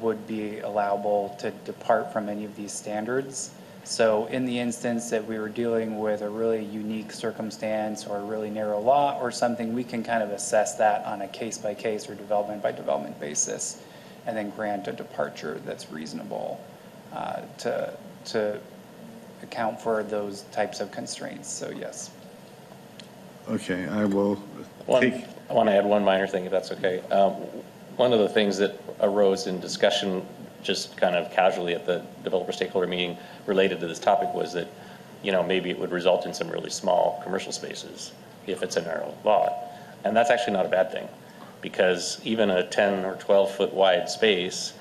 [0.00, 3.50] would be allowable to depart from any of these standards.
[3.84, 8.24] So in the instance that we were dealing with a really unique circumstance or a
[8.24, 12.14] really narrow law or something, we can kind of assess that on a case-by-case or
[12.14, 13.82] development-by-development basis
[14.26, 16.60] and then grant a departure that's reasonable
[17.12, 17.92] uh, to,
[18.24, 18.60] to
[19.42, 21.48] account for those types of constraints.
[21.48, 22.10] So yes.
[23.48, 24.36] Okay, I will
[24.86, 27.00] One, take, I want to add one minor thing, if that's okay.
[27.10, 27.32] Um,
[27.96, 30.24] One of the things that arose in discussion,
[30.62, 34.68] just kind of casually at the developer stakeholder meeting related to this topic was that,
[35.22, 38.12] you know, maybe it would result in some really small commercial spaces
[38.46, 39.52] if it's a narrow lot.
[40.04, 41.08] And that's actually not a bad thing,
[41.60, 44.72] because even a 10 or 12-foot wide space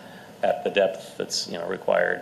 [0.43, 2.21] at the depth that's, you know, required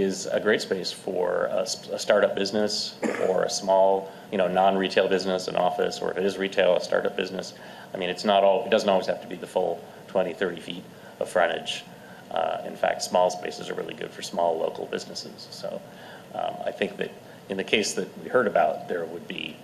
[0.00, 1.66] is a great space for a
[1.98, 2.96] startup business
[3.28, 6.80] or a small, you know, non-retail business, an office, or if it is retail, a
[6.80, 7.54] startup business.
[7.94, 10.60] I mean, it's not all, it doesn't always have to be the full 20, 30
[10.60, 10.84] feet
[11.20, 11.84] of frontage.
[12.30, 15.48] Uh, In fact, small spaces are really good for small local businesses.
[15.50, 15.80] So
[16.34, 17.10] um, I think that
[17.48, 19.56] in the case that we heard about, there would be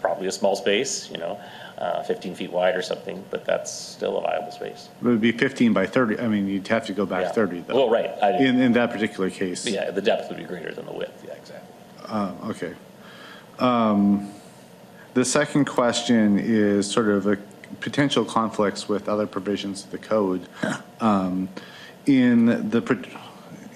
[0.00, 1.38] probably a small space, you know,
[1.78, 4.88] uh, 15 feet wide or something, but that's still a viable space.
[5.00, 7.22] it would be 15 by 30, I mean, you'd have to go Yeah.
[7.24, 7.74] back 30 though.
[7.74, 8.10] Well, right.
[8.22, 9.66] I- In, in that particular case.
[9.66, 11.68] Yeah, the depth would be greater than the width, yeah, exactly.
[12.08, 12.72] Uh, Okay.
[13.58, 14.30] Um,
[15.14, 17.36] The second question is sort of a
[17.80, 20.42] potential conflicts with other provisions of the code.
[21.00, 21.48] Um,
[22.06, 22.98] In the, pro-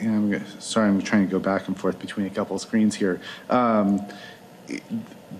[0.00, 2.62] and I'm g- sorry, I'm trying to go back and forth between a couple of
[2.62, 3.20] screens here.
[3.50, 4.06] Um,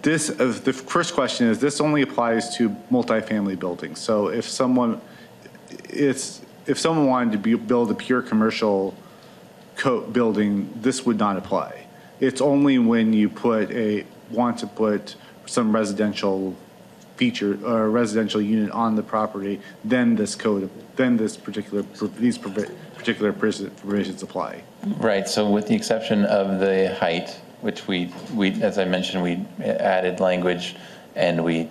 [0.02, 3.98] This, uh, the first question is, this only applies to multifamily buildings.
[3.98, 5.00] So if someone,
[5.88, 8.94] it's, if someone wanted to be- build a pure commercial
[9.76, 11.86] co, building, this would not apply.
[12.20, 16.54] It's only when you put a, want to put some residential
[17.16, 21.82] feature, or residential unit on the property, then this code, then this particular,
[22.18, 24.62] these particular provisions apply.
[24.98, 29.44] Right, so with the exception of the height, which we, we, as I mentioned, we
[29.64, 30.76] added language
[31.14, 31.68] and we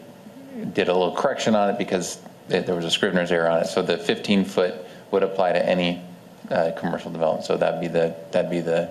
[0.74, 3.67] did a little correction on it because there there was a scrivener's error on it.
[3.67, 4.75] So the 15-foot
[5.11, 6.01] would apply to any
[6.49, 7.45] uh, commercial development.
[7.45, 8.90] So that'd be the, that'd be the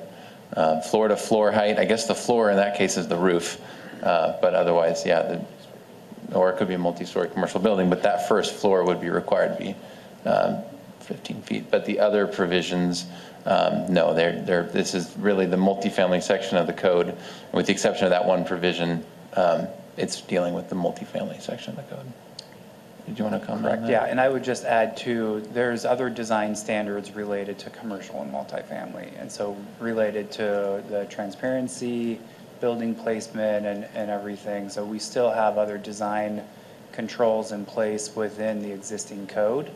[0.54, 1.78] uh, floor-to-floor height.
[1.78, 3.60] I guess the floor in that case is the roof,
[4.02, 8.28] uh, but otherwise, yeah, the, or it could be a multi-story commercial building, but that
[8.28, 9.74] first floor would be required to be
[10.28, 10.62] um,
[11.00, 11.70] 15 feet.
[11.70, 13.06] But the other provisions,
[13.46, 17.16] um, no, they're, they're, this is really the multifamily section of the code.
[17.52, 21.88] With the exception of that one provision, um, it's dealing with the multifamily section of
[21.88, 22.12] the code.
[23.06, 23.90] Did you want to comment on that?
[23.90, 28.32] Yeah, and I would just add too, there's other design standards related to commercial and
[28.32, 29.12] multifamily.
[29.20, 32.18] And so related to the transparency,
[32.60, 34.68] building placement and, and everything.
[34.68, 36.42] So we still have other design
[36.90, 39.70] controls in place within the existing code.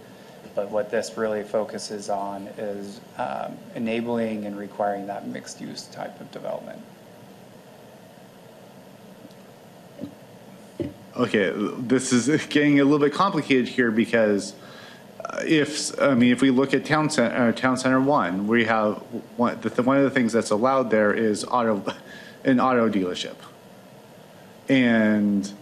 [0.55, 6.21] But what this really focuses on is um, enabling and requiring that mixed use type
[6.21, 6.83] of development.
[11.17, 14.55] Okay, this is getting a little bit complicated here because
[15.25, 18.65] uh, if, I mean, if we look at Town Center, uh, Town Center One, we
[18.65, 18.95] have,
[19.37, 21.85] one, the, one of the things that's allowed there is auto,
[22.45, 23.35] an auto dealership.
[24.69, 25.53] And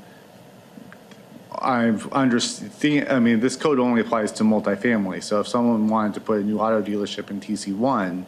[1.60, 6.20] I've understand, I mean, this code only applies to multifamily, so if someone wanted to
[6.20, 8.26] put a new auto dealership in TC one,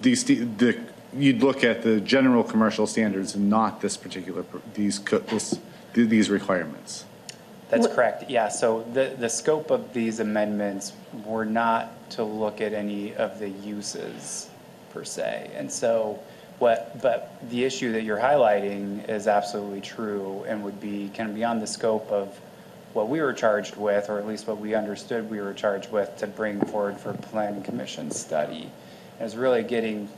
[0.00, 0.78] these, the,
[1.14, 4.44] you'd look at the general commercial standards and not this particular,
[4.74, 5.58] these, co- this,
[5.94, 7.04] these requirements.
[7.70, 8.48] That's correct, yeah.
[8.48, 10.94] So the, the scope of these amendments
[11.24, 14.48] were not to look at any of the uses
[14.90, 15.50] per se.
[15.54, 16.18] And so
[16.58, 21.34] what, but the issue that you're highlighting is absolutely true and would be kind of
[21.34, 22.38] beyond the scope of
[22.94, 26.16] what we were charged with, or at least what we understood we were charged with
[26.18, 28.70] to bring forward for planning commission study.
[29.18, 30.08] And it's really getting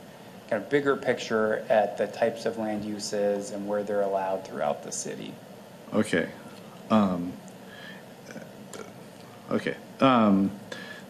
[0.49, 4.83] kind of bigger picture at the types of land uses and where they're allowed throughout
[4.83, 5.33] the city.
[5.93, 6.27] Okay.
[6.89, 7.33] Um,
[9.51, 9.75] okay.
[9.99, 10.51] Um,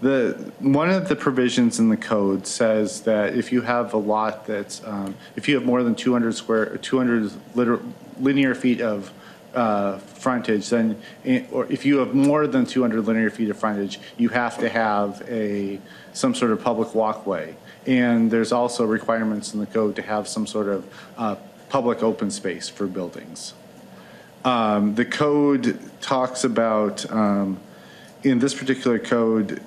[0.01, 4.47] The, one of the provisions in the code says that if you have a lot
[4.47, 7.79] that's, um, if you have more than 200 square, 200 liter-
[8.19, 9.13] linear feet of
[9.53, 13.99] uh, frontage, then, eh, or if you have more than 200 linear feet of frontage,
[14.17, 15.79] you have to have a,
[16.13, 17.55] some sort of public walkway.
[17.85, 21.35] And there's also requirements in the code to have some sort of uh,
[21.69, 23.53] public open space for buildings.
[24.43, 27.59] Um, The code talks about, um,
[28.23, 29.61] in this particular code,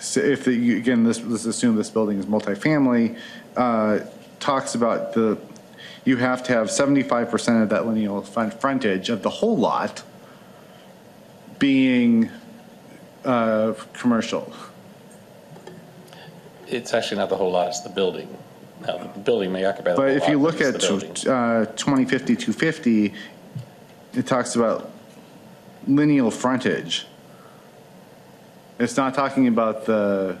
[0.00, 3.18] so if the, again, this, let's assume this building is multifamily,
[3.56, 4.00] uh,
[4.40, 5.38] talks about the,
[6.04, 10.02] you have to have seventy-five percent of that lineal front, frontage of the whole lot
[11.58, 12.30] being,
[13.24, 14.52] uh, commercial.
[16.68, 18.28] It's actually not the whole lot, it's the building.
[18.86, 20.22] Now, the building may occupy the whole But lot.
[20.22, 21.28] if you look it's at, the building.
[21.28, 23.14] uh, twenty fifty, two fifty,
[24.14, 24.90] it talks about
[25.88, 27.06] lineal frontage.
[28.78, 30.36] It's not talking about the,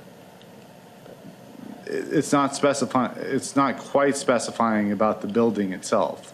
[1.86, 6.32] it- it's not specifying, it's not quite specifying about the building itself.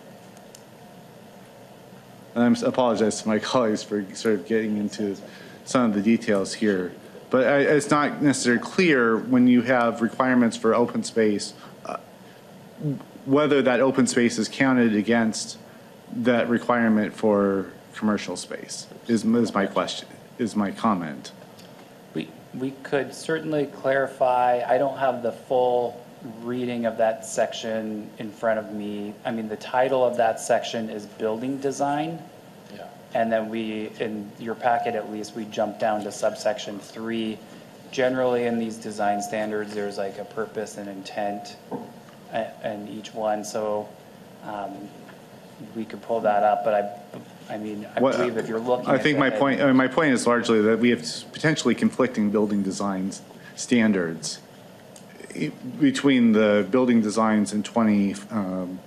[2.35, 5.17] And I'm, apologize to my colleagues for sort of getting into
[5.65, 6.93] some of the details here.
[7.31, 11.55] But I, it's not necessarily clear when you have requirements for open space,
[11.87, 11.99] uh,
[13.25, 15.57] whether that open space is counted against
[16.15, 20.09] that requirement for commercial space, is, is my question,
[20.39, 21.31] is my comment.
[22.55, 26.05] We, could certainly clarify, I don't have the full
[26.43, 29.15] reading of that section in front of me.
[29.25, 32.23] I mean, the title of that section is building design.
[32.75, 32.87] Yeah.
[33.15, 37.39] And then we, in your packet at least, we jump down to subsection three.
[37.91, 41.57] Generally, in these design standards, there's like a purpose and intent
[42.33, 43.89] a- in each one, so
[44.45, 44.89] um,
[45.75, 47.19] we could pull that up, but I,
[47.51, 49.61] I mean, I What- believe if you're looking I at think the my head- point,
[49.61, 53.23] I mean, my point is largely that we have potentially conflicting building designs
[53.57, 54.39] standards
[55.37, 58.79] i- between the building designs in 20, um,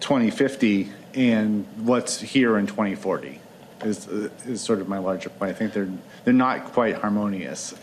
[0.00, 3.40] 2050 and what's here in 2040
[3.84, 5.50] is, uh, is sort of my larger point.
[5.50, 5.88] I think they're,
[6.24, 7.74] they're not quite harmonious.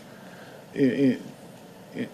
[0.76, 1.18] I-
[1.96, 2.08] I- I-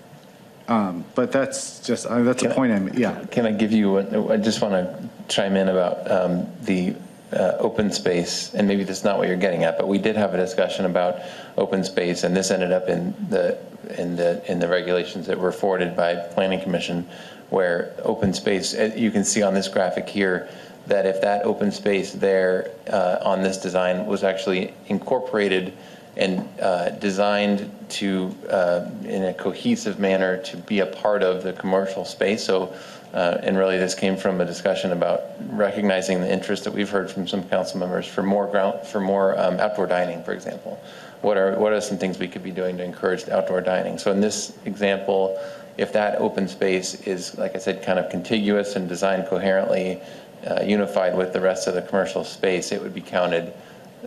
[0.88, 3.24] um, But that's just, uh, that's a point I'm, yeah.
[3.30, 6.94] Can I give you, a- I just want to chime in about um, the
[7.32, 10.34] uh, open space, and maybe that's not what you're getting at, but we did have
[10.34, 11.20] a discussion about
[11.56, 13.58] open space, and this ended up in the,
[13.98, 17.06] in the, in the regulations that were forwarded by Planning Commission,
[17.50, 20.48] where open space, uh, you can see on this graphic here,
[20.86, 25.72] that if that open space there uh, on this design was actually incorporated
[26.16, 31.52] and uh, designed to, uh, in a cohesive manner, to be a part of the
[31.52, 32.42] commercial space.
[32.42, 32.74] So,
[33.12, 37.10] uh, and really this came from a discussion about recognizing the interest that we've heard
[37.10, 40.80] from some council members for more ground, for more um, outdoor dining, for example.
[41.22, 43.98] What are, what are some things we could be doing to encourage outdoor dining?
[43.98, 45.40] So in this example,
[45.76, 50.00] if that open space is, like I said, kind of contiguous and designed coherently,
[50.48, 53.52] uh, unified with the rest of the commercial space, it would be counted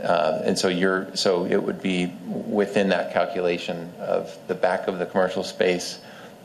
[0.04, 5.00] uh, And so you're, so it would be within that calculation of the back of
[5.00, 6.00] the commercial space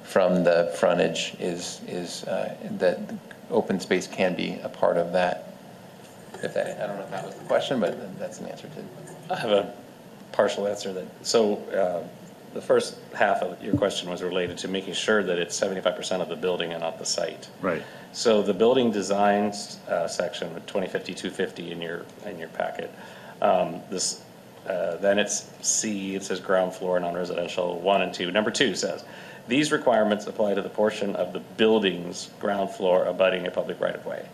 [0.07, 3.01] from the frontage is, is, uh, that
[3.51, 5.53] open space can be a part of that.
[6.43, 9.35] If that, I don't know if that was the question, but that's an answer to.
[9.35, 9.75] I have a
[10.33, 12.07] partial answer that, so uh,
[12.55, 16.29] the first half of your question was related to making sure that it's 75% of
[16.29, 17.49] the building and not the site.
[17.61, 17.83] Right.
[18.13, 22.93] So the building designs uh, section, 2050, 250 in your, in your packet,
[23.43, 24.23] um, this,
[24.69, 28.31] uh, then it's C, it says ground floor, non-residential, one and two.
[28.31, 29.05] Number two says,
[29.49, 34.27] these requirements apply to the portion of the building's ground floor abutting a public right-of-way.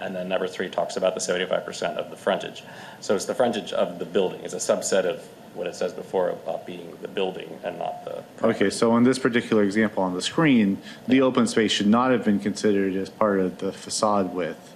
[0.00, 2.64] And then number three talks about the 75% of the frontage.
[3.00, 4.40] So it's the frontage of the building.
[4.42, 5.20] It's a subset of
[5.54, 9.18] what it says before about being the building and not the Okay, so in this
[9.18, 13.38] particular example on the screen, the open space should not have been considered as part
[13.38, 14.74] of the facade width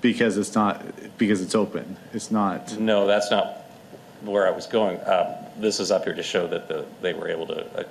[0.00, 0.82] because it's not,
[1.18, 1.96] because it's open.
[2.12, 3.66] It's not, No, that's not
[4.22, 5.00] where I was going.
[5.06, 5.26] Um,
[5.58, 7.84] This is up here to show that the, they were able to uh, uh,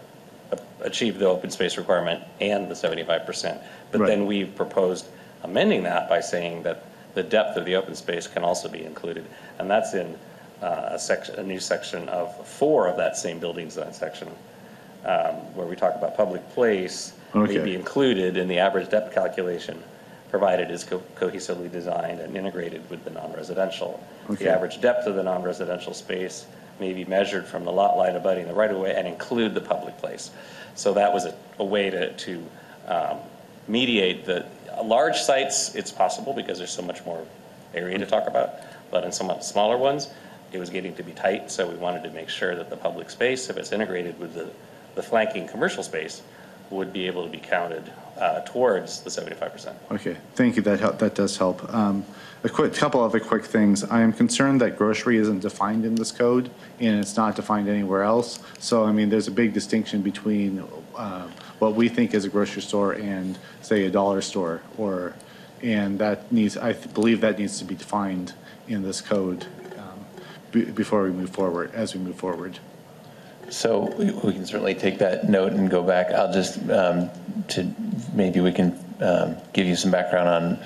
[0.81, 3.61] achieve the open space requirement and the 75%.
[3.91, 5.07] But then we proposed
[5.43, 6.85] amending that by saying that
[7.15, 9.25] the depth of the open space can also be included.
[9.57, 10.17] And that's in
[10.61, 14.27] uh, a section, a new section of four of that same building design section,
[15.05, 17.63] um, where we talk about public place may Okay.
[17.63, 19.81] be included in the average depth calculation,
[20.29, 24.03] provided is co- cohesively designed and integrated with the non-residential.
[24.29, 24.45] Okay.
[24.45, 26.45] The average depth of the non-residential space
[26.79, 30.31] may be measured from the lot line abutting the right-of-way and include the public place.
[30.75, 32.45] So that was a, a way to, to
[32.87, 33.17] um,
[33.67, 34.45] mediate the,
[34.83, 37.25] large sites, it's possible because there's so much more
[37.73, 38.55] area to talk about,
[38.91, 40.09] but in some smaller ones,
[40.51, 43.09] it was getting to be tight, so we wanted to make sure that the public
[43.09, 44.49] space, if it's integrated with the,
[44.95, 46.21] the flanking commercial space,
[46.69, 49.73] would be able to be counted uh, towards the 75%.
[49.91, 50.61] Okay, thank you.
[50.61, 51.73] That help, that does help.
[51.73, 52.05] Um,
[52.43, 53.83] a quick couple other quick things.
[53.83, 56.49] I am concerned that grocery isn't defined in this code,
[56.79, 58.39] and it's not defined anywhere else.
[58.59, 60.63] So, I mean, there's a big distinction between
[60.95, 61.27] uh,
[61.59, 65.13] what we think is a grocery store and, say, a dollar store, or
[65.61, 66.55] and that needs.
[66.55, 68.33] I th- believe that needs to be defined
[68.67, 69.45] in this code
[69.77, 70.05] um,
[70.51, 71.71] be, before we move forward.
[71.73, 72.59] As we move forward.
[73.49, 76.11] So we can certainly take that note and go back.
[76.11, 77.09] I'll just, um,
[77.49, 77.73] to,
[78.13, 80.59] maybe we can um, give you some background on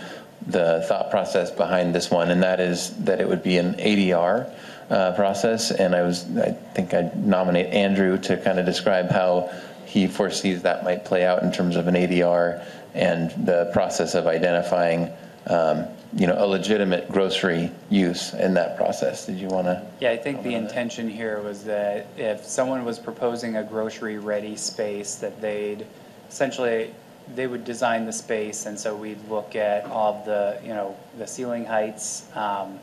[0.47, 4.53] the thought process behind this one, and that is that it would be an ADR
[4.89, 5.71] uh, process.
[5.71, 9.49] And I was, I think I'd nominate Andrew to kind of describe how
[9.85, 14.27] he foresees that might play out in terms of an ADR and the process of
[14.27, 15.11] identifying,
[15.47, 19.25] um, you know, a legitimate grocery use in that process.
[19.25, 19.85] Did you want to?
[19.99, 25.15] Yeah, I think the intention here was that if someone was proposing a grocery-ready space,
[25.15, 25.85] that they'd
[26.29, 26.93] essentially,
[27.35, 30.95] they would design the space, and so we'd look at all of the, you know,
[31.17, 32.79] the ceiling heights, um,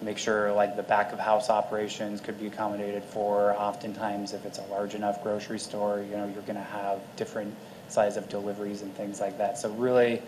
[0.00, 3.52] make sure like the back of house operations could be accommodated for.
[3.54, 7.52] Oftentimes, if it's a large enough grocery store, you know, you're gonna have different
[7.88, 9.58] size of deliveries and things like that.
[9.58, 10.22] So really,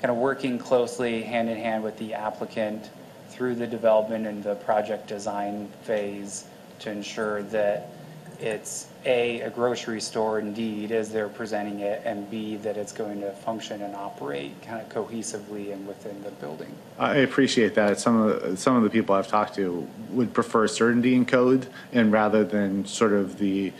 [0.00, 2.90] kind of working closely hand in hand with the applicant
[3.28, 6.44] through the development and the project design phase
[6.78, 7.90] to ensure that
[8.38, 13.20] it's A, a grocery store indeed as they're presenting it, and B, that it's going
[13.22, 16.74] to function and operate kind of cohesively and within the building.
[16.98, 17.98] I appreciate that.
[17.98, 21.66] Some of the, some of the people I've talked to would prefer certainty in code,
[21.92, 23.72] and rather than sort of the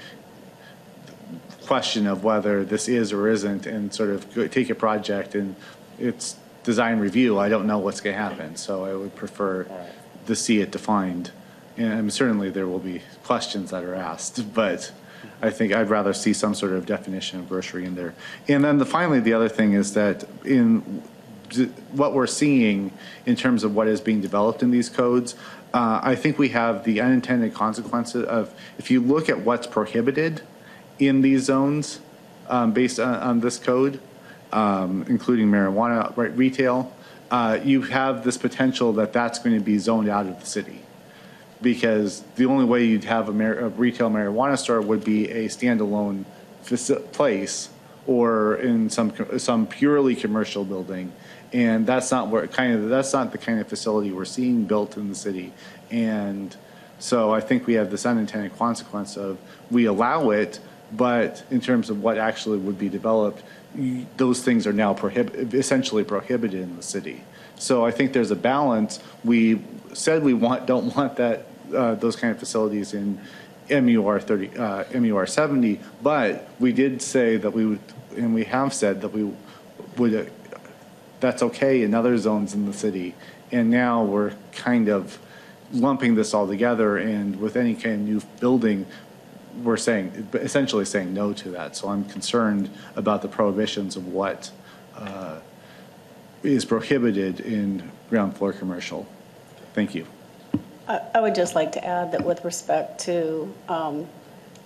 [1.66, 5.56] question of whether this is or isn't, and sort of take a project and
[5.98, 7.38] it's design review.
[7.38, 9.66] I don't know what's going to happen, so I would prefer
[10.26, 11.30] to see it defined.
[11.76, 14.92] And certainly there will be questions that are asked, but
[15.42, 18.14] I think I'd rather see some sort of definition of grocery in there.
[18.48, 21.02] And then the, finally, the other thing is that in
[21.92, 22.92] what we're seeing
[23.24, 25.34] in terms of what is being developed in these codes,
[25.74, 30.42] uh, I think we have the unintended consequences of, if you look at what's prohibited
[30.98, 32.00] in these zones
[32.48, 34.00] um, based on, on this code,
[34.52, 36.92] um, including marijuana right, retail,
[37.30, 40.80] uh, you have this potential that that's going to be zoned out of the city.
[41.62, 45.48] Because the only way you'd have a, mar- a retail marijuana store would be a
[45.48, 46.24] standalone
[46.64, 47.70] faci- place
[48.06, 51.12] or in some some purely commercial building,
[51.52, 54.96] and that's not where kind of that's not the kind of facility we're seeing built
[54.96, 55.52] in the city,
[55.90, 56.56] and
[56.98, 59.38] so I think we have this unintended consequence of
[59.70, 60.60] we allow it,
[60.92, 63.42] but in terms of what actually would be developed,
[64.16, 67.22] those things are now prohibit essentially prohibited in the city.
[67.56, 69.00] So I think there's a balance.
[69.24, 69.60] We
[69.92, 73.20] said we want don't want that uh, those kind of facilities in
[73.70, 77.80] MUR 30 uh, MUR 70, but we did say that we would,
[78.16, 79.32] and we have said that we
[79.96, 80.14] would.
[80.14, 80.30] Uh,
[81.18, 83.14] that's okay in other zones in the city,
[83.50, 85.18] and now we're kind of
[85.72, 86.98] lumping this all together.
[86.98, 88.86] And with any kind of new building,
[89.62, 91.76] we're saying essentially saying no to that.
[91.76, 94.50] So I'm concerned about the prohibitions of what
[94.96, 95.38] uh,
[96.42, 99.06] is prohibited in ground floor commercial.
[99.74, 100.06] Thank you.
[100.88, 104.06] I would just like to add that with respect to um,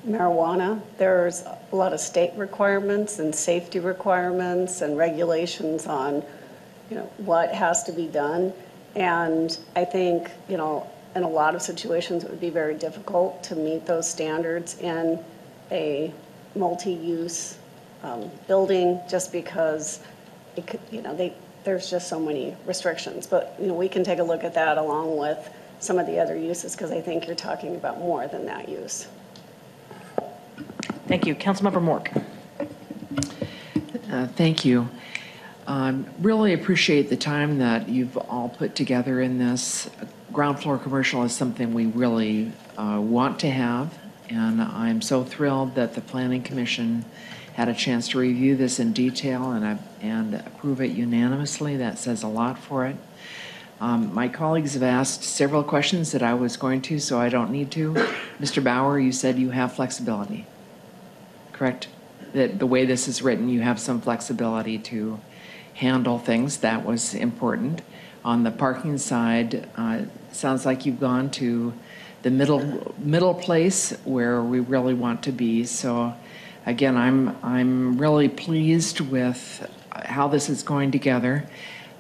[0.07, 6.23] marijuana, there's a lot of state requirements and safety requirements and regulations on,
[6.91, 8.53] you know, what has to be done.
[8.95, 13.43] And I think, you know, in a lot of situations, it would be very difficult
[13.45, 15.19] to meet those standards in
[15.71, 16.13] a
[16.55, 17.59] multi-use
[18.03, 20.01] um, building, just because
[20.57, 21.33] it could, you know, they,
[21.65, 23.27] there's just so many restrictions.
[23.27, 26.19] But, you know, we can take a look at that along with some of the
[26.19, 29.09] other uses, because I think you're talking about more than that use.
[31.09, 31.35] Thank you.
[31.35, 32.25] Councilmember Mork.
[34.11, 34.89] Uh, Thank you.
[35.67, 39.89] Um, Really appreciate the time that you've all put together in this.
[40.33, 45.75] Ground floor commercial is something we really uh, want to have, and I'm so thrilled
[45.75, 47.05] that the Planning Commission
[47.55, 51.77] had a chance to review this in detail and I- and approve it unanimously.
[51.77, 52.97] That says a lot for it.
[53.81, 57.51] Um, My colleagues have asked several questions that I was going to, so I don't
[57.51, 57.95] need to.
[58.41, 58.63] Mr.
[58.63, 60.47] Bauer, you said you have flexibility
[61.61, 61.89] correct?
[62.33, 65.21] That the way this is written, you have some flexibility to
[65.75, 66.57] handle things.
[66.59, 67.83] That was important.
[68.25, 70.03] On the parking side, uh,
[70.33, 71.73] sounds like you've gone to
[72.23, 75.65] the middle middle place where we really want to be.
[75.65, 76.15] So,
[76.67, 79.69] again, I'm I'm really pleased with
[80.05, 81.49] how this is going together.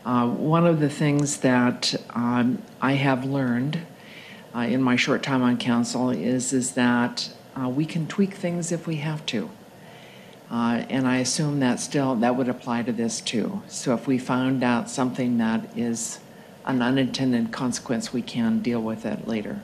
[0.04, 3.80] Uh, one of the things that um, I have learned
[4.54, 8.72] uh, in my short time on council is, is that uh, we can tweak things
[8.72, 9.50] if we have to.
[10.50, 13.62] Uh, And I assume that still, that would apply to this too.
[13.68, 16.18] So if we found out something that is
[16.64, 19.60] an unintended consequence, we can deal with it later.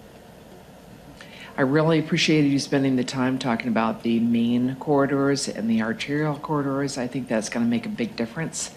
[1.59, 6.37] I really appreciated you spending the time talking about the main corridors and the arterial
[6.39, 6.99] corridors.
[6.99, 8.73] I think that's going to make a big difference.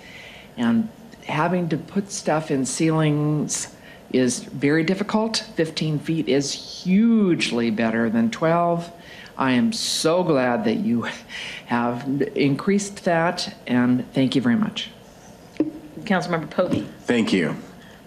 [0.55, 0.87] And
[1.25, 3.75] having to put stuff in ceilings
[4.11, 5.45] is very difficult.
[5.55, 8.91] 15 feet is hugely better than 12.
[9.37, 11.07] I am so glad that you
[11.67, 14.89] have increased that, and thank you very much.
[16.01, 16.87] Councilmember Pobee.
[17.01, 17.55] Thank you.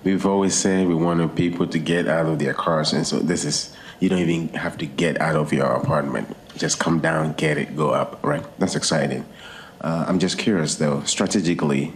[0.05, 3.45] We've always said we wanted people to get out of their cars, and so this
[3.45, 6.37] is, you don't even have to get out of your apartment.
[6.57, 8.45] Just come down, get it, go up, right?
[8.59, 9.25] That's exciting.
[9.81, 11.95] Uh, I'm just curious, though, strategically,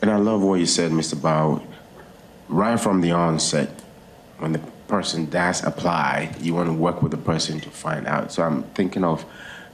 [0.00, 1.20] and I love what you said, Mr.
[1.20, 1.62] Bow.
[2.48, 3.68] Right from the onset,
[4.38, 4.58] when the
[4.88, 8.32] person does apply, you want to work with the person to find out.
[8.32, 9.24] So I'm thinking of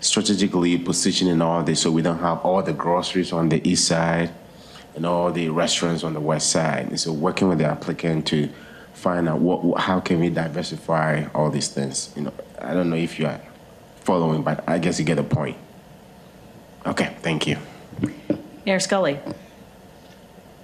[0.00, 4.30] strategically positioning all this so we don't have all the groceries on the east side
[4.98, 6.88] and all the restaurants on the west side.
[6.88, 8.48] And so working with the applicant to
[8.94, 12.12] find out what, how can we diversify all these things.
[12.16, 13.40] You know, I don't know if you are
[14.00, 15.56] following, but I guess you get the point.
[16.84, 17.58] Okay, thank you.
[18.66, 19.20] Mayor Scully.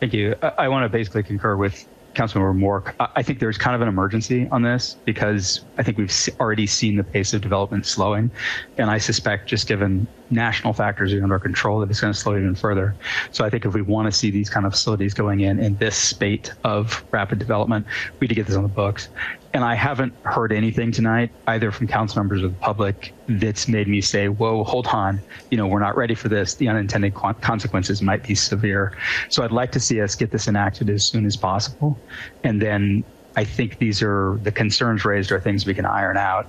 [0.00, 0.34] Thank you.
[0.42, 2.92] I, I want to basically concur with Councilmember Mork.
[2.98, 6.66] I, I think there's kind of an emergency on this because I think we've already
[6.66, 8.32] seen the pace of development slowing.
[8.78, 12.36] And I suspect, just given national factors are under control, that it's going to slow
[12.36, 12.94] even further.
[13.30, 15.76] So I think if we want to see these kind of facilities going in in
[15.76, 17.86] this spate of rapid development,
[18.18, 19.08] we need to get this on the books.
[19.52, 23.86] And I haven't heard anything tonight, either from council members or the public, that's made
[23.86, 25.20] me say, whoa, hold on,
[25.50, 26.54] you know, we're not ready for this.
[26.54, 28.96] The unintended consequences might be severe.
[29.28, 31.96] So I'd like to see us get this enacted as soon as possible.
[32.42, 33.04] And then
[33.36, 36.46] I think these are the concerns raised are things we can iron out.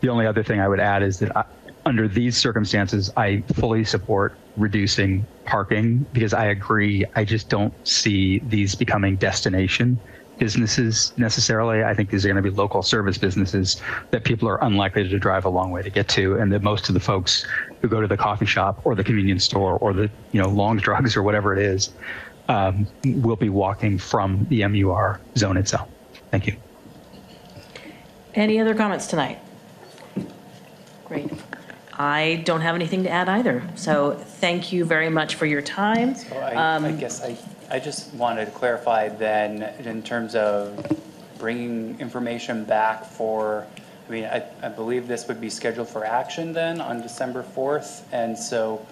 [0.00, 1.44] The only other thing I would add is that I,
[1.86, 7.04] under these circumstances, I fully support reducing parking because I agree.
[7.14, 9.98] I just don't see these becoming destination
[10.38, 11.84] businesses necessarily.
[11.84, 15.18] I think these are going to be local service businesses that people are unlikely to
[15.18, 17.46] drive a long way to get to, and that most of the folks
[17.80, 20.76] who go to the coffee shop or the convenience store or the you know long
[20.86, 21.92] drugs or whatever it is
[22.48, 25.88] um, will be walking from the MUR zone itself.
[26.32, 26.56] Thank you.
[28.34, 29.38] Any other comments tonight?
[31.04, 31.30] Great.
[31.98, 33.62] I don't have anything to add either.
[33.74, 36.14] So thank you very much for your time.
[36.14, 37.36] So I, I guess I,
[37.70, 41.00] I just wanted to clarify then, in terms of
[41.38, 43.66] bringing information back for,
[44.08, 48.02] I mean, I, I believe this would be scheduled for action then on December 4th.
[48.12, 48.84] And so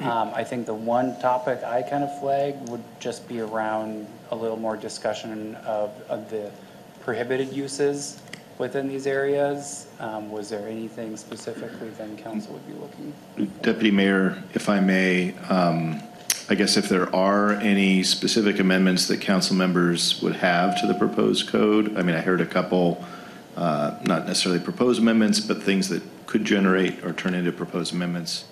[0.00, 4.36] um, I think the one topic I kind of flagged would just be around a
[4.36, 6.50] little more discussion of, of the
[7.00, 8.20] prohibited uses
[8.58, 9.86] within these areas.
[9.98, 13.12] Um, Was there anything specifically then council would be looking?
[13.62, 16.00] Deputy Mayor, if I may, um,
[16.48, 20.94] I guess if there are any specific amendments that council members would have to the
[20.94, 23.04] proposed code, I mean, I heard a couple,
[23.56, 28.44] uh, not necessarily proposed amendments, but things that could generate or turn into proposed amendments.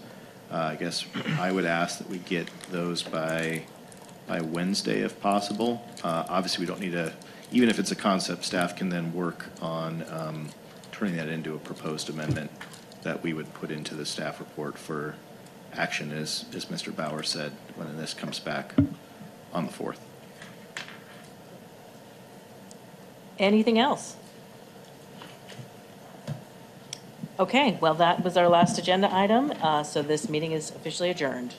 [0.50, 1.05] Uh, I guess
[1.39, 3.62] I would ask that we get those by,
[4.26, 5.82] by Wednesday if possible.
[6.05, 7.12] Uh, Obviously, we don't need a,
[7.52, 10.48] even if it's a concept, staff can then work on um,
[10.90, 12.50] turning that into a proposed amendment
[13.02, 15.14] that we would put into the staff report for
[15.74, 16.94] action, as, as Mr.
[16.94, 18.74] Bauer said, when this comes back
[19.52, 19.98] on the 4th.
[23.39, 24.16] Anything else?
[27.39, 31.55] Okay, well, that was our last agenda item, uh, so this meeting is officially adjourned.